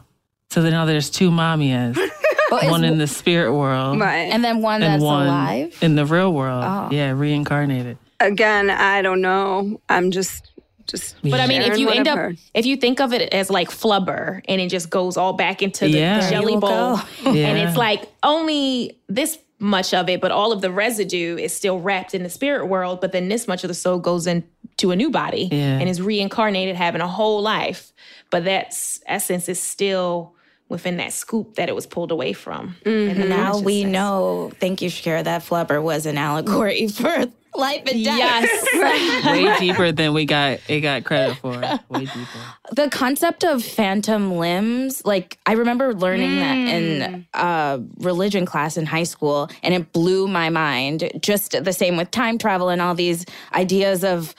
So 0.49 0.62
then 0.62 0.72
now 0.72 0.86
there's 0.86 1.09
two 1.09 1.30
Mamiyas. 1.30 1.97
one 2.51 2.84
in 2.84 2.97
the 2.97 3.07
spirit 3.07 3.53
world. 3.53 3.99
Right. 3.99 4.32
And 4.32 4.43
then 4.43 4.62
one 4.62 4.82
and 4.82 4.93
that's 4.93 5.03
one 5.03 5.28
alive. 5.28 5.78
In 5.82 5.95
the 5.95 6.05
real 6.05 6.34
world. 6.34 6.64
Oh. 6.66 6.89
Yeah, 6.91 7.12
reincarnated. 7.12 7.97
Again, 8.20 8.70
I 8.70 9.01
don't 9.01 9.22
know. 9.22 9.82
I'm 9.89 10.12
just 10.12 10.51
just 10.91 11.15
but 11.23 11.39
I 11.39 11.47
mean, 11.47 11.61
if 11.61 11.77
you 11.77 11.89
end 11.89 12.07
up, 12.07 12.17
heard. 12.17 12.37
if 12.53 12.65
you 12.65 12.75
think 12.75 12.99
of 12.99 13.13
it 13.13 13.33
as 13.33 13.49
like 13.49 13.69
flubber 13.69 14.41
and 14.47 14.59
it 14.59 14.69
just 14.69 14.89
goes 14.89 15.15
all 15.15 15.33
back 15.33 15.61
into 15.61 15.85
the, 15.85 15.91
yeah. 15.91 16.29
jelly 16.29 16.57
bowl, 16.57 16.99
yeah. 17.23 17.31
and 17.47 17.57
it's 17.57 17.77
like 17.77 18.09
only 18.23 18.99
this 19.07 19.37
much 19.57 19.93
of 19.93 20.09
it, 20.09 20.19
but 20.19 20.31
all 20.31 20.51
of 20.51 20.61
the 20.61 20.71
residue 20.71 21.37
is 21.37 21.55
still 21.55 21.79
wrapped 21.79 22.13
in 22.13 22.23
the 22.23 22.29
spirit 22.29 22.65
world. 22.65 22.99
But 22.99 23.13
then 23.13 23.29
this 23.29 23.47
much 23.47 23.63
of 23.63 23.69
the 23.69 23.73
soul 23.73 23.99
goes 23.99 24.27
into 24.27 24.91
a 24.91 24.95
new 24.95 25.09
body 25.09 25.47
yeah. 25.49 25.77
and 25.77 25.87
is 25.87 26.01
reincarnated, 26.01 26.75
having 26.75 26.99
a 26.99 27.07
whole 27.07 27.41
life. 27.41 27.93
But 28.29 28.43
that 28.45 28.75
essence 29.05 29.47
is 29.47 29.61
still 29.61 30.35
within 30.67 30.97
that 30.97 31.13
scoop 31.13 31.55
that 31.55 31.69
it 31.69 31.75
was 31.75 31.85
pulled 31.85 32.11
away 32.11 32.33
from. 32.33 32.75
Mm-hmm. 32.85 33.29
now 33.29 33.59
we 33.59 33.83
know, 33.83 34.51
thank 34.59 34.81
you, 34.81 34.89
Shakira, 34.89 35.23
that 35.23 35.43
flubber 35.43 35.81
was 35.81 36.05
an 36.05 36.17
allegory 36.17 36.87
for 36.89 37.25
life 37.56 37.84
and 37.88 38.04
death. 38.04 38.18
Yes. 38.18 39.26
Way 39.26 39.60
deeper 39.60 39.91
than 39.91 40.14
we 40.14 40.26
got 40.26 40.60
it 40.68 40.82
got 40.82 41.04
credit 41.04 41.38
for. 41.38 41.60
Way 41.89 42.06
deeper. 42.06 42.39
The 42.72 42.89
concept 42.89 43.43
of 43.43 43.64
phantom 43.64 44.38
limbs, 44.38 45.06
like 45.06 45.38
I 45.45 45.54
remember 45.54 45.93
learning 45.93 46.32
mm. 46.32 46.39
that 46.39 46.58
in 46.58 47.26
a 47.34 47.84
religion 47.97 48.45
class 48.45 48.78
in 48.78 48.86
high 48.86 49.04
school 49.04 49.49
and 49.64 49.74
it 49.74 49.91
blew 49.93 50.28
my 50.28 50.49
mind. 50.49 51.12
Just 51.20 51.64
the 51.64 51.74
same 51.74 51.97
with 51.97 52.12
time 52.12 52.38
travel 52.38 52.70
and 52.70 52.82
all 52.82 52.95
these 52.95 53.26
ideas 53.54 54.04
of 54.04 54.36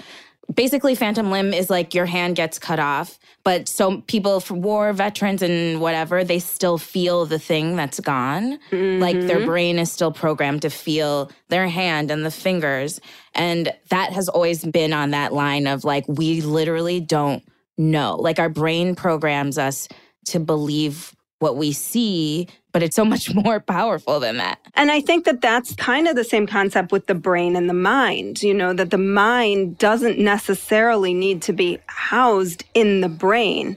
basically 0.55 0.94
phantom 0.94 1.30
limb 1.30 1.53
is 1.53 1.70
like 1.70 1.94
your 1.94 2.07
hand 2.07 2.36
gets 2.36 2.59
cut 2.59 2.78
off 2.78 3.18
but 3.44 3.68
so 3.68 4.00
people 4.03 4.40
for 4.40 4.55
war 4.55 4.92
veterans 4.92 5.42
and 5.42 5.80
whatever 5.80 6.24
they 6.24 6.38
still 6.38 6.78
feel 6.78 7.26
the 7.26 7.38
thing 7.38 7.76
that's 7.76 8.00
gone 8.00 8.59
mm-hmm. 8.70 9.00
like 9.00 9.18
their 9.20 9.38
mm-hmm. 9.38 9.46
brain 9.46 9.78
is 9.78 9.90
still 9.90 10.12
programmed 10.12 10.62
to 10.62 10.70
feel 10.70 11.30
their 11.48 11.68
hand 11.68 12.11
and 12.11 12.24
the 12.24 12.30
fingers 12.30 13.00
and 13.34 13.72
that 13.88 14.12
has 14.12 14.28
always 14.28 14.64
been 14.64 14.92
on 14.92 15.11
that 15.11 15.32
line 15.32 15.66
of 15.66 15.84
like 15.84 16.05
we 16.09 16.40
literally 16.40 17.00
don't 17.00 17.44
know 17.78 18.16
like 18.16 18.38
our 18.38 18.48
brain 18.48 18.94
programs 18.94 19.59
us 19.59 19.88
to 20.24 20.38
believe 20.38 21.14
what 21.43 21.57
we 21.57 21.72
see 21.72 22.49
but 22.72 22.82
it's 22.82 22.97
so 22.97 23.05
much 23.05 23.32
more 23.45 23.61
powerful 23.61 24.18
than 24.18 24.38
that. 24.38 24.59
And 24.74 24.90
I 24.90 25.01
think 25.01 25.24
that 25.26 25.40
that's 25.40 25.74
kind 25.76 26.09
of 26.09 26.16
the 26.16 26.24
same 26.24 26.47
concept 26.47 26.90
with 26.90 27.07
the 27.07 27.14
brain 27.14 27.55
and 27.55 27.68
the 27.68 27.74
mind, 27.74 28.43
you 28.43 28.55
know, 28.55 28.72
that 28.72 28.90
the 28.90 28.99
mind 28.99 29.78
doesn't 29.78 30.18
necessarily 30.18 31.14
need 31.14 31.43
to 31.43 31.53
be 31.53 31.78
housed 31.86 32.64
in 32.74 33.01
the 33.01 33.09
brain. 33.09 33.76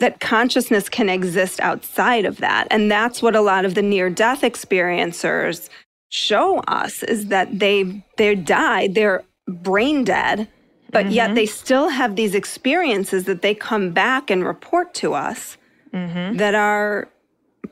That 0.00 0.20
consciousness 0.20 0.88
can 0.88 1.08
exist 1.08 1.60
outside 1.60 2.24
of 2.24 2.38
that. 2.38 2.66
And 2.70 2.90
that's 2.90 3.22
what 3.22 3.36
a 3.36 3.40
lot 3.40 3.64
of 3.64 3.74
the 3.74 3.82
near 3.82 4.10
death 4.10 4.40
experiencers 4.40 5.68
show 6.08 6.58
us 6.60 7.02
is 7.02 7.26
that 7.26 7.58
they 7.58 8.02
they 8.16 8.34
died, 8.34 8.94
they're 8.94 9.24
brain 9.46 10.04
dead, 10.04 10.48
but 10.90 11.06
mm-hmm. 11.06 11.14
yet 11.14 11.34
they 11.34 11.46
still 11.46 11.88
have 11.88 12.16
these 12.16 12.34
experiences 12.34 13.24
that 13.24 13.42
they 13.42 13.54
come 13.54 13.92
back 13.92 14.30
and 14.30 14.44
report 14.44 14.94
to 14.94 15.14
us 15.14 15.56
mm-hmm. 15.94 16.36
that 16.36 16.54
are 16.54 17.08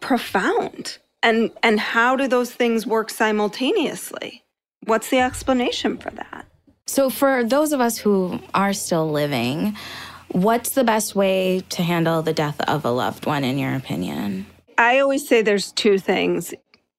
profound. 0.01 0.99
And 1.23 1.51
and 1.63 1.79
how 1.79 2.17
do 2.17 2.27
those 2.29 2.53
things 2.53 2.87
work 2.87 3.11
simultaneously? 3.11 4.45
What's 4.85 5.11
the 5.11 5.21
explanation 5.21 5.97
for 5.99 6.11
that? 6.11 6.47
So 6.87 7.11
for 7.11 7.45
those 7.45 7.73
of 7.73 7.81
us 7.81 7.99
who 7.99 8.41
are 8.55 8.73
still 8.73 9.11
living, 9.11 9.77
what's 10.29 10.71
the 10.71 10.85
best 10.85 11.15
way 11.15 11.63
to 11.71 11.83
handle 11.83 12.23
the 12.23 12.33
death 12.33 12.61
of 12.63 12.85
a 12.85 12.91
loved 12.91 13.27
one 13.27 13.45
in 13.45 13.59
your 13.59 13.75
opinion? 13.75 14.47
I 14.79 14.99
always 14.99 15.27
say 15.27 15.43
there's 15.43 15.71
two 15.73 15.99
things. 15.99 16.55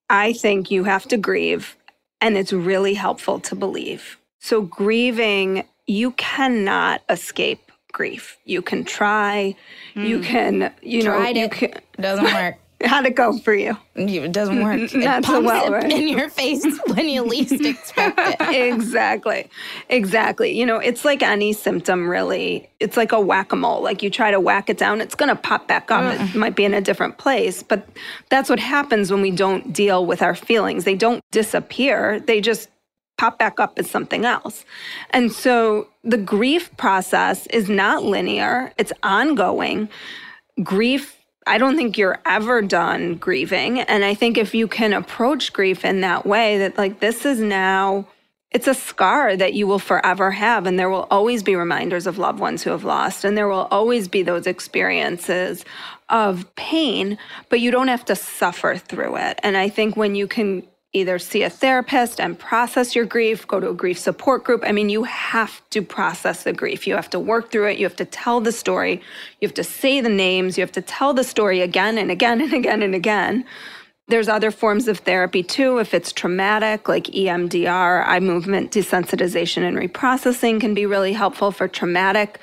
I 0.10 0.34
think 0.34 0.72
you 0.72 0.86
have 0.86 1.08
to 1.10 1.18
grieve 1.18 1.76
and 2.22 2.38
it's 2.38 2.54
really 2.54 2.94
helpful 2.94 3.40
to 3.42 3.56
believe. 3.56 4.18
So 4.40 4.62
grieving, 4.62 5.66
you 5.86 6.12
cannot 6.12 7.02
escape 7.10 7.63
grief. 7.94 8.38
You 8.44 8.62
can 8.62 8.84
try, 8.84 9.56
mm. 9.96 10.08
you 10.08 10.20
can, 10.20 10.74
you 10.82 11.04
know, 11.04 11.12
Tried 11.12 11.38
you 11.38 11.46
it. 11.46 11.52
can 11.52 11.74
doesn't 12.00 12.26
work. 12.34 12.58
How'd 12.84 13.06
it 13.06 13.16
go 13.16 13.38
for 13.38 13.54
you? 13.54 13.78
It 13.96 14.34
doesn't 14.34 14.62
work. 14.64 14.94
Not 14.94 15.20
it 15.20 15.26
so 15.26 15.42
well, 15.42 15.72
right? 15.72 15.90
in 15.90 16.08
your 16.10 16.30
face 16.30 16.66
when 16.88 17.08
you 17.08 17.24
least 17.24 17.54
expect 17.64 18.20
it. 18.20 18.72
exactly. 18.74 19.50
Exactly. 19.90 20.58
You 20.58 20.66
know, 20.66 20.78
it's 20.78 21.06
like 21.06 21.24
any 21.24 21.54
symptom, 21.54 22.10
really. 22.10 22.70
It's 22.82 22.98
like 22.98 23.14
a 23.14 23.20
whack 23.22 23.54
a 23.54 23.56
mole. 23.56 23.82
Like 23.82 24.04
you 24.04 24.10
try 24.10 24.32
to 24.32 24.40
whack 24.40 24.70
it 24.70 24.78
down, 24.78 25.00
it's 25.00 25.16
going 25.16 25.30
to 25.30 25.36
pop 25.36 25.68
back 25.68 25.92
up. 25.92 26.20
It 26.20 26.36
might 26.36 26.56
be 26.56 26.66
in 26.66 26.74
a 26.74 26.82
different 26.82 27.18
place. 27.18 27.64
But 27.64 27.88
that's 28.30 28.50
what 28.50 28.60
happens 28.60 29.12
when 29.12 29.22
we 29.22 29.32
don't 29.32 29.72
deal 29.72 30.06
with 30.06 30.22
our 30.22 30.36
feelings. 30.36 30.84
They 30.84 30.96
don't 30.96 31.22
disappear, 31.32 32.20
they 32.20 32.42
just 32.42 32.68
pop 33.24 33.40
back 33.40 33.58
up 33.58 33.80
as 33.80 33.90
something 33.90 34.26
else. 34.26 34.66
And 35.12 35.32
so 35.32 35.88
the 36.04 36.18
grief 36.18 36.76
process 36.76 37.48
is 37.48 37.70
not 37.70 38.04
linear, 38.04 38.74
it's 38.78 38.92
ongoing. 39.02 39.88
Grief 40.62 41.18
I 41.46 41.58
don't 41.58 41.76
think 41.76 41.98
you're 41.98 42.20
ever 42.26 42.62
done 42.62 43.16
grieving. 43.16 43.82
And 43.82 44.06
I 44.06 44.14
think 44.14 44.38
if 44.38 44.56
you 44.56 44.66
can 44.68 44.94
approach 44.94 45.52
grief 45.52 45.84
in 45.84 46.00
that 46.00 46.26
way, 46.26 46.58
that 46.60 46.78
like 46.78 47.02
this 47.02 47.26
is 47.26 47.40
now, 47.40 48.08
it's 48.52 48.68
a 48.68 48.74
scar 48.74 49.36
that 49.36 49.54
you 49.54 49.68
will 49.68 49.80
forever 49.80 50.32
have. 50.32 50.66
And 50.66 50.80
there 50.80 50.90
will 50.90 51.08
always 51.12 51.44
be 51.44 51.58
reminders 51.58 52.08
of 52.08 52.18
loved 52.18 52.40
ones 52.40 52.64
who 52.64 52.70
have 52.70 52.86
lost. 52.86 53.26
And 53.26 53.38
there 53.38 53.50
will 53.50 53.68
always 53.72 54.08
be 54.08 54.24
those 54.24 54.48
experiences 54.48 55.66
of 56.08 56.54
pain, 56.56 57.18
but 57.50 57.60
you 57.60 57.72
don't 57.72 57.90
have 57.90 58.06
to 58.06 58.16
suffer 58.16 58.78
through 58.78 59.18
it. 59.18 59.40
And 59.44 59.58
I 59.58 59.68
think 59.68 59.98
when 59.98 60.16
you 60.16 60.28
can 60.28 60.64
either 60.94 61.18
see 61.18 61.42
a 61.42 61.50
therapist 61.50 62.22
and 62.22 62.38
process 62.38 62.96
your 62.96 63.06
grief, 63.06 63.48
go 63.48 63.60
to 63.60 63.70
a 63.70 63.74
grief 63.74 63.98
support 63.98 64.44
group. 64.44 64.64
I 64.64 64.72
mean, 64.72 64.90
you 64.90 65.04
have 65.04 65.62
to 65.72 65.82
process 65.82 66.44
the 66.44 66.54
grief. 66.54 66.86
You 66.86 66.96
have 66.96 67.10
to 67.10 67.20
work 67.20 67.52
through 67.52 67.70
it. 67.70 67.80
You 67.80 67.86
have 67.86 67.96
to 67.98 68.06
tell 68.06 68.40
the 68.40 68.52
story. 68.52 69.02
You 69.42 69.48
have 69.48 69.56
to 69.56 69.64
say 69.64 70.02
the 70.02 70.10
names. 70.10 70.58
You 70.58 70.62
have 70.62 70.72
to 70.74 70.82
tell 70.82 71.14
the 71.14 71.24
story 71.24 71.62
again 71.62 71.98
and 71.98 72.12
again 72.12 72.42
and 72.42 72.54
again 72.54 72.84
and 72.84 72.94
again. 72.94 73.46
There's 74.08 74.28
other 74.28 74.52
forms 74.52 74.88
of 74.88 75.00
therapy 75.00 75.44
too. 75.44 75.80
If 75.80 75.94
it's 75.94 76.12
traumatic, 76.12 76.88
like 76.88 77.06
EMDR, 77.06 78.06
eye 78.06 78.20
movement 78.20 78.72
desensitization 78.72 79.64
and 79.64 79.78
reprocessing, 79.78 80.60
can 80.60 80.74
be 80.74 80.86
really 80.86 81.14
helpful 81.14 81.52
for 81.52 81.68
traumatic 81.68 82.40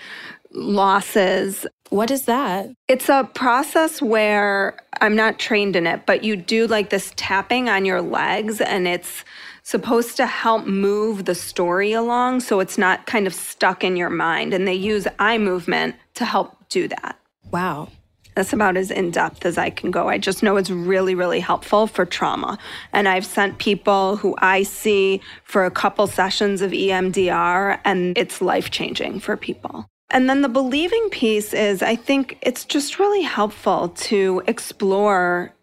losses. 0.53 1.67
What 1.91 2.13
is 2.13 2.27
that? 2.27 2.71
It's 2.87 3.09
a 3.09 3.29
process 3.35 4.01
where 4.01 4.79
I'm 5.01 5.17
not 5.17 5.41
trained 5.41 5.75
in 5.75 5.89
it, 5.89 6.07
but 6.07 6.23
you 6.23 6.37
do 6.37 6.69
like 6.69 6.91
this 6.91 7.13
tapping 7.17 7.69
on 7.69 7.85
your 7.85 8.01
legs 8.01 8.61
and 8.61 8.87
it's 8.87 9.25
supposed 9.65 10.17
to 10.17 10.27
help 10.27 10.67
move 10.67 11.25
the 11.25 11.35
story 11.35 11.93
along 11.93 12.41
so 12.41 12.61
it's 12.61 12.79
not 12.79 13.07
kind 13.07 13.27
of 13.27 13.35
stuck 13.35 13.83
in 13.83 13.97
your 13.97 14.09
mind. 14.09 14.55
And 14.55 14.69
they 14.69 14.75
use 14.75 15.09
eye 15.19 15.39
movement 15.39 15.97
to 16.15 16.25
help 16.25 16.69
do 16.69 16.87
that. 16.87 17.19
Wow. 17.51 17.89
That's 18.37 18.53
about 18.53 18.77
as 18.77 18.93
in 18.93 19.11
depth 19.11 19.45
as 19.45 19.59
I 19.59 19.71
can 19.71 19.91
go. 19.91 20.09
I 20.09 20.17
just 20.17 20.45
know 20.45 20.57
it's 20.57 20.71
really, 20.71 21.17
really 21.17 21.41
helpful 21.41 21.89
for 21.89 22.07
trauma. 22.07 22.57
And 22.93 23.09
I've 23.09 23.27
sent 23.27 23.59
people 23.59 24.17
who 24.17 24.37
I 24.39 24.63
see 24.63 25.21
for 25.43 25.65
a 25.65 25.71
couple 25.71 26.07
sessions 26.07 26.63
of 26.63 26.71
EMDR, 26.71 27.81
and 27.85 28.17
it's 28.17 28.41
life 28.41 28.71
changing 28.71 29.19
for 29.19 29.37
people. 29.37 29.91
And 30.11 30.29
then 30.29 30.43
the 30.43 30.49
believing 30.49 31.09
piece 31.11 31.55
is 31.55 31.83
I 31.83 31.95
think 31.97 32.39
it's 32.43 32.65
just 32.65 32.99
really 32.99 33.23
helpful 33.23 33.91
to 33.91 34.43
explore 34.47 35.55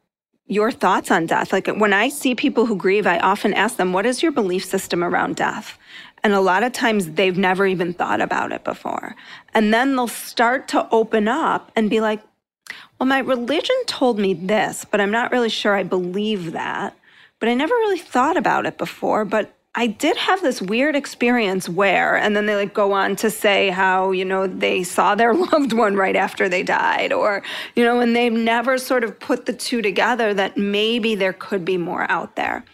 your 0.48 0.72
thoughts 0.72 1.12
on 1.12 1.26
death. 1.26 1.52
Like 1.52 1.68
when 1.68 1.93
I 1.93 2.08
see 2.08 2.34
people 2.34 2.66
who 2.66 2.78
grieve, 2.78 3.06
I 3.06 3.20
often 3.20 3.54
ask 3.54 3.76
them, 3.76 3.93
What 3.93 4.06
is 4.06 4.24
your 4.24 4.32
belief 4.32 4.64
system 4.64 5.04
around 5.04 5.36
death? 5.36 5.78
And 6.24 6.34
a 6.34 6.39
lot 6.39 6.64
of 6.64 6.72
times 6.72 7.12
they've 7.12 7.38
never 7.38 7.68
even 7.68 7.93
thought 7.93 8.22
about 8.22 8.52
it 8.52 8.64
before. 8.64 9.16
And 9.54 9.74
then 9.74 9.95
they'll 9.95 10.08
start 10.08 10.68
to 10.70 10.88
open 10.91 11.28
up 11.28 11.72
and 11.76 11.89
be 11.89 12.00
like, 12.00 12.22
Well, 13.00 13.08
my 13.08 13.20
religion 13.20 13.76
told 13.86 14.18
me 14.18 14.34
this, 14.34 14.86
but 14.86 15.02
I'm 15.02 15.12
not 15.12 15.32
really 15.32 15.50
sure 15.50 15.76
I 15.76 15.84
believe 15.84 16.54
that. 16.54 16.98
But 17.39 17.50
I 17.50 17.54
never 17.54 17.76
really 17.76 18.00
thought 18.00 18.38
about 18.38 18.66
it 18.66 18.78
before. 18.78 19.26
But 19.26 19.54
I 19.78 19.86
did 19.86 20.17
have 20.17 20.41
this 20.41 20.59
weird 20.59 20.95
experience 20.95 21.69
where, 21.69 22.17
and 22.17 22.36
then 22.36 22.47
they 22.47 22.55
like 22.55 22.73
go 22.73 22.93
on 22.93 23.15
to 23.17 23.30
say 23.30 23.69
how, 23.69 24.09
you 24.09 24.25
know, 24.25 24.47
they 24.47 24.82
saw 24.82 25.13
their 25.13 25.34
loved 25.51 25.71
one 25.71 25.95
right 25.95 26.15
after 26.15 26.49
they 26.49 26.63
died, 26.63 27.13
or, 27.13 27.43
you 27.75 27.84
know, 27.84 27.99
and 27.99 28.15
they've 28.15 28.34
never 28.34 28.80
sort 28.80 29.03
of 29.03 29.19
put 29.19 29.45
the 29.45 29.53
two 29.53 29.84
together 29.84 30.34
that 30.34 30.57
maybe 30.57 31.13
there 31.13 31.32
could 31.32 31.63
be 31.63 31.78
more 31.78 32.09
out 32.09 32.36
there. 32.36 32.65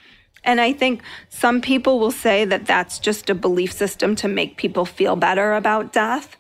And 0.45 0.61
I 0.61 0.71
think 0.71 1.01
some 1.27 1.59
people 1.59 1.99
will 1.99 2.11
say 2.11 2.45
that 2.45 2.65
that's 2.65 2.99
just 2.99 3.29
a 3.29 3.35
belief 3.35 3.73
system 3.73 4.15
to 4.17 4.29
make 4.29 4.55
people 4.55 4.85
feel 4.85 5.17
better 5.17 5.55
about 5.55 5.91
death. 5.91 6.37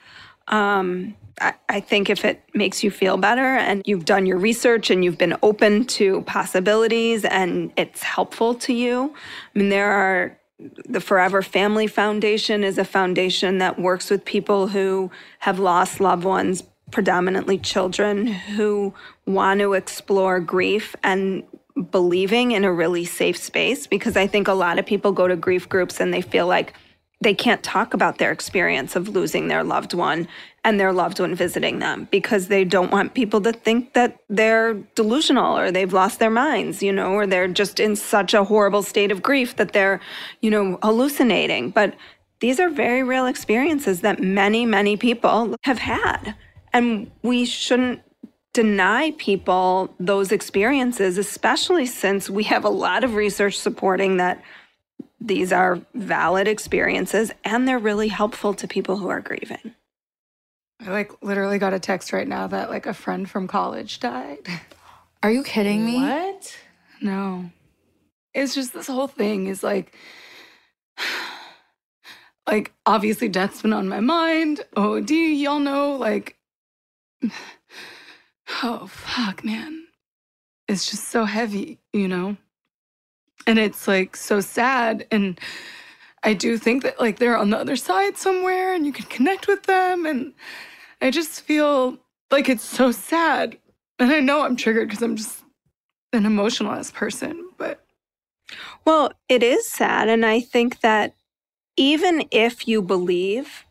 Um, 0.47 1.15
I, 1.41 1.55
I 1.67 1.79
think 1.81 2.09
if 2.09 2.23
it 2.23 2.41
makes 2.53 2.85
you 2.85 2.91
feel 2.91 3.17
better 3.17 3.57
and 3.57 3.81
you've 3.85 4.05
done 4.05 4.25
your 4.25 4.37
research 4.37 4.89
and 4.89 5.03
you've 5.03 5.17
been 5.17 5.35
open 5.43 5.85
to 5.87 6.21
possibilities 6.21 7.25
and 7.25 7.73
it's 7.75 8.01
helpful 8.01 8.55
to 8.55 8.73
you, 8.73 9.13
I 9.53 9.59
mean, 9.59 9.67
there 9.67 9.91
are 9.91 10.37
the 10.59 11.01
Forever 11.01 11.41
Family 11.41 11.87
Foundation 11.87 12.63
is 12.63 12.77
a 12.77 12.85
foundation 12.85 13.57
that 13.57 13.79
works 13.79 14.09
with 14.09 14.23
people 14.23 14.67
who 14.67 15.11
have 15.39 15.59
lost 15.59 15.99
loved 15.99 16.23
ones, 16.23 16.63
predominantly 16.91 17.57
children, 17.57 18.27
who 18.27 18.93
want 19.25 19.59
to 19.59 19.73
explore 19.73 20.39
grief 20.39 20.95
and 21.03 21.43
believing 21.91 22.51
in 22.51 22.63
a 22.63 22.71
really 22.71 23.03
safe 23.03 23.37
space. 23.37 23.87
Because 23.87 24.15
I 24.15 24.27
think 24.27 24.47
a 24.47 24.53
lot 24.53 24.77
of 24.77 24.85
people 24.85 25.11
go 25.11 25.27
to 25.27 25.35
grief 25.35 25.67
groups 25.67 25.99
and 25.99 26.13
they 26.13 26.21
feel 26.21 26.47
like 26.47 26.73
they 27.19 27.33
can't 27.33 27.63
talk 27.63 27.93
about 27.93 28.17
their 28.17 28.31
experience 28.31 28.95
of 28.95 29.09
losing 29.09 29.47
their 29.47 29.63
loved 29.63 29.93
one 29.93 30.27
and 30.63 30.79
their 30.79 30.93
loved 30.93 31.19
one 31.19 31.35
visiting 31.35 31.79
them 31.79 32.07
because 32.09 32.47
they 32.47 32.63
don't 32.63 32.91
want 32.91 33.13
people 33.13 33.41
to 33.41 33.51
think 33.51 33.93
that 33.93 34.19
they're 34.29 34.75
delusional 34.95 35.57
or 35.57 35.71
they've 35.71 35.93
lost 35.93 36.19
their 36.19 36.29
minds, 36.29 36.81
you 36.81 36.91
know, 36.91 37.13
or 37.13 37.27
they're 37.27 37.47
just 37.47 37.79
in 37.79 37.95
such 37.95 38.33
a 38.33 38.43
horrible 38.43 38.81
state 38.81 39.11
of 39.11 39.21
grief 39.21 39.57
that 39.57 39.73
they're, 39.73 39.99
you 40.41 40.49
know, 40.49 40.79
hallucinating. 40.81 41.69
But 41.69 41.95
these 42.39 42.59
are 42.59 42.69
very 42.69 43.03
real 43.03 43.25
experiences 43.25 44.01
that 44.01 44.21
many, 44.21 44.65
many 44.65 44.97
people 44.97 45.55
have 45.63 45.79
had. 45.79 46.35
And 46.71 47.11
we 47.21 47.45
shouldn't 47.45 48.01
deny 48.53 49.11
people 49.17 49.93
those 49.99 50.31
experiences, 50.31 51.17
especially 51.17 51.85
since 51.85 52.29
we 52.29 52.43
have 52.43 52.63
a 52.63 52.69
lot 52.69 53.03
of 53.03 53.15
research 53.15 53.57
supporting 53.57 54.17
that 54.17 54.41
these 55.19 55.51
are 55.51 55.79
valid 55.95 56.47
experiences 56.47 57.31
and 57.43 57.67
they're 57.67 57.79
really 57.79 58.09
helpful 58.09 58.53
to 58.53 58.67
people 58.67 58.97
who 58.97 59.09
are 59.09 59.21
grieving. 59.21 59.73
I 60.85 60.89
like 60.89 61.11
literally 61.21 61.59
got 61.59 61.73
a 61.73 61.79
text 61.79 62.11
right 62.11 62.27
now 62.27 62.47
that 62.47 62.69
like 62.69 62.85
a 62.85 62.93
friend 62.93 63.29
from 63.29 63.47
college 63.47 63.99
died. 63.99 64.47
Are 65.21 65.31
you 65.31 65.43
kidding 65.43 65.85
me? 65.85 66.01
What? 66.01 66.57
No. 67.01 67.49
It's 68.33 68.53
just 68.53 68.73
this 68.73 68.87
whole 68.87 69.07
thing 69.07 69.47
is 69.47 69.63
like 69.63 69.95
like 72.47 72.73
obviously 72.85 73.29
death's 73.29 73.61
been 73.61 73.71
on 73.71 73.87
my 73.87 74.01
mind. 74.01 74.61
Oh, 74.75 74.99
do 74.99 75.15
y'all 75.15 75.59
know 75.59 75.95
like 75.95 76.35
oh 78.63 78.87
fuck 78.87 79.45
man. 79.45 79.85
It's 80.67 80.89
just 80.89 81.09
so 81.09 81.23
heavy, 81.23 81.79
you 81.93 82.07
know? 82.07 82.35
And 83.47 83.59
it's 83.59 83.87
like 83.87 84.17
so 84.17 84.41
sad 84.41 85.07
and 85.11 85.39
I 86.23 86.33
do 86.33 86.57
think 86.57 86.83
that 86.83 86.99
like 86.99 87.19
they're 87.19 87.37
on 87.37 87.49
the 87.51 87.57
other 87.57 87.75
side 87.75 88.17
somewhere 88.17 88.73
and 88.73 88.85
you 88.85 88.91
can 88.91 89.05
connect 89.05 89.47
with 89.47 89.63
them 89.63 90.05
and 90.05 90.33
I 91.03 91.11
just 91.11 91.41
feel 91.41 91.97
like 92.31 92.47
it's 92.47 92.63
so 92.63 92.91
sad. 92.93 93.57
And 93.99 94.11
I 94.11 94.21
know 94.21 94.41
I'm 94.41 94.55
triggered 94.55 94.87
because 94.87 95.03
I'm 95.03 95.17
just 95.17 95.43
an 96.13 96.25
emotionalist 96.25 96.93
person, 96.93 97.49
but. 97.57 97.83
Well, 98.85 99.11
it 99.27 99.43
is 99.43 99.67
sad. 99.67 100.07
And 100.07 100.25
I 100.25 100.39
think 100.39 100.79
that 100.79 101.13
even 101.75 102.25
if 102.31 102.69
you 102.69 102.81
believe, 102.81 103.65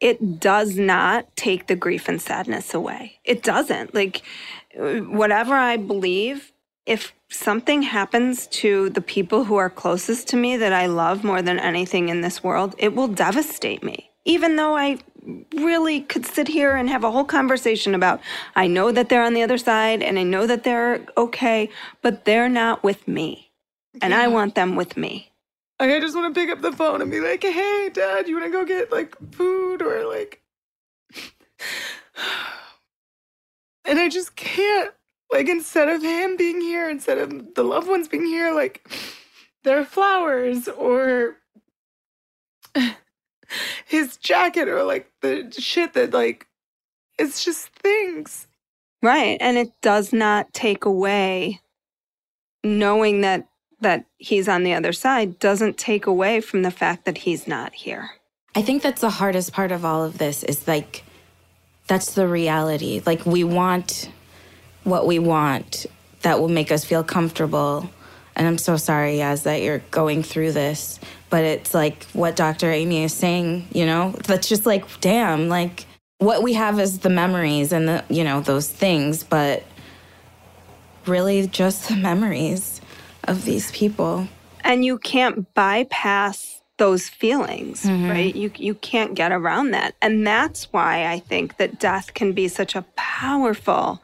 it 0.00 0.40
does 0.40 0.78
not 0.78 1.36
take 1.36 1.66
the 1.66 1.76
grief 1.76 2.08
and 2.08 2.20
sadness 2.20 2.72
away. 2.72 3.18
It 3.24 3.42
doesn't. 3.42 3.94
Like, 3.94 4.22
uh, 4.78 5.00
whatever 5.00 5.54
I 5.54 5.76
believe, 5.76 6.52
if 6.86 7.12
something 7.28 7.82
happens 7.82 8.46
to 8.46 8.88
the 8.90 9.02
people 9.02 9.44
who 9.44 9.56
are 9.56 9.68
closest 9.68 10.28
to 10.28 10.36
me 10.36 10.56
that 10.56 10.72
I 10.72 10.86
love 10.86 11.24
more 11.24 11.42
than 11.42 11.58
anything 11.58 12.08
in 12.08 12.22
this 12.22 12.42
world, 12.42 12.74
it 12.78 12.94
will 12.94 13.08
devastate 13.08 13.82
me. 13.82 14.10
Even 14.24 14.56
though 14.56 14.76
I 14.76 14.98
really 15.54 16.00
could 16.00 16.26
sit 16.26 16.48
here 16.48 16.76
and 16.76 16.88
have 16.88 17.04
a 17.04 17.10
whole 17.10 17.24
conversation 17.24 17.94
about 17.94 18.20
I 18.56 18.66
know 18.66 18.90
that 18.92 19.08
they're 19.08 19.22
on 19.22 19.34
the 19.34 19.42
other 19.42 19.58
side 19.58 20.02
and 20.02 20.18
I 20.18 20.22
know 20.22 20.46
that 20.46 20.64
they're 20.64 21.04
okay, 21.16 21.70
but 22.02 22.24
they're 22.24 22.48
not 22.48 22.82
with 22.82 23.06
me. 23.06 23.50
And 24.00 24.12
yeah. 24.12 24.22
I 24.22 24.28
want 24.28 24.54
them 24.54 24.76
with 24.76 24.96
me. 24.96 25.30
Like, 25.80 25.90
I 25.90 26.00
just 26.00 26.14
want 26.14 26.34
to 26.34 26.40
pick 26.40 26.50
up 26.50 26.60
the 26.60 26.72
phone 26.72 27.00
and 27.00 27.10
be 27.10 27.20
like, 27.20 27.42
"Hey, 27.42 27.90
dad, 27.92 28.28
you 28.28 28.38
want 28.38 28.46
to 28.46 28.52
go 28.52 28.64
get 28.64 28.92
like 28.92 29.16
food 29.32 29.82
or 29.82 30.06
like 30.06 30.42
And 33.84 33.98
I 33.98 34.08
just 34.08 34.36
can't 34.36 34.92
like 35.32 35.48
instead 35.48 35.88
of 35.88 36.02
him 36.02 36.36
being 36.36 36.60
here, 36.60 36.90
instead 36.90 37.18
of 37.18 37.54
the 37.54 37.64
loved 37.64 37.88
ones 37.88 38.08
being 38.08 38.26
here, 38.26 38.54
like 38.54 38.88
there 39.64 39.78
are 39.78 39.84
flowers 39.84 40.68
or 40.68 41.36
his 43.86 44.16
jacket 44.16 44.68
or 44.68 44.82
like 44.84 45.10
the 45.20 45.52
shit 45.58 45.92
that 45.94 46.12
like 46.12 46.46
it's 47.18 47.44
just 47.44 47.68
things 47.68 48.46
Right. 49.02 49.38
And 49.40 49.56
it 49.56 49.72
does 49.80 50.12
not 50.12 50.52
take 50.52 50.84
away 50.84 51.60
knowing 52.62 53.22
that 53.22 53.46
that 53.80 54.04
he's 54.18 54.46
on 54.46 54.62
the 54.62 54.74
other 54.74 54.92
side 54.92 55.38
doesn't 55.38 55.78
take 55.78 56.04
away 56.04 56.42
from 56.42 56.60
the 56.60 56.70
fact 56.70 57.06
that 57.06 57.16
he's 57.16 57.48
not 57.48 57.72
here. 57.72 58.10
I 58.54 58.60
think 58.60 58.82
that's 58.82 59.00
the 59.00 59.08
hardest 59.08 59.54
part 59.54 59.72
of 59.72 59.86
all 59.86 60.04
of 60.04 60.18
this 60.18 60.42
is 60.42 60.68
like 60.68 61.02
that's 61.86 62.14
the 62.14 62.28
reality. 62.28 63.00
Like 63.06 63.24
we 63.24 63.42
want 63.42 64.10
what 64.84 65.06
we 65.06 65.18
want 65.18 65.86
that 66.20 66.40
will 66.40 66.48
make 66.48 66.70
us 66.70 66.84
feel 66.84 67.02
comfortable. 67.02 67.88
And 68.36 68.46
I'm 68.46 68.58
so 68.58 68.76
sorry, 68.76 69.14
Yaz, 69.14 69.44
that 69.44 69.62
you're 69.62 69.82
going 69.90 70.22
through 70.22 70.52
this. 70.52 71.00
But 71.30 71.44
it's 71.44 71.72
like 71.72 72.04
what 72.12 72.36
Dr. 72.36 72.70
Amy 72.70 73.04
is 73.04 73.14
saying, 73.14 73.68
you 73.72 73.86
know, 73.86 74.10
that's 74.24 74.48
just 74.48 74.66
like, 74.66 75.00
damn, 75.00 75.48
like 75.48 75.86
what 76.18 76.42
we 76.42 76.54
have 76.54 76.78
is 76.78 76.98
the 76.98 77.10
memories 77.10 77.72
and 77.72 77.88
the, 77.88 78.04
you 78.08 78.24
know, 78.24 78.40
those 78.40 78.68
things, 78.68 79.22
but 79.22 79.62
really 81.06 81.46
just 81.46 81.88
the 81.88 81.96
memories 81.96 82.80
of 83.24 83.44
these 83.44 83.70
people. 83.72 84.28
And 84.62 84.84
you 84.84 84.98
can't 84.98 85.52
bypass 85.54 86.60
those 86.80 87.08
feelings, 87.08 87.84
mm-hmm. 87.84 88.08
right? 88.10 88.34
You 88.34 88.50
you 88.56 88.74
can't 88.74 89.14
get 89.14 89.32
around 89.32 89.70
that. 89.70 89.94
And 90.02 90.26
that's 90.26 90.72
why 90.72 91.06
I 91.06 91.20
think 91.20 91.58
that 91.58 91.78
death 91.78 92.14
can 92.14 92.32
be 92.32 92.48
such 92.48 92.74
a 92.74 92.82
powerful 92.96 94.02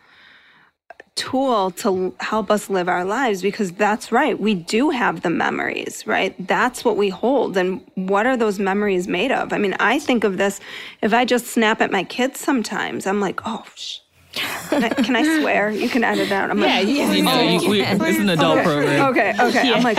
tool 1.17 1.71
to 1.73 2.15
help 2.21 2.51
us 2.51 2.71
live 2.71 2.89
our 2.89 3.05
lives 3.05 3.43
because 3.43 3.73
that's 3.73 4.13
right. 4.13 4.39
We 4.39 4.55
do 4.55 4.91
have 4.91 5.23
the 5.23 5.31
memories, 5.31 6.07
right? 6.07 6.35
That's 6.47 6.85
what 6.85 6.97
we 6.97 7.09
hold. 7.09 7.57
And 7.57 7.85
what 7.95 8.27
are 8.27 8.37
those 8.37 8.59
memories 8.59 9.09
made 9.09 9.33
of? 9.33 9.53
I 9.53 9.59
mean, 9.59 9.75
I 9.81 9.99
think 9.99 10.25
of 10.25 10.37
this 10.37 10.61
if 11.03 11.13
I 11.13 11.25
just 11.25 11.47
snap 11.47 11.81
at 11.81 11.91
my 11.91 12.05
kids 12.05 12.39
sometimes, 12.39 13.07
I'm 13.07 13.21
like, 13.21 13.41
oh, 13.45 13.65
sh- 13.75 13.99
can 14.37 14.85
I, 14.85 14.89
can 14.91 15.17
I, 15.17 15.41
swear? 15.41 15.71
You 15.71 15.89
can 15.89 16.05
edit 16.05 16.31
out. 16.31 16.51
I'm 16.51 16.59
yeah, 16.59 16.67
like, 16.67 16.89
yeah, 16.89 17.13
you 17.13 17.23
know, 17.23 17.41
you, 17.41 17.71
we, 17.71 17.83
it's 17.83 18.19
an 18.19 18.29
adult 18.29 18.59
okay. 18.59 18.65
program. 18.65 19.11
Okay, 19.11 19.35
okay. 19.41 19.69
Yeah. 19.69 19.75
I'm 19.75 19.83
like, 19.83 19.99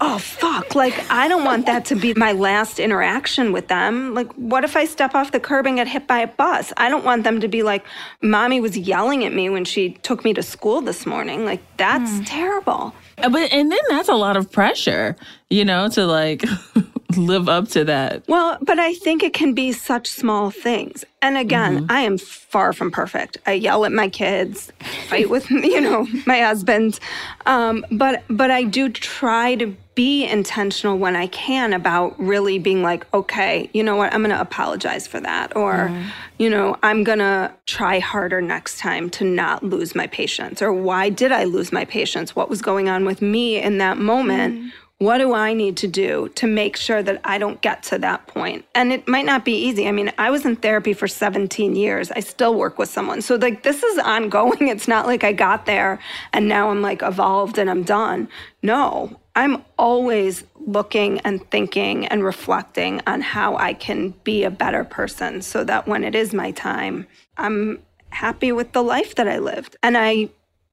oh 0.00 0.18
fuck! 0.18 0.74
Like, 0.74 0.94
I 1.10 1.28
don't 1.28 1.44
want 1.44 1.66
that 1.66 1.84
to 1.86 1.96
be 1.96 2.14
my 2.14 2.32
last 2.32 2.78
interaction 2.78 3.52
with 3.52 3.68
them. 3.68 4.14
Like, 4.14 4.32
what 4.34 4.64
if 4.64 4.76
I 4.76 4.84
step 4.84 5.14
off 5.14 5.32
the 5.32 5.40
curb 5.40 5.66
and 5.66 5.76
get 5.76 5.88
hit 5.88 6.06
by 6.06 6.20
a 6.20 6.26
bus? 6.26 6.72
I 6.76 6.88
don't 6.88 7.04
want 7.04 7.24
them 7.24 7.40
to 7.40 7.48
be 7.48 7.62
like, 7.62 7.84
mommy 8.22 8.60
was 8.60 8.76
yelling 8.76 9.24
at 9.24 9.32
me 9.32 9.50
when 9.50 9.64
she 9.64 9.90
took 10.02 10.24
me 10.24 10.34
to 10.34 10.42
school 10.42 10.80
this 10.80 11.06
morning. 11.06 11.44
Like, 11.44 11.62
that's 11.76 12.12
mm. 12.12 12.26
terrible. 12.26 12.94
Uh, 13.18 13.28
but 13.28 13.52
and 13.52 13.70
then 13.70 13.80
that's 13.88 14.08
a 14.08 14.14
lot 14.14 14.36
of 14.36 14.50
pressure, 14.50 15.16
you 15.50 15.64
know, 15.64 15.88
to 15.90 16.06
like 16.06 16.44
live 17.16 17.48
up 17.48 17.68
to 17.68 17.84
that. 17.84 18.26
Well, 18.28 18.58
but 18.60 18.78
I 18.78 18.94
think 18.94 19.22
it 19.22 19.32
can 19.32 19.54
be 19.54 19.72
such 19.72 20.08
small 20.08 20.50
things. 20.50 21.04
And 21.22 21.36
again, 21.36 21.78
mm-hmm. 21.80 21.92
I 21.92 22.00
am 22.00 22.18
far 22.18 22.72
from 22.72 22.90
perfect. 22.90 23.38
I 23.46 23.52
yell 23.52 23.84
at 23.84 23.92
my 23.92 24.08
kids, 24.08 24.70
fight 25.08 25.30
with 25.30 25.50
you 25.50 25.80
know 25.80 26.06
my 26.26 26.40
husband, 26.40 27.00
um, 27.46 27.84
but 27.90 28.24
but 28.28 28.50
I 28.50 28.64
do 28.64 28.88
try 28.88 29.54
to 29.56 29.74
be 29.94 30.24
intentional 30.24 30.96
when 30.96 31.16
I 31.16 31.26
can 31.26 31.72
about 31.72 32.16
really 32.20 32.60
being 32.60 32.84
like, 32.84 33.04
okay, 33.12 33.68
you 33.72 33.82
know 33.82 33.96
what, 33.96 34.14
I'm 34.14 34.20
going 34.20 34.30
to 34.30 34.40
apologize 34.40 35.08
for 35.08 35.18
that, 35.18 35.56
or 35.56 35.88
mm-hmm. 35.88 36.08
you 36.38 36.48
know, 36.48 36.76
I'm 36.84 37.02
going 37.02 37.18
to 37.18 37.52
try 37.66 37.98
harder 37.98 38.40
next 38.40 38.78
time 38.78 39.10
to 39.10 39.24
not 39.24 39.64
lose 39.64 39.96
my 39.96 40.06
patience, 40.06 40.62
or 40.62 40.72
why 40.72 41.08
did 41.08 41.32
I 41.32 41.44
lose 41.44 41.72
my 41.72 41.84
patience? 41.84 42.36
What 42.36 42.48
was 42.48 42.62
going 42.62 42.88
on 42.88 43.06
with 43.06 43.20
me 43.22 43.60
in 43.60 43.78
that 43.78 43.98
moment? 43.98 44.56
Mm-hmm 44.56 44.68
what 44.98 45.18
do 45.18 45.32
I 45.32 45.54
need 45.54 45.76
to 45.78 45.86
do 45.86 46.28
to 46.34 46.48
make 46.48 46.76
sure 46.76 47.04
that 47.04 47.20
I 47.22 47.38
don't 47.38 47.60
get 47.60 47.84
to 47.84 47.98
that 47.98 48.26
point? 48.26 48.64
And 48.74 48.92
it 48.92 49.06
might 49.06 49.24
not 49.24 49.44
be 49.44 49.52
easy. 49.52 49.86
I 49.86 49.92
mean, 49.92 50.10
I 50.18 50.30
was 50.30 50.44
in 50.44 50.56
therapy 50.56 50.92
for 50.92 51.06
17 51.06 51.76
years. 51.76 52.10
I 52.10 52.18
still 52.18 52.56
work 52.56 52.78
with 52.78 52.88
someone. 52.88 53.22
So, 53.22 53.36
like, 53.36 53.62
this 53.62 53.82
is 53.82 53.98
ongoing. 53.98 54.68
It's 54.78 54.88
not 54.88 55.06
like 55.06 55.24
I 55.24 55.32
got 55.32 55.66
there 55.66 55.98
and 56.32 56.48
now 56.48 56.70
I'm 56.70 56.82
like 56.82 57.02
evolved 57.02 57.58
and 57.58 57.70
I'm 57.70 57.82
done. 57.82 58.28
No, 58.62 59.18
I'm 59.34 59.64
always 59.78 60.44
looking 60.66 61.20
and 61.20 61.48
thinking 61.50 62.06
and 62.06 62.22
reflecting 62.22 63.00
on 63.06 63.20
how 63.20 63.56
I 63.56 63.72
can 63.72 64.10
be 64.24 64.44
a 64.44 64.50
better 64.50 64.84
person 64.84 65.42
so 65.42 65.64
that 65.64 65.86
when 65.86 66.04
it 66.04 66.14
is 66.14 66.34
my 66.34 66.50
time, 66.52 67.06
I'm 67.36 67.80
happy 68.10 68.52
with 68.52 68.72
the 68.72 68.82
life 68.82 69.14
that 69.14 69.28
I 69.28 69.38
lived. 69.38 69.76
And 69.82 69.96
I 69.96 70.28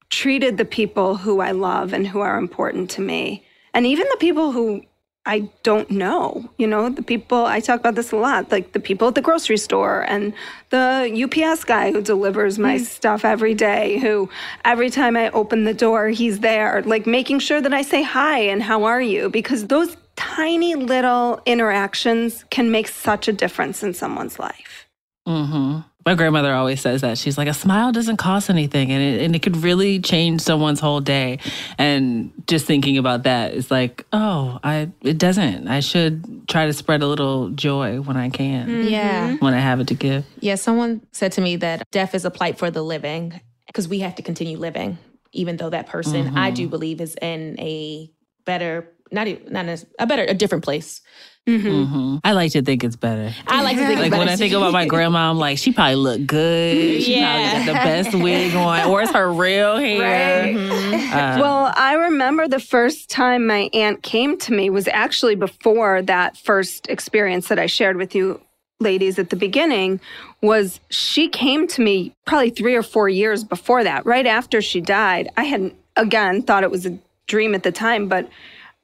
treated 0.09 0.57
the 0.57 0.65
people 0.65 1.15
who 1.15 1.39
I 1.39 1.51
love 1.51 1.93
and 1.93 2.07
who 2.07 2.19
are 2.19 2.37
important 2.37 2.89
to 2.91 3.01
me 3.01 3.44
and 3.75 3.85
even 3.85 4.07
the 4.09 4.17
people 4.17 4.51
who 4.51 4.81
I 5.27 5.49
don't 5.63 5.89
know, 5.89 6.47
you 6.59 6.67
know, 6.67 6.89
the 6.89 7.01
people, 7.01 7.45
I 7.45 7.59
talk 7.59 7.79
about 7.79 7.95
this 7.95 8.11
a 8.11 8.15
lot, 8.15 8.51
like 8.51 8.73
the 8.73 8.79
people 8.79 9.07
at 9.07 9.15
the 9.15 9.23
grocery 9.23 9.57
store 9.57 10.01
and 10.07 10.33
the 10.69 11.11
UPS 11.23 11.63
guy 11.63 11.91
who 11.91 12.01
delivers 12.01 12.59
my 12.59 12.75
mm. 12.75 12.85
stuff 12.85 13.25
every 13.25 13.55
day, 13.55 13.97
who 13.97 14.29
every 14.65 14.91
time 14.91 15.17
I 15.17 15.31
open 15.31 15.63
the 15.63 15.73
door, 15.73 16.09
he's 16.09 16.41
there, 16.41 16.83
like 16.83 17.07
making 17.07 17.39
sure 17.39 17.59
that 17.59 17.73
I 17.73 17.81
say 17.81 18.03
hi 18.03 18.39
and 18.39 18.61
how 18.61 18.83
are 18.83 19.01
you? 19.01 19.29
Because 19.31 19.65
those 19.65 19.97
tiny 20.15 20.75
little 20.75 21.41
interactions 21.47 22.45
can 22.51 22.69
make 22.69 22.87
such 22.87 23.27
a 23.27 23.33
difference 23.33 23.81
in 23.81 23.95
someone's 23.95 24.37
life. 24.37 24.87
Mm-hmm. 25.27 25.79
My 26.05 26.13
grandmother 26.13 26.53
always 26.53 26.81
says 26.81 27.01
that. 27.01 27.17
She's 27.17 27.35
like, 27.35 27.47
a 27.47 27.53
smile 27.53 27.91
doesn't 27.91 28.17
cost 28.17 28.51
anything 28.51 28.91
and 28.91 29.01
it, 29.01 29.23
and 29.23 29.35
it 29.35 29.41
could 29.41 29.57
really 29.57 29.99
change 29.99 30.41
someone's 30.41 30.79
whole 30.79 31.01
day. 31.01 31.39
And 31.79 32.31
just 32.45 32.67
thinking 32.67 32.99
about 32.99 33.23
that 33.23 33.53
is 33.53 33.71
like, 33.71 34.05
oh, 34.13 34.59
I 34.63 34.91
it 35.01 35.17
doesn't. 35.17 35.67
I 35.67 35.79
should 35.79 36.47
try 36.47 36.67
to 36.67 36.73
spread 36.73 37.01
a 37.01 37.07
little 37.07 37.49
joy 37.49 38.01
when 38.01 38.17
I 38.17 38.29
can. 38.29 38.67
Mm-hmm. 38.67 38.87
Yeah. 38.89 39.35
When 39.37 39.55
I 39.55 39.59
have 39.59 39.79
it 39.79 39.87
to 39.87 39.95
give. 39.95 40.25
Yeah. 40.39 40.55
Someone 40.55 41.01
said 41.11 41.31
to 41.33 41.41
me 41.41 41.55
that 41.55 41.89
death 41.89 42.13
is 42.13 42.23
a 42.23 42.29
plight 42.29 42.59
for 42.59 42.69
the 42.69 42.83
living 42.83 43.41
because 43.65 43.87
we 43.87 43.99
have 43.99 44.15
to 44.15 44.21
continue 44.21 44.57
living, 44.57 44.99
even 45.31 45.57
though 45.57 45.71
that 45.71 45.87
person, 45.87 46.27
mm-hmm. 46.27 46.37
I 46.37 46.51
do 46.51 46.67
believe, 46.67 47.01
is 47.01 47.15
in 47.19 47.59
a 47.59 48.11
better, 48.45 48.91
not, 49.11 49.27
even 49.27 49.51
not 49.51 49.65
a, 49.65 49.85
a 49.99 50.07
better, 50.07 50.23
a 50.23 50.33
different 50.33 50.63
place 50.63 51.01
Mm-hmm. 51.47 51.67
Mm-hmm. 51.67 52.17
I 52.23 52.31
like 52.31 52.53
to 52.53 52.63
think 52.63 52.83
it's 52.83 52.95
better. 52.95 53.31
I 53.45 53.61
like 53.61 53.77
to 53.77 53.85
think 53.85 53.99
like 53.99 54.11
when 54.11 54.27
I 54.27 54.35
think 54.35 54.51
about 54.53 54.73
my 54.73 54.87
grandma, 54.87 55.29
I'm 55.29 55.37
like, 55.37 55.59
she 55.59 55.71
probably 55.71 55.95
looked 55.95 56.25
good. 56.25 57.03
She 57.03 57.19
yeah. 57.19 57.51
probably 57.51 57.65
got 57.65 57.83
the 57.83 57.87
best 57.87 58.15
wig 58.15 58.55
on, 58.55 58.89
or 58.89 59.03
it's 59.03 59.11
her 59.11 59.31
real 59.31 59.77
hair. 59.77 60.41
Right. 60.43 60.55
Mm-hmm. 60.55 61.13
Uh, 61.13 61.37
well, 61.39 61.71
I 61.75 61.93
remember 61.93 62.47
the 62.47 62.59
first 62.59 63.11
time 63.11 63.45
my 63.45 63.69
aunt 63.73 64.01
came 64.01 64.39
to 64.39 64.53
me 64.53 64.71
was 64.71 64.87
actually 64.87 65.35
before 65.35 66.01
that 66.03 66.35
first 66.35 66.89
experience 66.89 67.47
that 67.49 67.59
I 67.59 67.67
shared 67.67 67.97
with 67.97 68.15
you 68.15 68.41
ladies 68.79 69.19
at 69.19 69.29
the 69.29 69.35
beginning 69.35 69.99
was 70.41 70.79
she 70.89 71.29
came 71.29 71.67
to 71.67 71.81
me 71.81 72.13
probably 72.25 72.49
3 72.49 72.75
or 72.75 72.83
4 72.83 73.07
years 73.07 73.43
before 73.43 73.85
that 73.85 74.05
right 74.05 74.27
after 74.27 74.61
she 74.61 74.81
died 74.81 75.29
i 75.37 75.45
had 75.45 75.73
again 75.95 76.41
thought 76.41 76.61
it 76.61 76.69
was 76.69 76.85
a 76.85 76.99
dream 77.25 77.55
at 77.55 77.63
the 77.63 77.71
time 77.71 78.09
but 78.09 78.29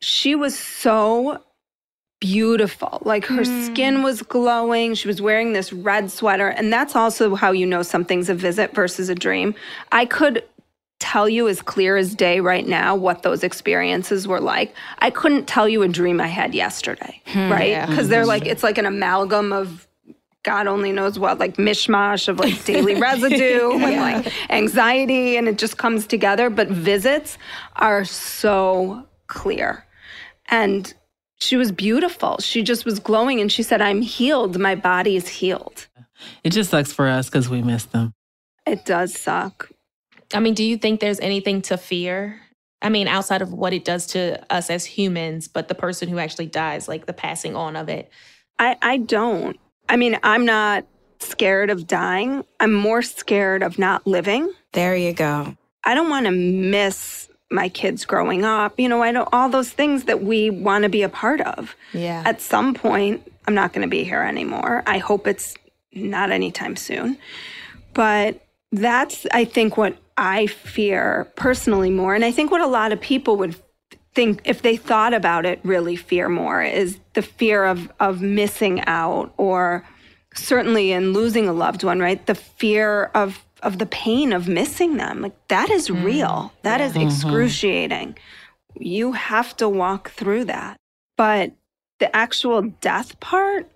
she 0.02 0.36
was 0.36 0.58
so 0.58 1.42
beautiful. 2.20 3.02
Like 3.04 3.26
her 3.26 3.42
mm. 3.42 3.66
skin 3.66 4.04
was 4.04 4.22
glowing. 4.22 4.94
She 4.94 5.08
was 5.08 5.22
wearing 5.22 5.54
this 5.54 5.74
red 5.74 6.12
sweater. 6.12 6.50
And 6.50 6.72
that's 6.72 6.96
also 6.96 7.36
how 7.36 7.52
you 7.52 7.66
know 7.66 7.82
something's 7.82 8.30
a 8.30 8.36
visit 8.36 8.74
versus 8.74 9.10
a 9.10 9.16
dream. 9.16 9.56
I 9.92 10.06
could 10.06 10.44
tell 11.00 11.28
you 11.28 11.48
as 11.48 11.64
clear 11.64 11.98
as 11.98 12.14
day 12.14 12.40
right 12.40 12.68
now 12.68 12.96
what 12.96 13.24
those 13.24 13.44
experiences 13.44 14.28
were 14.28 14.40
like. 14.40 14.74
I 15.00 15.10
couldn't 15.10 15.48
tell 15.48 15.68
you 15.68 15.82
a 15.82 15.88
dream 15.88 16.22
I 16.22 16.28
had 16.28 16.54
yesterday, 16.54 17.22
hmm, 17.26 17.52
right? 17.52 17.88
Because 17.88 18.06
yeah. 18.06 18.12
they're 18.12 18.26
like, 18.26 18.46
it's 18.46 18.62
like 18.62 18.78
an 18.78 18.86
amalgam 18.86 19.52
of 19.52 19.88
God 20.44 20.68
only 20.68 20.92
knows 20.92 21.18
what, 21.20 21.40
like 21.40 21.58
mishmash 21.58 22.28
of 22.28 22.40
like 22.40 22.64
daily 22.66 22.96
residue 23.02 23.78
yeah. 23.78 23.88
and 23.88 24.24
like 24.24 24.34
anxiety, 24.52 25.38
and 25.38 25.48
it 25.48 25.58
just 25.58 25.78
comes 25.78 26.08
together. 26.08 26.50
But 26.50 26.68
visits 26.68 27.38
are 27.78 28.06
so 28.06 29.08
clear. 29.28 29.86
And 30.52 30.94
she 31.40 31.56
was 31.56 31.72
beautiful. 31.72 32.38
She 32.40 32.62
just 32.62 32.86
was 32.86 33.00
glowing. 33.00 33.42
And 33.42 33.52
she 33.52 33.64
said, 33.64 33.82
I'm 33.82 34.02
healed. 34.02 34.60
My 34.60 34.76
body 34.76 35.16
is 35.16 35.28
healed. 35.28 35.88
It 36.44 36.52
just 36.52 36.70
sucks 36.70 36.94
for 36.94 37.08
us 37.08 37.28
because 37.28 37.50
we 37.50 37.62
miss 37.64 37.86
them. 37.86 38.14
It 38.68 38.86
does 38.86 39.20
suck. 39.20 39.72
I 40.34 40.40
mean, 40.40 40.54
do 40.54 40.64
you 40.64 40.78
think 40.78 41.00
there's 41.00 41.20
anything 41.20 41.62
to 41.64 41.78
fear? 41.78 42.40
I 42.82 42.90
mean, 42.90 43.08
outside 43.08 43.42
of 43.42 43.54
what 43.54 43.74
it 43.74 43.86
does 43.86 44.08
to 44.08 44.42
us 44.54 44.70
as 44.70 44.86
humans, 44.86 45.48
but 45.48 45.68
the 45.68 45.76
person 45.76 46.10
who 46.10 46.20
actually 46.20 46.48
dies, 46.48 46.88
like 46.88 47.06
the 47.06 47.14
passing 47.14 47.56
on 47.56 47.76
of 47.76 47.90
it. 47.90 48.12
I, 48.60 48.78
I 48.82 48.98
don't. 48.98 49.60
I 49.90 49.98
mean, 49.98 50.18
I'm 50.24 50.46
not 50.46 50.86
scared 51.20 51.70
of 51.70 51.88
dying. 51.88 52.44
I'm 52.60 52.74
more 52.74 53.02
scared 53.02 53.64
of 53.64 53.78
not 53.78 54.06
living. 54.08 54.52
There 54.74 54.96
you 54.96 55.14
go. 55.14 55.56
I 55.84 55.96
don't 55.96 56.10
want 56.10 56.26
to 56.28 56.32
miss 56.32 57.30
my 57.52 57.70
kids 57.70 58.06
growing 58.06 58.46
up, 58.46 58.80
you 58.80 58.88
know, 58.88 59.04
I 59.04 59.12
know 59.12 59.28
all 59.32 59.50
those 59.50 59.72
things 59.72 60.06
that 60.06 60.24
we 60.24 60.50
want 60.50 60.84
to 60.84 60.90
be 60.90 61.04
a 61.04 61.10
part 61.10 61.42
of. 61.42 61.76
Yeah. 61.94 62.24
At 62.26 62.42
some 62.42 62.74
point, 62.74 63.30
I'm 63.46 63.54
not 63.54 63.74
going 63.74 63.82
to 63.82 63.90
be 63.90 64.04
here 64.04 64.22
anymore. 64.22 64.84
I 64.88 64.98
hope 65.00 65.28
it's 65.28 65.56
not 65.94 66.32
anytime 66.32 66.76
soon. 66.76 67.18
But 67.94 68.46
that's, 68.72 69.26
I 69.32 69.46
think, 69.46 69.76
what 69.78 69.98
I 70.18 70.48
fear 70.48 71.32
personally 71.36 71.90
more. 71.90 72.16
And 72.16 72.24
I 72.24 72.32
think 72.32 72.52
what 72.52 72.62
a 72.62 72.68
lot 72.68 72.92
of 72.92 73.02
people 73.02 73.36
would 73.38 73.56
think, 74.14 74.42
if 74.46 74.62
they 74.62 74.78
thought 74.78 75.14
about 75.14 75.46
it, 75.46 75.60
really 75.64 75.96
fear 75.96 76.30
more 76.30 76.62
is 76.62 77.00
the 77.14 77.22
fear 77.22 77.66
of, 77.66 77.92
of 78.00 78.22
missing 78.22 78.82
out 78.86 79.34
or 79.38 79.86
certainly 80.34 80.92
in 80.92 81.12
losing 81.12 81.48
a 81.48 81.54
loved 81.54 81.84
one, 81.84 82.00
right? 82.00 82.26
The 82.26 82.36
fear 82.36 83.06
of 83.14 83.44
of 83.64 83.78
the 83.78 83.86
pain 83.86 84.34
of 84.34 84.48
missing 84.48 84.98
them. 84.98 85.22
Like 85.22 85.36
that 85.50 85.70
is 85.70 85.88
Mm. 85.90 86.04
real. 86.04 86.52
That 86.64 86.82
is 86.82 86.94
Mhm. 86.94 87.06
excruciating. 87.06 88.18
You 88.80 89.12
have 89.14 89.56
to 89.58 89.68
walk 89.70 90.12
through 90.12 90.46
that. 90.46 90.78
But 91.18 91.52
the 92.00 92.14
actual 92.16 92.62
death 92.82 93.20
part, 93.20 93.70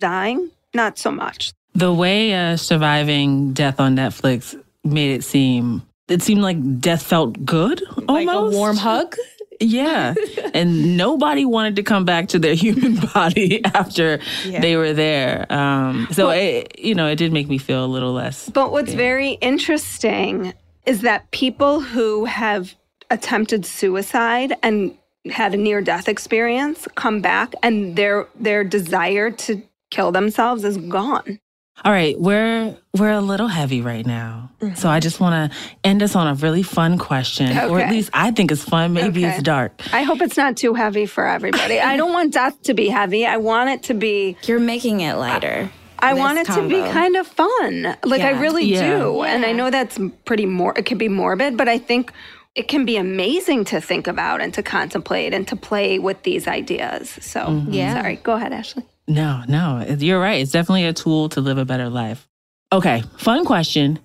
dying, 0.00 0.50
not 0.74 0.98
so 0.98 1.10
much. 1.10 1.52
The 1.74 1.92
way 1.92 2.32
uh, 2.34 2.56
surviving 2.56 3.52
death 3.52 3.80
on 3.80 3.96
Netflix 3.96 4.54
made 4.84 5.14
it 5.14 5.24
seem, 5.24 5.82
it 6.08 6.22
seemed 6.22 6.42
like 6.42 6.80
death 6.80 7.02
felt 7.02 7.44
good. 7.44 7.82
Almost. 8.08 8.26
Like 8.26 8.28
a 8.28 8.56
warm 8.56 8.76
hug? 8.76 9.16
Yeah. 9.62 10.14
and 10.54 10.96
nobody 10.96 11.44
wanted 11.44 11.76
to 11.76 11.82
come 11.82 12.04
back 12.04 12.28
to 12.28 12.38
their 12.38 12.54
human 12.64 12.96
body 13.14 13.64
after 13.64 14.20
Yeah. 14.44 14.60
they 14.60 14.76
were 14.76 14.92
there. 14.92 15.46
Um, 15.52 16.08
so, 16.12 16.30
it, 16.30 16.78
you 16.78 16.94
know, 16.94 17.06
it 17.08 17.16
did 17.16 17.32
make 17.32 17.48
me 17.48 17.58
feel 17.58 17.84
a 17.84 17.86
little 17.86 18.12
less. 18.12 18.48
But 18.48 18.72
what's 18.72 18.92
very 18.92 19.32
interesting 19.40 20.52
is 20.86 21.02
that 21.02 21.30
people 21.30 21.80
who 21.80 22.24
have 22.24 22.74
attempted 23.10 23.64
suicide 23.66 24.54
and 24.62 24.96
had 25.30 25.54
a 25.54 25.56
near 25.56 25.80
death 25.80 26.08
experience 26.08 26.88
come 26.96 27.20
back 27.20 27.54
and 27.62 27.94
their 27.94 28.26
their 28.40 28.64
desire 28.64 29.30
to 29.30 29.62
kill 29.90 30.10
themselves 30.10 30.64
is 30.64 30.76
gone. 30.78 31.38
All 31.84 31.90
right, 31.92 32.18
we're 32.20 32.76
we're 32.94 33.10
a 33.10 33.20
little 33.20 33.48
heavy 33.48 33.80
right 33.80 34.06
now. 34.06 34.50
So 34.76 34.88
I 34.88 35.00
just 35.00 35.18
want 35.18 35.50
to 35.50 35.58
end 35.82 36.02
us 36.02 36.14
on 36.14 36.28
a 36.28 36.34
really 36.34 36.62
fun 36.62 36.96
question, 36.98 37.56
or 37.58 37.80
at 37.80 37.90
least 37.90 38.10
I 38.12 38.30
think 38.30 38.52
it's 38.52 38.62
fun. 38.62 38.92
Maybe 38.92 39.24
Okay. 39.24 39.34
it's 39.34 39.42
dark. 39.42 39.80
I 39.92 40.02
hope 40.02 40.20
it's 40.20 40.36
not 40.36 40.56
too 40.56 40.74
heavy 40.74 41.06
for 41.06 41.26
everybody. 41.26 41.80
I 41.80 41.96
don't 41.96 42.12
want 42.12 42.32
death 42.32 42.62
to 42.64 42.74
be 42.74 42.88
heavy. 42.88 43.26
I 43.26 43.38
want 43.38 43.70
it 43.70 43.82
to 43.84 43.94
be 43.94 44.36
You're 44.44 44.60
making 44.60 45.00
it 45.00 45.14
lighter. 45.16 45.70
I 45.98 46.14
want 46.14 46.38
it 46.38 46.46
to 46.46 46.68
be 46.68 46.76
kind 46.92 47.16
of 47.16 47.26
fun. 47.26 47.96
Like 48.04 48.22
I 48.22 48.30
really 48.40 48.64
Yeah. 48.66 48.98
do. 48.98 49.22
And 49.22 49.44
I 49.44 49.52
know 49.52 49.70
that's 49.70 49.98
pretty 50.24 50.46
more 50.46 50.74
it 50.78 50.84
can 50.86 50.98
be 50.98 51.08
morbid, 51.08 51.56
but 51.56 51.68
I 51.68 51.78
think 51.78 52.12
it 52.54 52.68
can 52.68 52.84
be 52.84 52.96
amazing 52.96 53.64
to 53.66 53.80
think 53.80 54.06
about 54.06 54.40
and 54.40 54.52
to 54.54 54.62
contemplate 54.62 55.32
and 55.34 55.48
to 55.48 55.56
play 55.56 55.98
with 55.98 56.22
these 56.22 56.46
ideas. 56.46 57.08
So, 57.20 57.40
Mhm. 57.46 57.66
Yeah. 57.70 57.94
sorry. 58.00 58.16
Go 58.22 58.32
ahead, 58.34 58.52
Ashley. 58.52 58.84
No, 59.12 59.42
no, 59.46 59.84
you're 59.98 60.18
right. 60.18 60.40
It's 60.40 60.52
definitely 60.52 60.86
a 60.86 60.94
tool 60.94 61.28
to 61.30 61.42
live 61.42 61.58
a 61.58 61.66
better 61.66 61.90
life. 61.90 62.26
Okay, 62.72 63.02
fun 63.18 63.44
question. 63.44 63.98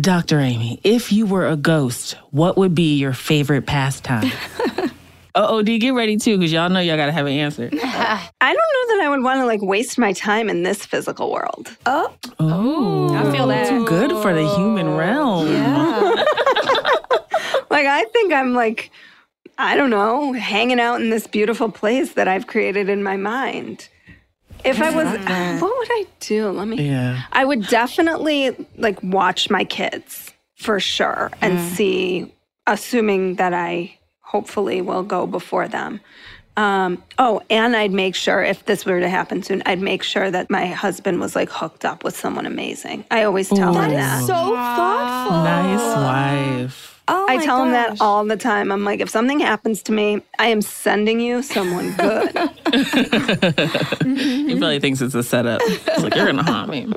Dr. 0.00 0.38
Amy, 0.38 0.80
if 0.84 1.10
you 1.12 1.26
were 1.26 1.48
a 1.48 1.56
ghost, 1.56 2.16
what 2.30 2.56
would 2.56 2.76
be 2.76 2.94
your 2.96 3.12
favorite 3.12 3.66
pastime? 3.66 4.30
uh 5.34 5.34
oh, 5.34 5.62
D, 5.62 5.80
get 5.80 5.94
ready 5.94 6.16
too, 6.16 6.38
because 6.38 6.52
y'all 6.52 6.68
know 6.68 6.78
y'all 6.78 6.96
got 6.96 7.06
to 7.06 7.12
have 7.12 7.26
an 7.26 7.32
answer. 7.32 7.68
I 7.72 8.28
don't 8.40 8.54
know 8.54 8.96
that 8.96 9.00
I 9.04 9.08
would 9.08 9.24
want 9.24 9.40
to 9.40 9.46
like 9.46 9.62
waste 9.62 9.98
my 9.98 10.12
time 10.12 10.48
in 10.48 10.62
this 10.62 10.86
physical 10.86 11.32
world. 11.32 11.76
Oh, 11.84 12.14
Oh, 12.38 13.12
I 13.14 13.32
feel 13.32 13.48
that. 13.48 13.68
Too 13.68 13.84
good 13.84 14.12
for 14.22 14.32
the 14.32 14.46
human 14.54 14.96
realm. 14.96 15.46
like 17.68 17.86
I 17.86 18.04
think 18.12 18.32
I'm 18.32 18.54
like 18.54 18.92
I 19.58 19.76
don't 19.76 19.90
know, 19.90 20.32
hanging 20.32 20.78
out 20.78 21.00
in 21.00 21.10
this 21.10 21.26
beautiful 21.26 21.68
place 21.70 22.12
that 22.14 22.28
I've 22.28 22.46
created 22.46 22.88
in 22.88 23.02
my 23.02 23.16
mind. 23.16 23.88
If 24.64 24.80
I 24.80 24.90
was 24.90 25.06
what 25.60 25.76
would 25.78 25.88
I 25.90 26.06
do? 26.20 26.48
Let 26.50 26.66
me 26.68 26.88
Yeah. 26.88 27.22
I 27.32 27.44
would 27.44 27.66
definitely 27.68 28.50
like 28.76 29.02
watch 29.02 29.50
my 29.50 29.64
kids 29.64 30.32
for 30.56 30.80
sure 30.80 31.30
and 31.40 31.58
Mm. 31.58 31.68
see 31.76 32.32
assuming 32.66 33.34
that 33.36 33.52
I 33.52 33.96
hopefully 34.20 34.80
will 34.80 35.02
go 35.02 35.26
before 35.26 35.68
them. 35.68 36.00
Um, 36.56 37.02
oh, 37.18 37.42
and 37.50 37.74
I'd 37.76 37.90
make 37.92 38.14
sure 38.14 38.42
if 38.42 38.64
this 38.64 38.86
were 38.86 39.00
to 39.00 39.08
happen 39.08 39.42
soon, 39.42 39.62
I'd 39.66 39.80
make 39.80 40.02
sure 40.04 40.30
that 40.30 40.50
my 40.50 40.66
husband 40.66 41.18
was 41.20 41.34
like 41.34 41.50
hooked 41.50 41.84
up 41.84 42.04
with 42.04 42.16
someone 42.16 42.46
amazing. 42.46 43.04
I 43.10 43.24
always 43.24 43.48
tell 43.48 43.74
him 43.74 43.90
that. 43.90 44.20
so 44.20 44.32
thoughtful. 44.32 45.42
Nice 45.42 45.96
wife. 46.62 46.93
Oh 47.06 47.26
I 47.28 47.36
my 47.36 47.44
tell 47.44 47.62
him 47.62 47.72
that 47.72 48.00
all 48.00 48.24
the 48.24 48.36
time. 48.36 48.72
I'm 48.72 48.84
like, 48.84 49.00
if 49.00 49.10
something 49.10 49.40
happens 49.40 49.82
to 49.84 49.92
me, 49.92 50.22
I 50.38 50.46
am 50.46 50.62
sending 50.62 51.20
you 51.20 51.42
someone 51.42 51.92
good. 51.96 52.28
he 54.06 54.58
probably 54.58 54.80
thinks 54.80 55.02
it's 55.02 55.14
a 55.14 55.22
setup. 55.22 55.60
He's 55.62 55.86
like, 55.98 56.14
you're 56.14 56.26
gonna 56.26 56.42
haunt 56.42 56.70
me. 56.70 56.90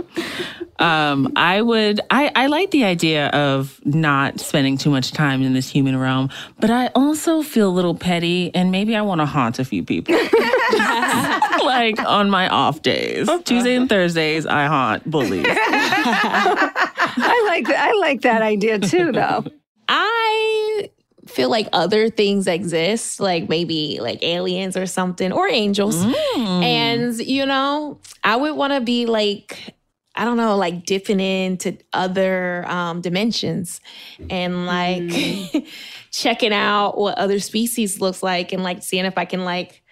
Um, 0.79 1.33
I 1.35 1.61
would. 1.61 1.99
I, 2.09 2.31
I 2.35 2.47
like 2.47 2.71
the 2.71 2.85
idea 2.85 3.27
of 3.29 3.81
not 3.85 4.39
spending 4.39 4.77
too 4.77 4.89
much 4.89 5.11
time 5.11 5.41
in 5.41 5.53
this 5.53 5.69
human 5.69 5.97
realm, 5.97 6.29
but 6.59 6.69
I 6.69 6.87
also 6.87 7.41
feel 7.41 7.67
a 7.69 7.71
little 7.75 7.95
petty, 7.95 8.51
and 8.53 8.71
maybe 8.71 8.95
I 8.95 9.01
want 9.01 9.19
to 9.19 9.25
haunt 9.25 9.59
a 9.59 9.65
few 9.65 9.83
people. 9.83 10.15
like 11.65 11.99
on 12.05 12.29
my 12.29 12.47
off 12.49 12.81
days, 12.81 13.29
Tuesday 13.43 13.75
and 13.75 13.89
Thursdays, 13.89 14.45
I 14.45 14.67
haunt 14.67 15.09
bullies. 15.09 15.45
I 15.49 17.45
like 17.47 17.67
that. 17.67 17.89
I 17.89 17.93
like 17.99 18.21
that 18.21 18.41
idea 18.41 18.79
too, 18.79 19.11
though. 19.11 19.43
I 19.87 20.91
feel 21.27 21.49
like 21.49 21.67
other 21.73 22.09
things 22.09 22.47
exist, 22.47 23.19
like 23.19 23.49
maybe 23.49 23.99
like 24.01 24.23
aliens 24.23 24.77
or 24.77 24.85
something, 24.85 25.31
or 25.31 25.47
angels. 25.47 25.97
Mm. 26.03 26.63
And, 26.63 27.19
you 27.19 27.45
know, 27.45 27.99
I 28.23 28.35
would 28.35 28.55
want 28.55 28.73
to 28.73 28.81
be 28.81 29.05
like, 29.05 29.75
I 30.15 30.25
don't 30.25 30.37
know, 30.37 30.55
like 30.55 30.85
dipping 30.85 31.19
into 31.19 31.77
other 31.93 32.65
um, 32.67 33.01
dimensions 33.01 33.81
and 34.29 34.65
like 34.65 35.67
checking 36.11 36.53
out 36.53 36.97
what 36.97 37.17
other 37.17 37.39
species 37.39 38.01
looks 38.01 38.23
like 38.23 38.51
and 38.51 38.63
like 38.63 38.81
seeing 38.81 39.05
if 39.05 39.17
I 39.17 39.25
can 39.25 39.45
like 39.45 39.83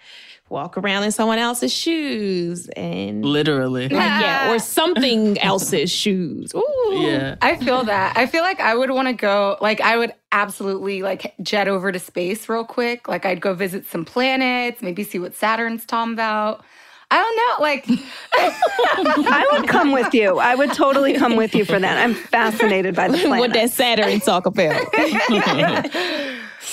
walk 0.48 0.78
around 0.78 1.02
in 1.02 1.10
someone 1.12 1.38
else's 1.38 1.72
shoes 1.72 2.68
and 2.76 3.24
Literally. 3.24 3.86
yeah, 3.90 4.52
or 4.52 4.58
something 4.58 5.38
else's 5.40 5.90
shoes. 5.90 6.54
Ooh. 6.54 6.92
Yeah. 6.92 7.36
I 7.42 7.56
feel 7.56 7.84
that. 7.84 8.16
I 8.16 8.26
feel 8.26 8.42
like 8.42 8.60
I 8.60 8.74
would 8.74 8.90
want 8.90 9.08
to 9.08 9.14
go, 9.14 9.56
like, 9.60 9.80
I 9.80 9.96
would 9.96 10.12
absolutely 10.32 11.02
like 11.02 11.34
jet 11.42 11.68
over 11.68 11.90
to 11.90 11.98
space 11.98 12.48
real 12.48 12.64
quick. 12.64 13.08
Like, 13.08 13.26
I'd 13.26 13.40
go 13.40 13.54
visit 13.54 13.86
some 13.86 14.04
planets, 14.04 14.82
maybe 14.82 15.02
see 15.02 15.18
what 15.18 15.34
Saturn's 15.34 15.84
talking 15.84 16.12
about. 16.12 16.64
I 17.08 17.22
don't 17.22 17.36
know. 17.36 17.62
Like, 17.62 17.86
I 18.34 19.48
would 19.52 19.68
come 19.68 19.92
with 19.92 20.12
you. 20.12 20.38
I 20.38 20.56
would 20.56 20.72
totally 20.72 21.14
come 21.14 21.36
with 21.36 21.54
you 21.54 21.64
for 21.64 21.78
that. 21.78 21.98
I'm 21.98 22.14
fascinated 22.14 22.96
by 22.96 23.06
the 23.08 23.18
planet. 23.18 23.38
what 23.38 23.52
that 23.52 23.70
Saturn 23.70 24.18
talk 24.20 24.44
about. 24.46 24.84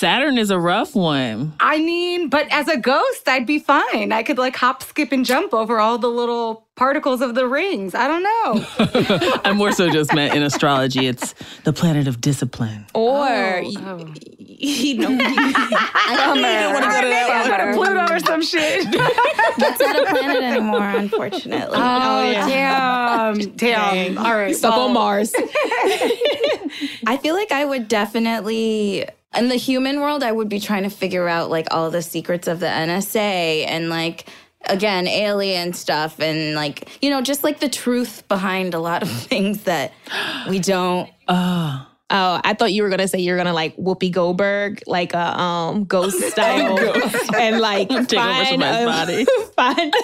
Saturn 0.04 0.36
is 0.36 0.50
a 0.50 0.58
rough 0.58 0.94
one. 0.94 1.54
I 1.60 1.78
mean, 1.78 2.28
but 2.28 2.46
as 2.50 2.68
a 2.68 2.76
ghost, 2.76 3.26
I'd 3.26 3.46
be 3.46 3.58
fine. 3.58 4.12
I 4.12 4.22
could 4.22 4.36
like 4.36 4.54
hop, 4.54 4.82
skip, 4.82 5.12
and 5.12 5.24
jump 5.24 5.54
over 5.54 5.80
all 5.80 5.96
the 5.96 6.10
little 6.10 6.66
particles 6.74 7.22
of 7.22 7.34
the 7.34 7.48
rings. 7.48 7.94
I 7.94 8.06
don't 8.06 8.22
know. 8.22 9.40
I'm 9.46 9.56
more 9.56 9.72
so 9.72 9.88
just 9.88 10.14
meant 10.14 10.34
in 10.34 10.42
astrology. 10.42 11.06
It's 11.06 11.34
the 11.62 11.72
planet 11.72 12.06
of 12.06 12.20
discipline. 12.20 12.84
Or 12.92 13.26
oh, 13.26 13.60
you, 13.60 13.78
oh. 13.80 14.14
you 14.38 14.98
know, 14.98 15.08
I 15.18 16.16
don't 16.18 16.74
wanna 16.74 16.86
go 16.86 17.00
to 17.00 17.08
that 17.08 17.66
one. 17.66 17.74
Pluto 17.74 18.14
or 18.14 18.18
some 18.18 18.42
shit. 18.42 18.84
That's 19.56 19.80
not 19.80 20.02
a 20.02 20.04
planet 20.04 20.42
anymore, 20.42 20.86
unfortunately. 20.86 21.78
Oh, 21.78 22.28
oh 22.28 22.32
damn. 22.46 23.38
Damn. 23.56 24.18
All 24.18 24.36
right. 24.36 24.54
stuck 24.54 24.76
well, 24.76 24.88
on 24.88 24.92
Mars. 24.92 25.32
I 27.06 27.18
feel 27.22 27.34
like 27.34 27.52
I 27.52 27.64
would 27.64 27.88
definitely 27.88 29.06
in 29.36 29.48
the 29.48 29.56
human 29.56 30.00
world 30.00 30.22
I 30.22 30.32
would 30.32 30.48
be 30.48 30.60
trying 30.60 30.84
to 30.84 30.90
figure 30.90 31.28
out 31.28 31.50
like 31.50 31.68
all 31.70 31.90
the 31.90 32.02
secrets 32.02 32.48
of 32.48 32.60
the 32.60 32.66
NSA 32.66 33.66
and 33.66 33.88
like 33.88 34.28
again 34.66 35.06
alien 35.06 35.72
stuff 35.72 36.20
and 36.20 36.54
like 36.54 37.02
you 37.02 37.10
know 37.10 37.20
just 37.20 37.44
like 37.44 37.60
the 37.60 37.68
truth 37.68 38.26
behind 38.28 38.74
a 38.74 38.78
lot 38.78 39.02
of 39.02 39.10
things 39.30 39.64
that 39.64 39.92
we 40.48 40.58
don't 40.58 41.10
Oh. 41.28 41.86
Oh, 42.10 42.40
I 42.44 42.52
thought 42.54 42.72
you 42.72 42.82
were 42.82 42.90
gonna 42.90 43.08
say 43.08 43.18
you're 43.20 43.36
gonna 43.38 43.54
like 43.54 43.76
Whoopi 43.76 44.12
Goldberg, 44.12 44.82
like 44.86 45.14
a 45.14 45.40
um 45.40 45.84
ghost 45.84 46.20
style, 46.30 46.78
and 47.34 47.60
like 47.60 47.88
Take 47.88 47.98
over 47.98 48.04
find 48.14 48.60
somebody's 48.62 48.82
a- 48.82 48.86
body. 48.86 49.26
find, 49.56 49.94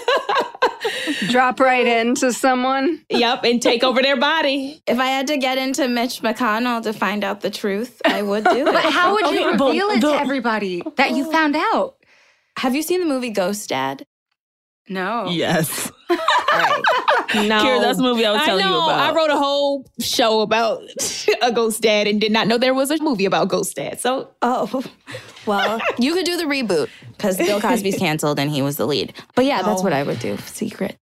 Drop 1.28 1.60
right 1.60 1.86
into 1.86 2.32
someone. 2.32 3.04
yep, 3.10 3.44
and 3.44 3.60
take 3.60 3.84
over 3.84 4.00
their 4.02 4.16
body. 4.16 4.82
if 4.86 4.98
I 4.98 5.06
had 5.06 5.26
to 5.28 5.36
get 5.36 5.58
into 5.58 5.86
Mitch 5.88 6.22
McConnell 6.22 6.82
to 6.84 6.92
find 6.92 7.22
out 7.22 7.42
the 7.42 7.50
truth 7.50 8.00
I 8.04 8.22
would 8.22 8.44
do 8.44 8.50
it. 8.56 8.64
But 8.64 8.84
how 8.92 9.12
would 9.14 9.26
you 9.26 9.46
Okay, 9.48 9.56
but 9.56 9.66
reveal 9.68 9.88
it 9.90 10.00
to 10.00 10.12
everybody 10.12 10.82
that 10.96 11.10
you 11.12 11.30
found 11.30 11.54
out? 11.56 11.96
Have 12.58 12.74
you 12.74 12.82
seen 12.82 13.00
the 13.00 13.06
movie 13.06 13.30
Ghost 13.30 13.68
Dad? 13.68 14.06
No. 14.90 15.28
Yes. 15.30 15.90
Right. 16.52 16.82
No, 17.46 17.62
Kira, 17.62 17.80
that's 17.80 17.98
the 17.98 18.02
movie 18.02 18.26
I 18.26 18.32
was 18.32 18.42
telling 18.42 18.64
you 18.64 18.68
know. 18.70 18.84
about. 18.86 18.98
I 18.98 19.14
wrote 19.14 19.30
a 19.30 19.38
whole 19.38 19.86
show 20.00 20.40
about 20.40 20.82
a 21.42 21.52
ghost 21.52 21.80
dad 21.80 22.08
and 22.08 22.20
did 22.20 22.32
not 22.32 22.48
know 22.48 22.58
there 22.58 22.74
was 22.74 22.90
a 22.90 23.00
movie 23.00 23.24
about 23.24 23.46
ghost 23.46 23.76
dad. 23.76 24.00
So 24.00 24.30
Oh, 24.42 24.82
well, 25.46 25.80
you 26.00 26.12
could 26.12 26.24
do 26.26 26.36
the 26.36 26.42
reboot 26.46 26.88
because 27.16 27.36
Bill 27.36 27.60
Cosby's 27.60 27.96
canceled 27.98 28.40
and 28.40 28.50
he 28.50 28.62
was 28.62 28.78
the 28.78 28.86
lead. 28.86 29.14
But 29.36 29.44
yeah, 29.44 29.62
that's 29.62 29.80
Oh. 29.80 29.84
what 29.84 29.92
I 29.92 30.02
would 30.02 30.18
do. 30.18 30.36
Secret. 30.38 30.96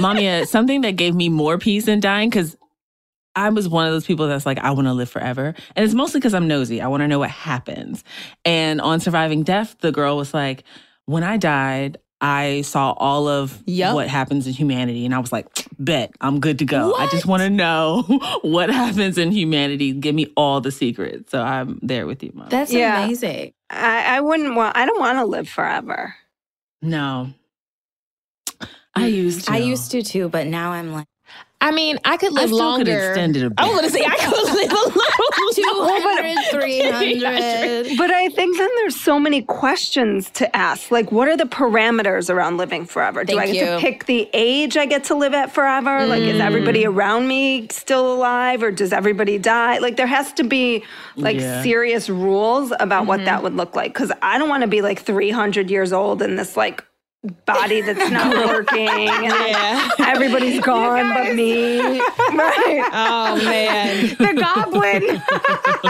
Mamiya, 0.00 0.42
uh, 0.42 0.46
something 0.46 0.82
that 0.82 0.92
gave 0.92 1.16
me 1.16 1.28
more 1.28 1.58
peace 1.58 1.88
in 1.88 1.98
dying, 1.98 2.30
because 2.30 2.56
I 3.34 3.48
was 3.50 3.68
one 3.68 3.86
of 3.86 3.92
those 3.92 4.06
people 4.06 4.28
that's 4.28 4.46
like, 4.46 4.58
I 4.58 4.70
want 4.70 4.86
to 4.86 4.92
live 4.92 5.10
forever. 5.10 5.54
And 5.74 5.84
it's 5.84 5.94
mostly 5.94 6.20
because 6.20 6.34
I'm 6.34 6.46
nosy. 6.48 6.80
I 6.80 6.86
want 6.88 7.00
to 7.02 7.08
know 7.08 7.18
what 7.18 7.30
happens. 7.30 8.04
And 8.44 8.80
on 8.80 9.00
Surviving 9.00 9.42
Death, 9.42 9.76
the 9.80 9.90
girl 9.92 10.16
was 10.16 10.32
like, 10.32 10.64
when 11.10 11.24
I 11.24 11.36
died, 11.38 11.98
I 12.20 12.60
saw 12.62 12.92
all 12.92 13.26
of 13.26 13.62
Yep. 13.66 13.94
what 13.94 14.08
happens 14.08 14.46
in 14.46 14.52
humanity. 14.52 15.04
And 15.04 15.14
I 15.14 15.18
was 15.18 15.32
like, 15.32 15.48
bet 15.78 16.12
I'm 16.20 16.38
good 16.38 16.60
to 16.60 16.64
go. 16.64 16.90
What? 16.90 17.00
I 17.00 17.10
just 17.10 17.26
want 17.26 17.42
to 17.42 17.50
know 17.50 18.02
what 18.42 18.70
happens 18.70 19.18
in 19.18 19.32
humanity. 19.32 19.92
Give 19.92 20.14
me 20.14 20.32
all 20.36 20.60
the 20.60 20.70
secrets. 20.70 21.32
So 21.32 21.42
I'm 21.42 21.80
there 21.82 22.06
with 22.06 22.22
you, 22.22 22.30
mom. 22.34 22.48
That's 22.50 22.72
yeah. 22.72 23.04
amazing. 23.04 23.52
I, 23.70 24.16
I 24.16 24.20
wouldn't 24.20 24.54
want. 24.54 24.76
I 24.76 24.86
don't 24.86 25.00
want 25.00 25.18
to 25.18 25.24
live 25.24 25.48
forever. 25.48 26.14
No. 26.82 27.32
I 28.94 29.06
used 29.06 29.46
to. 29.46 29.52
I 29.52 29.56
used 29.58 29.90
to 29.92 30.02
too, 30.02 30.28
but 30.28 30.46
now 30.46 30.72
I'm 30.72 30.92
like, 30.92 31.06
I 31.62 31.72
mean, 31.72 31.98
I 32.04 32.16
could 32.16 32.32
live 32.32 32.50
I 32.50 32.54
longer. 32.54 32.84
Could 32.84 32.94
extend 32.94 33.36
it 33.36 33.44
a 33.44 33.50
bit. 33.50 33.58
I 33.58 33.66
was 33.68 33.80
going 33.80 33.84
to 33.84 33.90
say 33.90 34.04
I 34.04 34.16
could 34.16 34.32
live 34.32 34.48
a 34.48 34.56
little 34.56 34.90
200, 35.52 36.50
300. 36.50 37.98
But 37.98 38.10
I 38.10 38.28
think 38.28 38.56
then 38.56 38.68
there's 38.76 38.98
so 38.98 39.18
many 39.18 39.42
questions 39.42 40.30
to 40.30 40.56
ask. 40.56 40.90
Like, 40.90 41.12
what 41.12 41.28
are 41.28 41.36
the 41.36 41.44
parameters 41.44 42.30
around 42.30 42.56
living 42.56 42.86
forever? 42.86 43.24
Thank 43.24 43.30
Do 43.30 43.38
I 43.38 43.46
get 43.46 43.54
you. 43.54 43.74
to 43.74 43.78
pick 43.78 44.06
the 44.06 44.30
age 44.32 44.78
I 44.78 44.86
get 44.86 45.04
to 45.04 45.14
live 45.14 45.34
at 45.34 45.52
forever? 45.52 45.90
Mm. 45.90 46.08
Like, 46.08 46.22
is 46.22 46.40
everybody 46.40 46.84
mm. 46.84 46.94
around 46.94 47.28
me 47.28 47.68
still 47.68 48.14
alive 48.14 48.62
or 48.62 48.70
does 48.70 48.92
everybody 48.92 49.38
die? 49.38 49.78
Like, 49.78 49.96
there 49.96 50.06
has 50.06 50.32
to 50.34 50.44
be 50.44 50.82
like 51.16 51.38
yeah. 51.38 51.62
serious 51.62 52.08
rules 52.08 52.72
about 52.80 53.00
mm-hmm. 53.00 53.08
what 53.08 53.24
that 53.26 53.42
would 53.42 53.54
look 53.54 53.76
like. 53.76 53.94
Cause 53.94 54.12
I 54.22 54.38
don't 54.38 54.48
want 54.48 54.62
to 54.62 54.68
be 54.68 54.82
like 54.82 55.00
300 55.00 55.70
years 55.70 55.92
old 55.92 56.22
in 56.22 56.36
this 56.36 56.56
like 56.56 56.84
body 57.44 57.82
that's 57.82 58.10
not 58.10 58.34
working. 58.46 58.86
Yeah. 58.86 59.88
everybody's 59.98 60.60
gone 60.60 61.12
but 61.12 61.34
me. 61.34 62.00
Right. 62.00 62.88
Oh 62.92 63.36
man. 63.44 64.08
The 64.08 64.40
goblin. 64.40 65.22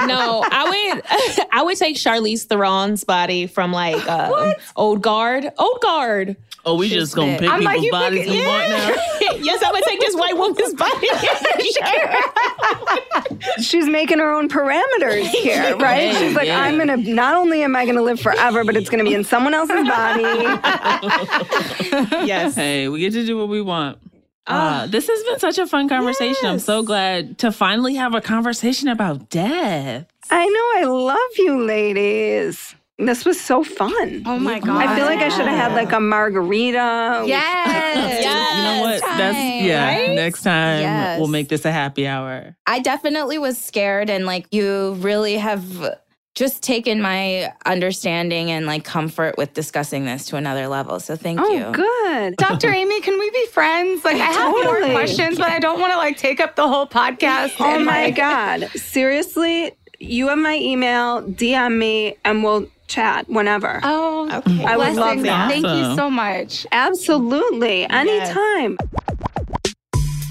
No 0.08 0.42
i 0.50 0.64
would 0.94 1.46
i 1.52 1.62
would 1.62 1.76
take 1.76 1.96
charlize 1.96 2.46
theron's 2.46 3.04
body 3.04 3.46
from 3.46 3.72
like 3.72 4.04
uh, 4.08 4.54
old 4.76 5.02
guard. 5.02 5.50
Old 5.58 5.80
guard 5.80 6.36
Oh, 6.64 6.74
we 6.76 6.88
She's 6.88 6.98
just 6.98 7.16
gonna 7.16 7.38
pick 7.38 7.48
I'm 7.48 7.60
people's 7.60 7.82
like, 7.82 7.90
bodies 7.90 8.20
pick, 8.20 8.28
we 8.30 8.38
yeah. 8.42 8.48
want 8.48 8.68
now. 8.68 8.88
yes, 9.40 9.62
I'm 9.64 9.72
gonna 9.72 9.84
take 9.86 10.00
this 10.00 10.14
white 10.14 10.36
woman's 10.36 10.74
body. 10.74 11.08
She's 13.62 13.86
making 13.86 14.18
her 14.18 14.30
own 14.30 14.48
parameters 14.48 15.26
here, 15.28 15.76
right? 15.78 16.12
Yeah, 16.12 16.18
She's 16.18 16.34
like, 16.34 16.48
yeah. 16.48 16.60
I'm 16.60 16.76
gonna. 16.78 16.98
Not 16.98 17.34
only 17.34 17.62
am 17.62 17.74
I 17.76 17.86
gonna 17.86 18.02
live 18.02 18.20
forever, 18.20 18.62
but 18.64 18.76
it's 18.76 18.90
gonna 18.90 19.04
be 19.04 19.14
in 19.14 19.24
someone 19.24 19.54
else's 19.54 19.88
body. 19.88 20.22
yes. 22.26 22.54
Hey, 22.54 22.88
we 22.88 23.00
get 23.00 23.14
to 23.14 23.24
do 23.24 23.38
what 23.38 23.48
we 23.48 23.62
want. 23.62 23.98
Uh, 24.46 24.86
this 24.86 25.06
has 25.06 25.22
been 25.24 25.38
such 25.38 25.58
a 25.58 25.66
fun 25.66 25.88
conversation. 25.88 26.36
Yes. 26.42 26.52
I'm 26.52 26.58
so 26.58 26.82
glad 26.82 27.38
to 27.38 27.52
finally 27.52 27.94
have 27.94 28.14
a 28.14 28.20
conversation 28.20 28.88
about 28.88 29.30
death. 29.30 30.06
I 30.30 30.46
know. 30.46 30.80
I 30.82 30.84
love 30.92 31.18
you, 31.38 31.62
ladies. 31.64 32.74
This 33.00 33.24
was 33.24 33.40
so 33.40 33.64
fun. 33.64 34.22
Oh, 34.26 34.34
oh 34.34 34.38
my 34.38 34.60
god! 34.60 34.76
I 34.76 34.94
feel 34.94 35.06
like 35.06 35.20
I 35.20 35.28
should 35.28 35.46
have 35.46 35.56
had 35.56 35.72
like 35.72 35.92
a 35.92 36.00
margarita. 36.00 37.24
Yes, 37.26 38.22
yes. 38.22 38.46
You 38.60 38.64
know 38.64 38.80
what? 38.82 39.00
That's 39.00 39.64
yeah. 39.64 39.86
Right? 39.86 40.14
Next 40.14 40.42
time 40.42 40.80
yes. 40.80 41.18
we'll 41.18 41.28
make 41.28 41.48
this 41.48 41.64
a 41.64 41.72
happy 41.72 42.06
hour. 42.06 42.56
I 42.66 42.80
definitely 42.80 43.38
was 43.38 43.58
scared, 43.58 44.10
and 44.10 44.26
like 44.26 44.46
you 44.52 44.94
really 45.00 45.36
have 45.36 45.96
just 46.34 46.62
taken 46.62 47.02
my 47.02 47.52
understanding 47.66 48.50
and 48.50 48.66
like 48.66 48.84
comfort 48.84 49.36
with 49.36 49.52
discussing 49.52 50.04
this 50.04 50.26
to 50.26 50.36
another 50.36 50.68
level. 50.68 51.00
So 51.00 51.16
thank 51.16 51.40
oh, 51.40 51.48
you. 51.48 51.64
Oh, 51.64 51.72
good. 51.72 52.36
Dr. 52.36 52.68
Amy, 52.72 53.00
can 53.00 53.18
we 53.18 53.30
be 53.30 53.46
friends? 53.46 54.04
Like 54.04 54.14
I 54.14 54.18
have 54.18 54.54
totally. 54.54 54.88
more 54.88 54.90
questions, 54.90 55.38
but 55.38 55.48
I 55.48 55.58
don't 55.58 55.80
want 55.80 55.92
to 55.92 55.98
like 55.98 56.16
take 56.16 56.40
up 56.40 56.56
the 56.56 56.68
whole 56.68 56.86
podcast. 56.86 57.56
Oh 57.58 57.78
my 57.80 58.10
god. 58.10 58.70
Seriously, 58.70 59.72
you 59.98 60.28
have 60.28 60.38
my 60.38 60.56
email, 60.56 61.22
DM 61.22 61.76
me 61.76 62.16
and 62.24 62.42
we'll 62.42 62.66
chat 62.90 63.28
whenever. 63.28 63.80
Oh, 63.82 64.28
okay. 64.38 64.64
I 64.64 64.76
would 64.76 64.94
love 64.96 65.22
that. 65.22 65.48
Thank 65.48 65.66
you 65.66 65.94
so 65.94 66.10
much. 66.10 66.66
Absolutely. 66.72 67.88
Anytime. 67.88 68.76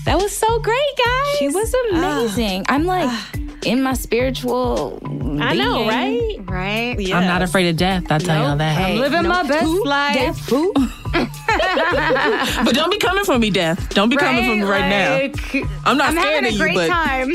That 0.05 0.17
was 0.17 0.35
so 0.35 0.59
great, 0.59 0.97
guys. 0.97 1.35
She 1.37 1.47
was 1.49 1.73
amazing. 1.91 2.61
Uh, 2.61 2.73
I'm 2.73 2.85
like 2.85 3.09
uh, 3.09 3.39
in 3.65 3.81
my 3.83 3.93
spiritual. 3.93 4.99
Being. 5.03 5.41
I 5.41 5.53
know, 5.53 5.87
right? 5.87 6.37
Right. 6.41 6.99
Yes. 6.99 7.13
I'm 7.13 7.25
not 7.25 7.41
afraid 7.41 7.69
of 7.69 7.77
death. 7.77 8.11
I'll 8.11 8.19
tell 8.19 8.51
you 8.51 8.57
that. 8.57 8.77
Hey, 8.77 8.93
I'm 8.93 8.99
living 8.99 9.27
my 9.27 9.43
best 9.43 9.67
life. 9.85 10.15
Death, 10.15 10.49
who? 10.49 10.73
but 11.13 12.73
don't 12.73 12.91
be 12.91 12.97
coming 12.97 13.23
for 13.23 13.39
me, 13.39 13.49
Death. 13.49 13.89
Don't 13.89 14.09
be 14.09 14.17
right? 14.17 14.25
coming 14.25 14.45
for 14.45 14.55
me 14.55 14.63
right 14.63 15.31
like, 15.31 15.53
now. 15.53 15.69
I'm 15.85 15.97
not 15.97 16.09
I'm 16.09 16.17
scared 16.17 16.45
of 16.45 16.53
you, 16.53 16.73
but 16.73 16.87
time. 16.87 17.29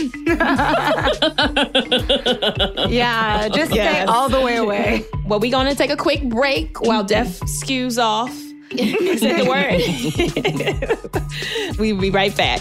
yeah, 2.94 3.48
just 3.48 3.74
yes. 3.74 3.96
stay 3.96 4.04
all 4.04 4.28
the 4.28 4.40
way 4.40 4.56
away. 4.56 5.04
Well, 5.26 5.40
we're 5.40 5.50
gonna 5.50 5.74
take 5.74 5.90
a 5.90 5.96
quick 5.96 6.22
break 6.28 6.82
while 6.82 7.02
Def 7.02 7.40
skews 7.40 7.98
off. 7.98 8.30
Say 8.70 9.40
the 9.40 9.46
word. 9.48 9.80
we'll 11.78 11.98
be 11.98 12.10
right 12.10 12.36
back. 12.36 12.60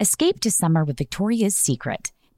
Escape 0.00 0.40
to 0.40 0.50
summer 0.50 0.84
with 0.84 0.96
Victoria's 0.96 1.54
Secret. 1.54 2.12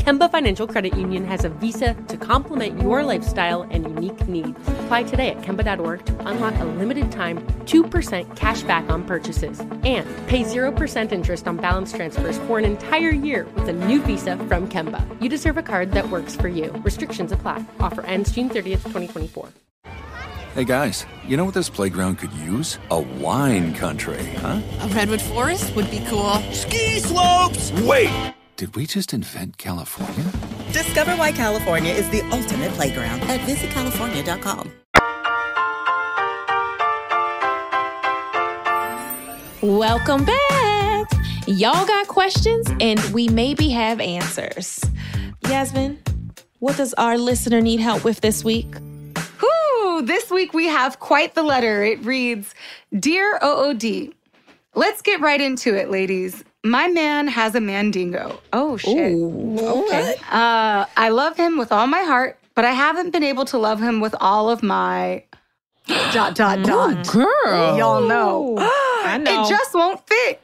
Kemba 0.00 0.30
Financial 0.30 0.66
Credit 0.66 0.96
Union 0.96 1.26
has 1.26 1.44
a 1.44 1.50
visa 1.50 1.92
to 2.08 2.16
complement 2.16 2.80
your 2.80 3.02
lifestyle 3.02 3.64
and 3.70 3.84
unique 3.84 4.26
needs. 4.26 4.58
Apply 4.84 5.02
today 5.02 5.28
at 5.28 5.42
Kemba.org 5.42 6.06
to 6.06 6.26
unlock 6.26 6.54
a 6.58 6.64
limited 6.64 7.12
time 7.12 7.42
2% 7.66 8.34
cash 8.34 8.62
back 8.62 8.88
on 8.88 9.04
purchases 9.04 9.60
and 9.60 10.08
pay 10.26 10.42
0% 10.42 11.12
interest 11.12 11.46
on 11.46 11.58
balance 11.58 11.92
transfers 11.92 12.38
for 12.38 12.58
an 12.58 12.64
entire 12.64 13.10
year 13.10 13.46
with 13.54 13.68
a 13.68 13.74
new 13.74 14.00
visa 14.00 14.38
from 14.48 14.66
Kemba. 14.70 15.04
You 15.20 15.28
deserve 15.28 15.58
a 15.58 15.62
card 15.62 15.92
that 15.92 16.08
works 16.08 16.34
for 16.34 16.48
you. 16.48 16.72
Restrictions 16.82 17.30
apply. 17.30 17.62
Offer 17.78 18.00
ends 18.06 18.32
June 18.32 18.48
30th, 18.48 18.82
2024. 18.84 19.50
Hey 20.54 20.64
guys, 20.64 21.04
you 21.28 21.36
know 21.36 21.44
what 21.44 21.52
this 21.52 21.68
playground 21.68 22.16
could 22.16 22.32
use? 22.32 22.78
A 22.90 22.98
wine 22.98 23.74
country, 23.74 24.24
huh? 24.38 24.62
A 24.80 24.88
redwood 24.88 25.20
forest 25.20 25.76
would 25.76 25.90
be 25.90 26.02
cool. 26.08 26.40
Ski 26.52 27.00
slopes! 27.00 27.70
Wait! 27.82 28.34
Did 28.60 28.76
we 28.76 28.84
just 28.84 29.14
invent 29.14 29.56
California? 29.56 30.30
Discover 30.70 31.12
why 31.12 31.32
California 31.32 31.94
is 31.94 32.06
the 32.10 32.20
ultimate 32.30 32.70
playground 32.72 33.22
at 33.22 33.40
visitcalifornia.com. 33.48 34.70
Welcome 39.62 40.26
back. 40.26 41.06
Y'all 41.46 41.86
got 41.86 42.06
questions, 42.08 42.66
and 42.82 43.00
we 43.14 43.28
maybe 43.28 43.70
have 43.70 43.98
answers. 43.98 44.84
Yasmin, 45.48 45.98
what 46.58 46.76
does 46.76 46.92
our 46.98 47.16
listener 47.16 47.62
need 47.62 47.80
help 47.80 48.04
with 48.04 48.20
this 48.20 48.44
week? 48.44 48.74
Whew, 49.40 50.02
this 50.04 50.30
week 50.30 50.52
we 50.52 50.66
have 50.66 51.00
quite 51.00 51.34
the 51.34 51.42
letter. 51.42 51.82
It 51.82 52.04
reads 52.04 52.54
Dear 52.92 53.38
OOD, 53.42 54.12
let's 54.74 55.00
get 55.00 55.18
right 55.22 55.40
into 55.40 55.74
it, 55.74 55.90
ladies. 55.90 56.44
My 56.62 56.88
man 56.88 57.26
has 57.28 57.54
a 57.54 57.60
mandingo. 57.60 58.38
Oh, 58.52 58.76
shit. 58.76 59.14
okay. 59.14 60.14
Uh, 60.30 60.84
I 60.96 61.08
love 61.08 61.36
him 61.36 61.56
with 61.56 61.72
all 61.72 61.86
my 61.86 62.02
heart, 62.02 62.38
but 62.54 62.64
I 62.66 62.72
haven't 62.72 63.10
been 63.12 63.22
able 63.24 63.46
to 63.46 63.56
love 63.58 63.80
him 63.80 64.00
with 64.00 64.14
all 64.20 64.50
of 64.50 64.62
my 64.62 65.24
dot, 65.86 66.34
dot, 66.34 66.62
dot. 66.62 67.06
girl. 67.08 67.78
Y'all 67.78 68.06
know. 68.06 68.56
I 68.60 69.18
know. 69.18 69.44
It 69.44 69.48
just 69.48 69.74
won't 69.74 70.06
fit. 70.06 70.42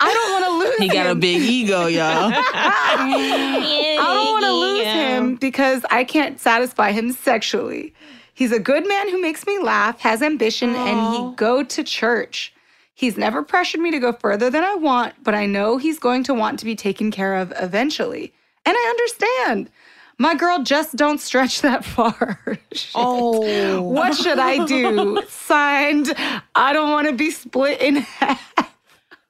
I 0.00 0.12
don't 0.12 0.30
want 0.32 0.44
to 0.44 0.50
lose 0.58 0.76
him. 0.78 0.82
He 0.82 0.88
got 0.88 1.06
a 1.06 1.14
big 1.14 1.42
ego, 1.42 1.86
y'all. 1.86 2.32
I 2.34 3.96
don't 3.98 4.32
want 4.32 4.44
to 4.44 4.52
lose 4.52 4.84
him 4.86 5.34
because 5.36 5.84
I 5.90 6.04
can't 6.04 6.40
satisfy 6.40 6.92
him 6.92 7.12
sexually. 7.12 7.92
He's 8.32 8.52
a 8.52 8.58
good 8.58 8.86
man 8.86 9.10
who 9.10 9.20
makes 9.20 9.46
me 9.46 9.58
laugh, 9.58 10.00
has 10.00 10.22
ambition, 10.22 10.74
and 10.74 11.14
he 11.14 11.34
go 11.36 11.62
to 11.62 11.82
church. 11.84 12.52
He's 12.98 13.18
never 13.18 13.42
pressured 13.42 13.82
me 13.82 13.90
to 13.90 13.98
go 13.98 14.14
further 14.14 14.48
than 14.48 14.64
I 14.64 14.74
want, 14.74 15.22
but 15.22 15.34
I 15.34 15.44
know 15.44 15.76
he's 15.76 15.98
going 15.98 16.24
to 16.24 16.32
want 16.32 16.58
to 16.60 16.64
be 16.64 16.74
taken 16.74 17.10
care 17.10 17.36
of 17.36 17.52
eventually. 17.60 18.32
And 18.64 18.74
I 18.74 18.88
understand. 18.88 19.68
My 20.16 20.34
girl 20.34 20.62
just 20.62 20.96
don't 20.96 21.20
stretch 21.20 21.60
that 21.60 21.84
far. 21.94 22.40
Oh. 22.94 23.82
what 23.82 24.16
should 24.16 24.38
I 24.38 24.64
do? 24.64 25.20
Signed, 25.28 26.14
I 26.54 26.72
don't 26.72 26.88
want 26.90 27.06
to 27.08 27.12
be 27.12 27.30
split 27.30 27.82
in 27.82 27.96
half. 27.96 28.54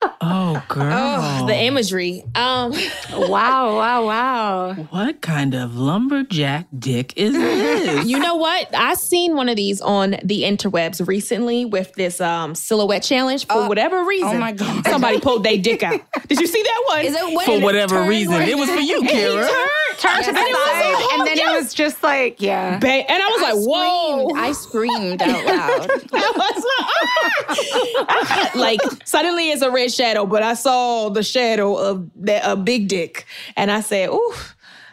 Oh, 0.03 0.63
girl. 0.69 0.93
Oh, 0.93 1.47
the 1.47 1.55
imagery. 1.57 2.23
Um, 2.35 2.73
wow, 3.13 3.77
wow, 3.77 4.07
wow. 4.07 4.73
What 4.91 5.21
kind 5.23 5.55
of 5.55 5.77
lumberjack 5.77 6.67
dick 6.79 7.15
is 7.17 7.33
this? 7.33 8.07
you 8.07 8.19
know 8.19 8.35
what? 8.37 8.69
I 8.75 8.95
seen 8.95 9.37
one 9.37 9.49
of 9.49 9.57
these 9.57 9.81
on 9.81 10.17
the 10.23 10.43
interwebs 10.43 11.07
recently 11.07 11.65
with 11.65 11.93
this 11.95 12.21
um, 12.21 12.55
silhouette 12.55 13.03
challenge 13.05 13.47
for 13.47 13.69
whatever 13.69 14.05
reason. 14.05 14.29
Oh 14.37 14.39
my 14.39 14.53
God. 14.53 14.87
Somebody 14.87 15.19
pulled 15.21 15.45
their 15.45 15.57
dick 15.59 15.83
out. 15.83 16.01
Did 16.29 16.41
you 16.41 16.47
see 16.47 16.63
that 16.63 16.83
one? 16.89 17.05
Is 17.05 17.15
it 17.15 17.35
when 17.35 17.47
For 17.47 17.61
whatever 17.61 17.97
turned 17.97 18.09
reason. 18.11 18.43
It 18.43 18.57
was 18.59 18.69
for 18.71 18.81
you, 18.81 18.99
And 19.01 19.09
he 19.09 19.13
Kara. 19.17 19.47
turned, 19.49 19.71
Turned 19.99 20.25
to 20.27 20.33
the 20.33 20.39
and 20.39 20.47
it 20.49 20.53
was 20.53 20.67
side, 20.69 20.93
a 20.93 20.97
whole- 20.97 21.19
and 21.21 21.27
then 21.27 21.37
yes. 21.39 21.55
it 21.55 21.57
was 21.63 21.75
just 21.75 22.03
like, 22.03 22.41
yeah. 22.43 22.79
Ba- 22.79 22.87
and 23.11 23.23
I 23.23 23.29
was 23.29 23.41
like, 23.41 23.55
whoa. 23.67 24.35
I 24.37 24.53
screamed 24.53 25.23
out 25.23 25.45
loud. 25.47 25.91
I 26.13 26.53
was 26.53 26.65
like, 26.77 28.09
ah! 28.11 28.51
like 28.55 28.81
suddenly 29.05 29.51
it's 29.51 29.63
a 29.63 29.71
red 29.71 29.86
shadow, 29.91 30.27
but 30.27 30.43
I 30.43 30.55
saw 30.55 31.09
the 31.11 31.23
shadow 31.23 31.77
of 31.77 32.09
that 32.25 32.43
a 32.45 32.57
big 32.57 32.89
dick, 32.89 33.27
and 33.57 33.71
I 33.71 33.81
said, 33.81 34.09
"Ooh, 34.11 34.35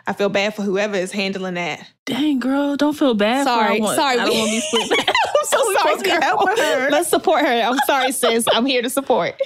I 0.08 0.14
feel 0.14 0.30
bad 0.30 0.56
for 0.56 0.62
whoever 0.64 0.96
is 0.96 1.12
handling 1.12 1.56
that." 1.56 1.88
Dang, 2.06 2.40
girl, 2.40 2.76
don't 2.76 2.98
feel 2.98 3.14
bad. 3.14 3.46
Sorry, 3.46 3.78
for 3.78 3.84
I 3.84 3.86
want, 3.86 3.96
sorry, 3.96 4.20
I 4.20 4.26
don't 4.26 4.38
want 4.38 4.50
to 4.50 4.56
be 4.78 4.84
split. 4.84 5.00
I'm 5.10 5.46
so 5.46 5.58
sorry, 5.64 5.76
supposed 5.78 6.06
to 6.06 6.22
help 6.22 6.46
girl. 6.46 6.58
her. 6.58 6.90
Let's 6.90 7.10
support 7.10 7.46
her. 7.46 7.62
I'm 7.62 7.78
sorry, 7.86 8.12
sis. 8.14 8.46
I'm 8.52 8.66
here 8.66 8.82
to 8.82 8.90
support. 8.90 9.40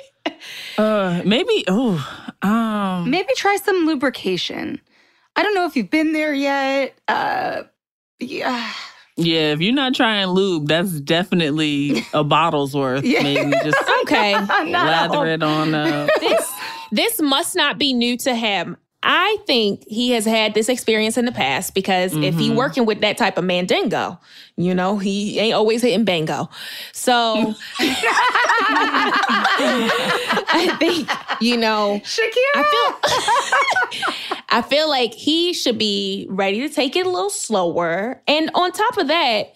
Uh, 0.77 1.21
maybe. 1.25 1.63
Oh, 1.67 2.25
um, 2.41 3.09
Maybe 3.09 3.29
try 3.35 3.57
some 3.57 3.85
lubrication. 3.85 4.81
I 5.35 5.43
don't 5.43 5.53
know 5.53 5.65
if 5.65 5.75
you've 5.75 5.89
been 5.91 6.13
there 6.13 6.33
yet. 6.33 6.95
Uh, 7.07 7.63
yeah. 8.19 8.71
Yeah. 9.17 9.51
If 9.53 9.61
you're 9.61 9.73
not 9.73 9.93
trying 9.93 10.27
lube, 10.27 10.67
that's 10.67 10.99
definitely 11.01 12.03
a 12.13 12.23
bottle's 12.23 12.75
worth. 12.75 13.03
Yeah. 13.03 13.23
Maybe 13.23 13.51
just 13.51 13.77
Okay, 14.03 14.33
lather 14.71 15.27
it 15.27 15.43
on. 15.43 15.73
Uh, 15.73 16.07
this 16.19 16.53
this 16.91 17.21
must 17.21 17.55
not 17.55 17.77
be 17.77 17.93
new 17.93 18.17
to 18.17 18.35
him. 18.35 18.77
I 19.03 19.37
think 19.45 19.83
he 19.87 20.11
has 20.11 20.25
had 20.25 20.53
this 20.53 20.69
experience 20.69 21.17
in 21.17 21.25
the 21.25 21.31
past 21.31 21.75
because 21.75 22.15
if 22.15 22.35
he 22.35 22.47
mm-hmm. 22.47 22.57
working 22.57 22.85
with 22.85 23.01
that 23.01 23.15
type 23.17 23.37
of 23.37 23.43
mandingo, 23.45 24.19
you 24.55 24.73
know, 24.73 24.97
he 24.97 25.39
ain't 25.39 25.53
always 25.53 25.83
hitting 25.83 26.03
bango. 26.03 26.49
So 26.93 27.53
I 30.49 30.75
think, 30.79 31.09
you 31.39 31.57
know, 31.57 32.01
Shakira. 32.03 32.55
I 32.55 32.63
feel 32.71 34.43
I 34.49 34.61
feel 34.63 34.89
like 34.89 35.13
he 35.13 35.53
should 35.53 35.77
be 35.77 36.25
ready 36.29 36.67
to 36.67 36.73
take 36.73 36.95
it 36.95 37.05
a 37.05 37.09
little 37.09 37.29
slower. 37.29 38.21
And 38.27 38.49
on 38.55 38.71
top 38.71 38.97
of 38.97 39.07
that, 39.09 39.53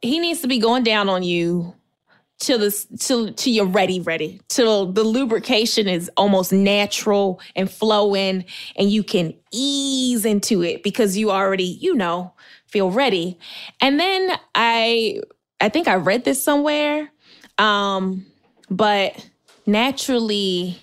he 0.00 0.18
needs 0.18 0.40
to 0.40 0.48
be 0.48 0.58
going 0.58 0.82
down 0.82 1.10
on 1.10 1.22
you 1.22 1.74
till 2.42 2.58
this 2.58 2.86
till 2.98 3.32
till 3.32 3.52
you're 3.52 3.64
ready, 3.64 4.00
ready. 4.00 4.40
Till 4.48 4.92
the 4.92 5.04
lubrication 5.04 5.88
is 5.88 6.10
almost 6.16 6.52
natural 6.52 7.40
and 7.54 7.70
flowing 7.70 8.44
and 8.76 8.90
you 8.90 9.04
can 9.04 9.34
ease 9.52 10.24
into 10.24 10.62
it 10.62 10.82
because 10.82 11.16
you 11.16 11.30
already, 11.30 11.78
you 11.80 11.94
know, 11.94 12.34
feel 12.66 12.90
ready. 12.90 13.38
And 13.80 13.98
then 13.98 14.32
I 14.54 15.20
I 15.60 15.68
think 15.68 15.86
I 15.86 15.94
read 15.94 16.24
this 16.24 16.42
somewhere. 16.42 17.10
Um, 17.58 18.26
but 18.68 19.24
naturally 19.64 20.78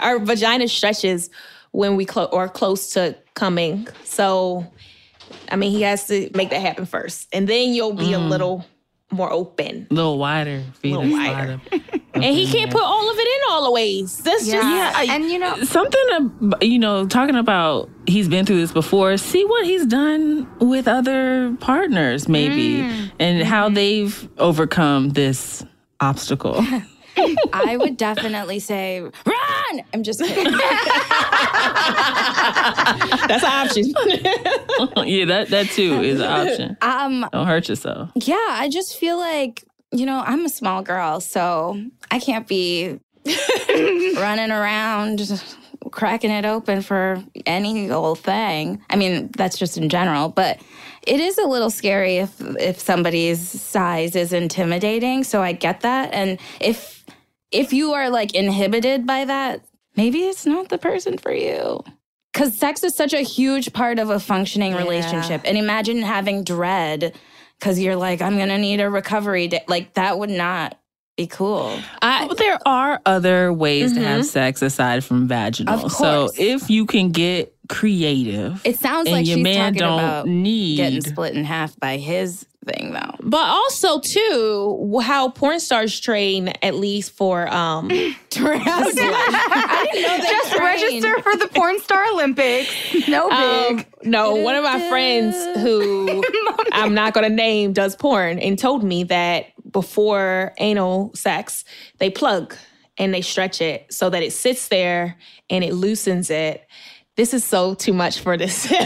our 0.00 0.18
vagina 0.18 0.66
stretches 0.66 1.30
when 1.70 1.94
we 1.94 2.04
clo- 2.04 2.28
are 2.32 2.48
close 2.48 2.90
to 2.94 3.16
coming. 3.34 3.86
So 4.02 4.66
I 5.48 5.56
mean, 5.56 5.70
he 5.70 5.82
has 5.82 6.06
to 6.08 6.28
make 6.34 6.50
that 6.50 6.60
happen 6.60 6.86
first. 6.86 7.28
And 7.32 7.48
then 7.48 7.72
you'll 7.72 7.94
be 7.94 8.12
a 8.12 8.18
little 8.18 8.64
more 9.14 9.32
open. 9.32 9.86
a 9.90 9.94
little 9.94 10.18
wider. 10.18 10.62
Feet 10.80 10.92
Little 10.96 11.10
wider. 11.12 11.60
wider. 11.70 11.84
And 12.14 12.22
he 12.22 12.46
can't 12.46 12.70
put 12.70 12.80
all 12.80 13.10
of 13.10 13.16
it 13.18 13.26
in 13.26 13.40
all 13.50 13.64
the 13.64 13.72
ways. 13.72 14.18
That's 14.18 14.46
just 14.46 14.64
I- 14.64 15.06
and 15.16 15.24
you 15.24 15.36
know, 15.40 15.56
Something, 15.64 16.54
you 16.62 16.78
know, 16.78 17.08
talking 17.08 17.34
about 17.34 17.90
he's 18.06 18.28
been 18.28 18.46
through 18.46 18.58
this 18.60 18.70
before. 18.70 19.16
See 19.16 19.44
what 19.44 19.64
he's 19.66 19.84
done 19.84 20.46
with 20.60 20.86
other 20.86 21.56
partners, 21.58 22.28
maybe, 22.28 22.76
Mm. 22.82 23.10
and 23.18 23.42
how 23.42 23.66
Mm-hmm. 23.66 23.74
they've 23.74 24.28
overcome 24.38 25.08
this 25.10 25.64
obstacle. 26.00 26.54
I 27.52 27.76
would 27.78 27.96
definitely 27.96 28.60
say, 28.60 29.00
run! 29.00 29.82
I'm 29.92 30.04
just 30.04 30.20
kidding. 30.20 30.52
that's 33.28 33.44
an 33.44 33.50
option. 33.50 33.84
yeah, 35.06 35.24
that 35.26 35.48
that 35.50 35.66
too 35.70 36.00
is 36.02 36.20
an 36.20 36.26
option. 36.26 36.76
Um, 36.82 37.26
Don't 37.32 37.46
hurt 37.46 37.68
yourself. 37.68 38.10
yeah, 38.14 38.36
I 38.48 38.68
just 38.68 38.96
feel 38.98 39.18
like, 39.18 39.64
you 39.92 40.06
know, 40.06 40.22
I'm 40.26 40.44
a 40.44 40.48
small 40.48 40.82
girl, 40.82 41.20
so 41.20 41.80
I 42.10 42.18
can't 42.18 42.46
be 42.46 42.98
running 44.16 44.50
around 44.50 45.42
cracking 45.90 46.30
it 46.30 46.44
open 46.44 46.82
for 46.82 47.22
any 47.46 47.90
old 47.90 48.18
thing. 48.18 48.82
I 48.90 48.96
mean, 48.96 49.30
that's 49.36 49.58
just 49.58 49.76
in 49.76 49.88
general, 49.88 50.28
but 50.28 50.60
it 51.06 51.20
is 51.20 51.38
a 51.38 51.46
little 51.46 51.70
scary 51.70 52.16
if 52.18 52.40
if 52.40 52.78
somebody's 52.80 53.40
size 53.40 54.16
is 54.16 54.32
intimidating, 54.32 55.24
so 55.24 55.42
I 55.42 55.52
get 55.52 55.80
that. 55.80 56.12
And 56.12 56.38
if 56.60 57.04
if 57.50 57.72
you 57.72 57.92
are 57.92 58.10
like 58.10 58.34
inhibited 58.34 59.06
by 59.06 59.24
that, 59.24 59.64
maybe 59.96 60.20
it's 60.20 60.46
not 60.46 60.68
the 60.68 60.78
person 60.78 61.18
for 61.18 61.32
you. 61.32 61.82
Cuz 62.32 62.56
sex 62.58 62.82
is 62.82 62.96
such 62.96 63.12
a 63.12 63.20
huge 63.22 63.72
part 63.72 63.98
of 63.98 64.10
a 64.10 64.18
functioning 64.18 64.74
relationship. 64.74 65.42
And 65.44 65.56
imagine 65.56 66.02
having 66.02 66.42
dread 66.44 67.14
cuz 67.60 67.78
you're 67.78 67.96
like 67.96 68.20
I'm 68.20 68.36
going 68.36 68.48
to 68.48 68.58
need 68.58 68.80
a 68.80 68.90
recovery 68.90 69.48
day. 69.48 69.64
Like 69.68 69.94
that 69.94 70.18
would 70.18 70.30
not 70.30 70.76
be 71.16 71.28
cool. 71.28 71.78
I, 72.02 72.28
there 72.36 72.58
are 72.66 73.00
other 73.06 73.52
ways 73.52 73.92
to 73.92 74.00
Mhm. 74.00 74.02
have 74.04 74.26
sex 74.26 74.62
aside 74.62 75.04
from 75.04 75.28
vaginal. 75.28 75.88
So 75.88 76.28
if 76.36 76.68
you 76.68 76.86
can 76.86 77.10
get 77.12 77.54
creative, 77.68 78.60
It 78.64 78.80
sounds 78.80 79.08
like 79.08 79.24
your 79.24 79.38
man 79.38 79.74
don't 79.74 80.26
need 80.26 80.76
getting 80.76 81.00
split 81.02 81.36
in 81.36 81.44
half 81.44 81.78
by 81.78 81.98
his 81.98 82.46
thing 82.64 82.92
though. 82.92 83.14
but 83.22 83.46
also 83.48 84.00
too, 84.00 85.00
how 85.02 85.28
porn 85.30 85.60
stars 85.60 85.98
train 86.00 86.48
at 86.62 86.74
least 86.74 87.12
for 87.12 87.46
um 87.48 87.88
I 88.36 89.88
didn't 89.92 90.02
know 90.02 90.16
they 90.18 90.22
just 90.22 90.50
trained. 90.52 90.62
register 90.82 91.22
for 91.22 91.36
the 91.36 91.48
Porn 91.48 91.78
Star 91.80 92.04
Olympics. 92.12 92.68
No 93.08 93.28
big. 93.28 93.78
Um, 93.80 93.84
no, 94.02 94.34
one 94.36 94.54
of 94.54 94.64
my 94.64 94.88
friends 94.88 95.36
who 95.62 96.22
I'm 96.72 96.94
not 96.94 97.14
going 97.14 97.28
to 97.28 97.34
name 97.34 97.72
does 97.72 97.94
porn 97.96 98.38
and 98.38 98.58
told 98.58 98.82
me 98.82 99.04
that 99.04 99.46
before 99.70 100.52
anal 100.58 101.12
sex, 101.14 101.64
they 101.98 102.10
plug 102.10 102.54
and 102.98 103.12
they 103.14 103.20
stretch 103.22 103.60
it 103.60 103.92
so 103.92 104.10
that 104.10 104.22
it 104.22 104.32
sits 104.32 104.68
there 104.68 105.16
and 105.50 105.64
it 105.64 105.74
loosens 105.74 106.30
it. 106.30 106.66
This 107.16 107.32
is 107.34 107.44
so 107.44 107.74
too 107.74 107.92
much 107.92 108.20
for 108.20 108.36
this. 108.36 108.70
No, 108.70 108.78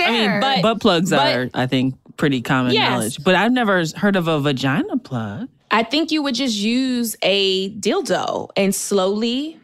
I 0.00 0.10
mean, 0.10 0.40
But- 0.40 0.62
butt 0.62 0.80
plugs 0.80 1.10
but- 1.10 1.36
are, 1.36 1.50
I 1.54 1.66
think, 1.66 1.94
pretty 2.18 2.42
common 2.42 2.74
Yes. 2.74 2.90
knowledge. 2.90 3.24
But 3.24 3.34
I've 3.34 3.52
never 3.52 3.82
heard 3.96 4.16
of 4.16 4.28
a 4.28 4.38
vagina 4.40 4.98
plug. 4.98 5.48
I 5.70 5.82
think 5.82 6.10
you 6.10 6.22
would 6.22 6.34
just 6.34 6.56
use 6.56 7.16
a 7.22 7.70
dildo 7.78 8.48
and 8.56 8.74
slowly 8.74 9.58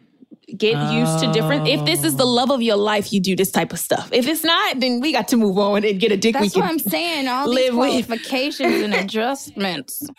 get 0.56 0.92
used 0.92 1.20
to 1.20 1.32
different. 1.32 1.66
If 1.68 1.84
this 1.84 2.04
is 2.04 2.16
the 2.16 2.24
oh. 2.24 2.32
love 2.32 2.50
of 2.50 2.62
your 2.62 2.76
life, 2.76 3.12
you 3.12 3.20
do 3.20 3.36
this 3.36 3.50
type 3.50 3.72
of 3.72 3.78
stuff. 3.78 4.08
If 4.12 4.26
it's 4.26 4.44
not, 4.44 4.80
then 4.80 5.00
we 5.00 5.12
got 5.12 5.28
to 5.28 5.36
move 5.36 5.58
on 5.58 5.84
and 5.84 5.98
get 5.98 6.12
a 6.12 6.16
dick. 6.16 6.34
That's 6.34 6.54
we 6.54 6.60
what 6.60 6.66
can 6.68 6.74
I'm 6.74 6.78
saying. 6.78 7.28
All 7.28 7.48
these 7.48 7.70
live 7.70 7.76
with. 7.76 8.06
qualifications 8.06 8.82
and 8.82 8.94
adjustments. 9.04 10.08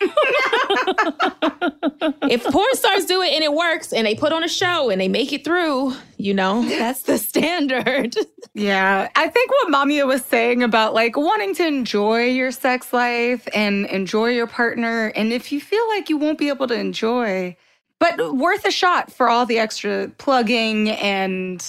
if 2.28 2.44
porn 2.44 2.74
stars 2.74 3.06
do 3.06 3.22
it 3.22 3.32
and 3.32 3.44
it 3.44 3.52
works, 3.52 3.92
and 3.92 4.06
they 4.06 4.14
put 4.14 4.32
on 4.32 4.42
a 4.42 4.48
show 4.48 4.90
and 4.90 5.00
they 5.00 5.08
make 5.08 5.32
it 5.32 5.44
through, 5.44 5.94
you 6.16 6.34
know, 6.34 6.62
that's 6.62 7.02
the 7.02 7.18
standard. 7.18 8.14
Yeah. 8.54 9.08
I 9.14 9.28
think 9.28 9.50
what 9.50 9.68
Mamia 9.68 10.06
was 10.06 10.24
saying 10.24 10.62
about 10.62 10.94
like 10.94 11.16
wanting 11.16 11.54
to 11.56 11.66
enjoy 11.66 12.24
your 12.24 12.50
sex 12.50 12.92
life 12.92 13.46
and 13.54 13.86
enjoy 13.86 14.30
your 14.30 14.46
partner. 14.46 15.08
And 15.08 15.32
if 15.32 15.52
you 15.52 15.60
feel 15.60 15.86
like 15.88 16.08
you 16.08 16.16
won't 16.16 16.38
be 16.38 16.48
able 16.48 16.66
to 16.68 16.74
enjoy, 16.74 17.56
but 17.98 18.34
worth 18.34 18.64
a 18.64 18.70
shot 18.70 19.12
for 19.12 19.28
all 19.28 19.46
the 19.46 19.58
extra 19.58 20.08
plugging 20.18 20.90
and 20.90 21.64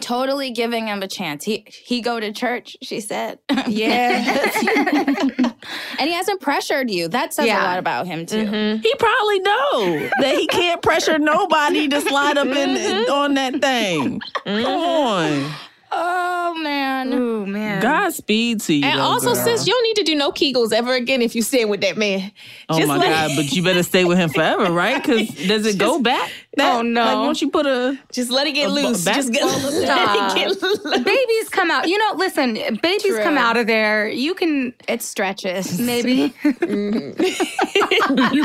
totally 0.00 0.50
giving 0.50 0.88
him 0.88 1.02
a 1.02 1.08
chance. 1.08 1.44
He 1.44 1.64
he 1.68 2.00
go 2.00 2.18
to 2.18 2.32
church, 2.32 2.76
she 2.82 3.00
said. 3.00 3.38
Yeah. 3.66 4.50
and 5.98 6.08
he 6.08 6.12
hasn't 6.12 6.40
pressured 6.40 6.90
you. 6.90 7.08
That 7.08 7.34
says 7.34 7.46
Yeah. 7.46 7.62
a 7.62 7.64
lot 7.64 7.78
about 7.78 8.06
him 8.06 8.26
too. 8.26 8.44
Mm-hmm. 8.44 8.82
He 8.82 8.94
probably 8.98 9.40
know 9.40 10.10
that 10.20 10.34
he 10.36 10.46
can't 10.46 10.82
pressure 10.82 11.18
nobody 11.18 11.88
to 11.88 12.00
slide 12.00 12.38
up 12.38 12.46
in, 12.46 12.70
in- 12.76 13.10
on 13.10 13.34
that 13.34 13.60
thing. 13.60 14.20
Come 14.44 14.54
mm-hmm. 14.54 14.66
on. 14.66 15.52
Oh 15.92 16.54
man. 16.62 17.12
Oh 17.12 17.44
man. 17.46 17.82
Godspeed 17.82 18.60
to 18.62 18.74
you. 18.74 18.84
And 18.84 18.98
though, 18.98 19.04
also, 19.04 19.34
girl. 19.34 19.44
sis, 19.44 19.66
you 19.66 19.72
don't 19.72 19.82
need 19.82 19.96
to 19.96 20.02
do 20.04 20.14
no 20.14 20.30
Kegels 20.30 20.72
ever 20.72 20.94
again 20.94 21.20
if 21.22 21.34
you 21.34 21.42
stay 21.42 21.64
with 21.64 21.80
that 21.80 21.96
man. 21.96 22.30
Oh 22.68 22.76
Just 22.76 22.88
my 22.88 22.96
let- 22.98 23.08
God! 23.28 23.36
But 23.36 23.52
you 23.52 23.62
better 23.64 23.82
stay 23.82 24.04
with 24.04 24.18
him 24.18 24.30
forever, 24.30 24.70
right? 24.70 25.02
Because 25.02 25.28
does 25.46 25.66
it 25.66 25.78
go 25.78 26.00
back? 26.00 26.30
That, 26.56 26.78
Oh, 26.78 26.82
no. 26.82 27.04
Like 27.04 27.16
once 27.26 27.40
you 27.40 27.48
put 27.48 27.64
a 27.66 27.96
just 28.12 28.28
let 28.30 28.46
it 28.48 28.52
get 28.52 28.70
a 28.70 28.72
loose. 28.72 29.04
back- 29.04 29.14
Just 29.14 29.32
get, 29.32 29.48
Stop. 29.48 30.34
get 30.36 30.48
loose. 30.60 30.78
babies 31.04 31.48
come 31.48 31.70
out. 31.70 31.88
You 31.88 31.96
know, 31.96 32.14
listen, 32.16 32.54
babies 32.82 33.02
True. 33.04 33.22
come 33.22 33.38
out 33.38 33.56
of 33.56 33.68
there. 33.68 34.08
You 34.08 34.34
can 34.34 34.74
It 34.88 35.00
stretches. 35.00 35.78
maybe. 35.80 36.34
you 36.44 37.14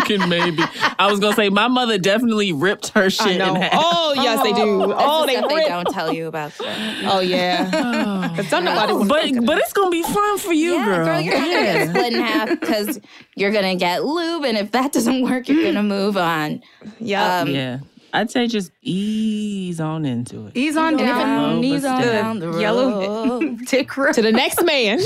can 0.06 0.30
maybe. 0.30 0.64
I 1.00 1.08
was 1.10 1.20
gonna 1.20 1.36
say 1.36 1.50
my 1.50 1.68
mother 1.68 1.98
definitely 1.98 2.54
ripped 2.54 2.90
her 2.90 3.10
shit 3.10 3.26
I 3.28 3.32
in 3.32 3.38
know. 3.40 3.56
half. 3.60 3.72
Oh, 3.74 4.14
yes, 4.16 4.44
they 4.44 4.54
do. 4.54 4.94
Oh, 4.96 5.26
they 5.26 5.36
they 5.42 5.68
don't 5.68 5.92
tell 5.92 6.14
you 6.14 6.28
about. 6.28 6.54
Oh, 7.08 7.20
yeah. 7.20 8.30
Because 8.36 8.50
don't 8.52 8.66
but 9.08 9.46
but 9.46 9.58
it's 9.58 9.74
gonna 9.74 9.90
be 9.90 10.04
fun 10.04 10.38
for 10.38 10.54
you, 10.54 10.76
yeah, 10.76 10.86
girl. 10.86 11.06
girl, 11.06 11.22
you're 11.22 11.34
not 11.38 11.48
gonna 11.50 11.64
get 11.64 11.90
split 11.90 12.14
in 12.14 12.22
half 12.22 12.50
because 12.60 13.00
you're 13.36 13.52
gonna 13.52 13.76
get 13.76 14.04
lube, 14.04 14.44
and 14.46 14.58
if 14.58 14.72
that 14.72 14.92
doesn't 14.94 15.22
work, 15.24 15.50
you're 15.50 15.64
gonna 15.64 15.84
move 15.84 16.18
on. 16.18 16.62
Yeah. 17.00 17.40
Um, 17.42 17.48
yeah. 17.50 17.80
I'd 18.16 18.32
say 18.32 18.48
just 18.48 18.72
ease 18.82 19.80
on 19.80 20.06
into 20.06 20.48
it. 20.48 20.56
Ease 20.58 20.78
on 20.78 20.90
And 20.90 20.98
down. 21.00 21.58
it 21.58 21.60
knees 21.60 21.86
on 21.86 22.02
down 22.02 22.40
the 22.40 22.50
road. 22.50 22.62
Yellow 22.62 23.56
dick 23.68 23.96
road. 23.98 24.14
to 24.14 24.22
the 24.22 24.32
next 24.32 24.64
man. 24.64 25.00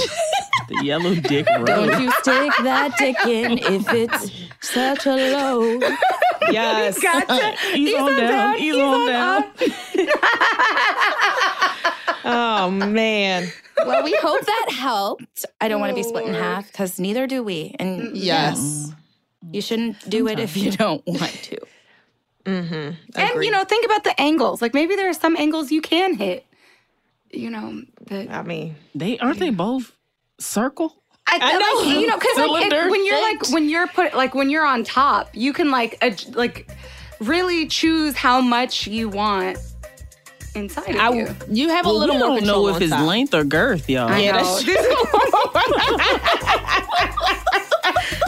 The 0.68 0.82
yellow 0.84 1.16
dick 1.16 1.48
road. 1.58 1.66
Don't 1.66 2.02
you 2.02 2.12
stick 2.12 2.52
that 2.64 2.94
dick 2.98 3.16
in 3.26 3.58
if 3.58 3.92
it's 3.94 4.32
such 4.62 5.06
a 5.06 5.16
load. 5.34 5.84
yes. 6.52 7.00
Got 7.04 7.28
to 7.28 7.56
Ease 7.78 7.96
on 7.96 8.16
down. 8.18 8.58
Ease 8.60 8.76
on 8.76 9.08
down. 9.08 9.44
Oh, 12.26 12.70
man. 12.70 13.48
Well, 13.86 14.04
we 14.04 14.14
hope 14.22 14.46
that 14.46 14.66
helped. 14.72 15.46
I 15.62 15.68
don't 15.70 15.80
want 15.80 15.92
to 15.92 15.96
be 15.96 16.04
split 16.04 16.26
in 16.28 16.34
half 16.34 16.68
because 16.68 17.00
neither 17.00 17.28
do 17.28 17.42
we. 17.44 17.76
And 17.80 18.16
Yes. 18.16 18.92
you 19.52 19.62
shouldn't 19.62 20.08
do 20.10 20.28
it 20.28 20.38
if 20.38 20.58
you 20.58 20.72
don't 20.72 21.02
want 21.08 21.32
to. 21.44 21.58
Mm-hmm. 22.50 23.20
And 23.20 23.44
you 23.44 23.52
know, 23.52 23.64
think 23.64 23.86
about 23.86 24.04
the 24.04 24.20
angles. 24.20 24.62
Like 24.62 24.74
maybe 24.74 24.96
there 24.96 25.10
are 25.10 25.14
some 25.14 25.36
angles 25.38 25.72
you 25.72 25.82
can 25.82 26.16
hit. 26.16 26.46
You 27.32 27.52
know, 27.52 27.84
that 28.08 28.32
I 28.32 28.42
mean, 28.42 28.76
They 28.96 29.20
aren't 29.20 29.38
they 29.40 29.52
both 29.52 29.92
circle? 30.40 30.96
I, 31.28 31.38
I 31.40 31.54
know. 31.54 31.90
like, 31.90 32.00
you 32.02 32.08
know, 32.08 32.18
because 32.18 32.38
like 32.38 32.72
it- 32.72 32.90
when 32.92 33.06
you're 33.06 33.22
like 33.22 33.50
when 33.52 33.70
you're 33.70 33.88
put 33.88 34.16
like 34.16 34.34
when 34.34 34.50
you're 34.50 34.66
on 34.66 34.84
top, 34.84 35.30
you 35.34 35.54
can 35.54 35.70
like 35.70 35.98
ad- 36.02 36.36
like 36.36 36.68
really 37.20 37.68
choose 37.68 38.16
how 38.16 38.42
much 38.42 38.88
you 38.88 39.10
want 39.10 39.60
inside 40.56 40.90
of 40.90 40.96
I, 40.96 41.12
you. 41.14 41.36
you 41.52 41.70
have 41.70 41.86
a 41.86 41.90
Well, 41.90 42.00
little 42.00 42.16
we 42.16 42.20
more 42.20 42.30
don't 42.30 42.38
control 42.40 42.64
know 42.64 42.70
if 42.70 42.76
on 42.78 42.82
it's 42.82 42.92
top. 42.92 43.06
length 43.08 43.34
or 43.36 43.44
girth, 43.44 43.88
y'all. 43.88 44.10
I 44.10 44.22
Yeah, 44.22 44.42
know. 44.42 44.60
that's 44.60 44.64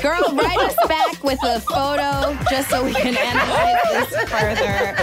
Girl, 0.01 0.35
write 0.35 0.59
us 0.59 0.75
back 0.88 1.23
with 1.23 1.39
a 1.43 1.59
photo 1.61 2.38
just 2.49 2.69
so 2.69 2.83
we 2.83 2.93
can 2.93 3.15
analyze 3.15 4.09
this 4.09 4.15
further. 4.29 4.95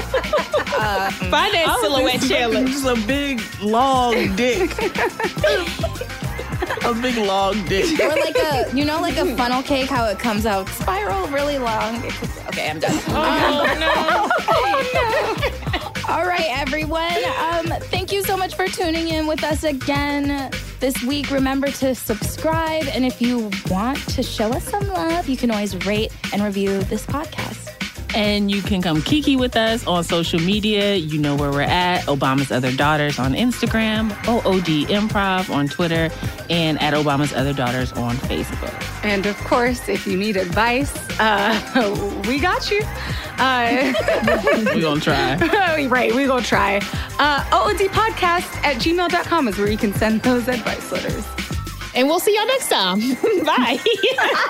Um, 0.79 1.13
Find 1.31 1.55
that 1.55 1.79
silhouette 1.81 2.15
expecting 2.17 2.53
challenge. 2.53 2.71
Just 2.71 2.87
a 2.87 2.97
big 3.07 3.41
long 3.61 4.37
dick. 4.37 4.71
a 6.85 6.95
big 6.95 7.17
long 7.17 7.65
dick. 7.67 7.99
or 8.01 8.09
like 8.11 8.37
a, 8.37 8.71
you 8.75 8.85
know, 8.85 9.01
like 9.01 9.17
a 9.17 9.37
funnel 9.37 9.63
cake, 9.63 9.89
how 9.89 10.07
it 10.07 10.19
comes 10.19 10.47
out 10.47 10.69
spiral 10.69 11.27
really 11.29 11.59
long. 11.59 12.03
It 12.05 12.15
Okay, 12.49 12.71
I'm 12.71 12.81
done. 12.81 12.95
All 16.09 16.25
right, 16.25 16.49
everyone. 16.59 17.23
Um, 17.39 17.67
thank 17.91 18.13
you 18.13 18.23
so 18.23 18.35
much 18.35 18.55
for 18.55 18.67
tuning 18.67 19.09
in 19.09 19.27
with 19.27 19.45
us 19.45 19.63
again 19.65 20.51
this 20.81 21.03
week. 21.03 21.31
Remember 21.31 21.71
to 21.71 21.95
subscribe. 21.95 22.85
And 22.95 23.05
if 23.05 23.21
you 23.21 23.51
want 23.69 23.99
to 24.11 24.23
show 24.23 24.49
us 24.51 24.65
some 24.65 24.89
love, 24.89 25.29
you 25.29 25.37
can 25.37 25.51
always 25.51 25.85
rate 25.85 26.11
and 26.33 26.43
review 26.43 26.81
this 26.85 27.05
podcast. 27.05 27.68
And 28.15 28.51
you 28.51 28.63
can 28.63 28.83
come 28.83 29.03
kiki 29.03 29.37
with 29.37 29.57
us 29.57 29.87
on 29.87 30.03
social 30.05 30.41
media. 30.41 30.95
You 30.97 31.19
know 31.19 31.37
where 31.37 31.51
we're 31.51 31.63
at. 31.63 32.03
Obama's 32.05 32.51
Other 32.51 32.73
Daughters 32.73 33.19
on 33.19 33.35
Instagram, 33.35 34.11
OOD 34.27 34.89
Improv 34.89 35.55
on 35.55 35.69
Twitter, 35.69 36.11
and 36.49 36.81
at 36.81 36.95
Obama's 36.95 37.33
Other 37.33 37.53
Daughters 37.53 37.93
on 37.93 38.17
Facebook. 38.17 38.75
And 39.05 39.27
of 39.27 39.37
course, 39.39 39.89
if 39.89 40.07
you 40.07 40.17
need 40.17 40.37
advice, 40.37 40.93
uh, 41.21 42.23
we 42.29 42.41
got 42.41 42.71
you. 42.71 42.81
Uh, 43.39 43.93
We're 44.75 44.81
going 44.81 45.01
to 45.01 45.05
try. 45.05 45.87
right, 45.87 46.13
we're 46.13 46.27
gonna 46.27 46.43
try. 46.43 46.77
Uh, 47.19 47.45
OOD 47.69 47.89
podcast 47.91 48.53
at 48.65 48.77
gmail.com 48.77 49.49
is 49.49 49.59
where 49.59 49.71
you 49.71 49.77
can 49.79 49.93
send 49.95 50.23
those 50.23 50.49
advice 50.49 50.91
letters. 50.91 51.25
And 51.95 52.07
we'll 52.07 52.21
see 52.21 52.35
y'all 52.35 52.47
next 52.47 52.69
time. 52.69 53.01
Bye. 53.45 53.79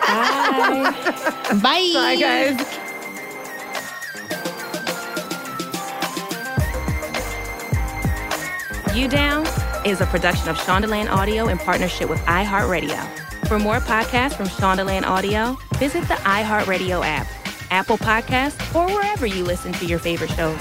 Bye. 0.06 0.94
Bye. 1.62 1.92
Bye, 1.94 2.16
guys. 2.20 2.87
You 8.98 9.06
Down 9.06 9.46
is 9.86 10.00
a 10.00 10.06
production 10.06 10.48
of 10.48 10.56
Shondaland 10.58 11.08
Audio 11.08 11.46
in 11.46 11.56
partnership 11.56 12.10
with 12.10 12.18
iHeartRadio. 12.22 12.98
For 13.46 13.56
more 13.56 13.78
podcasts 13.78 14.34
from 14.34 14.46
Shondaland 14.46 15.04
Audio, 15.04 15.56
visit 15.74 16.00
the 16.08 16.14
iHeartRadio 16.14 17.06
app, 17.06 17.28
Apple 17.70 17.96
Podcasts, 17.96 18.74
or 18.74 18.92
wherever 18.92 19.24
you 19.24 19.44
listen 19.44 19.72
to 19.74 19.86
your 19.86 20.00
favorite 20.00 20.30
shows. 20.30 20.58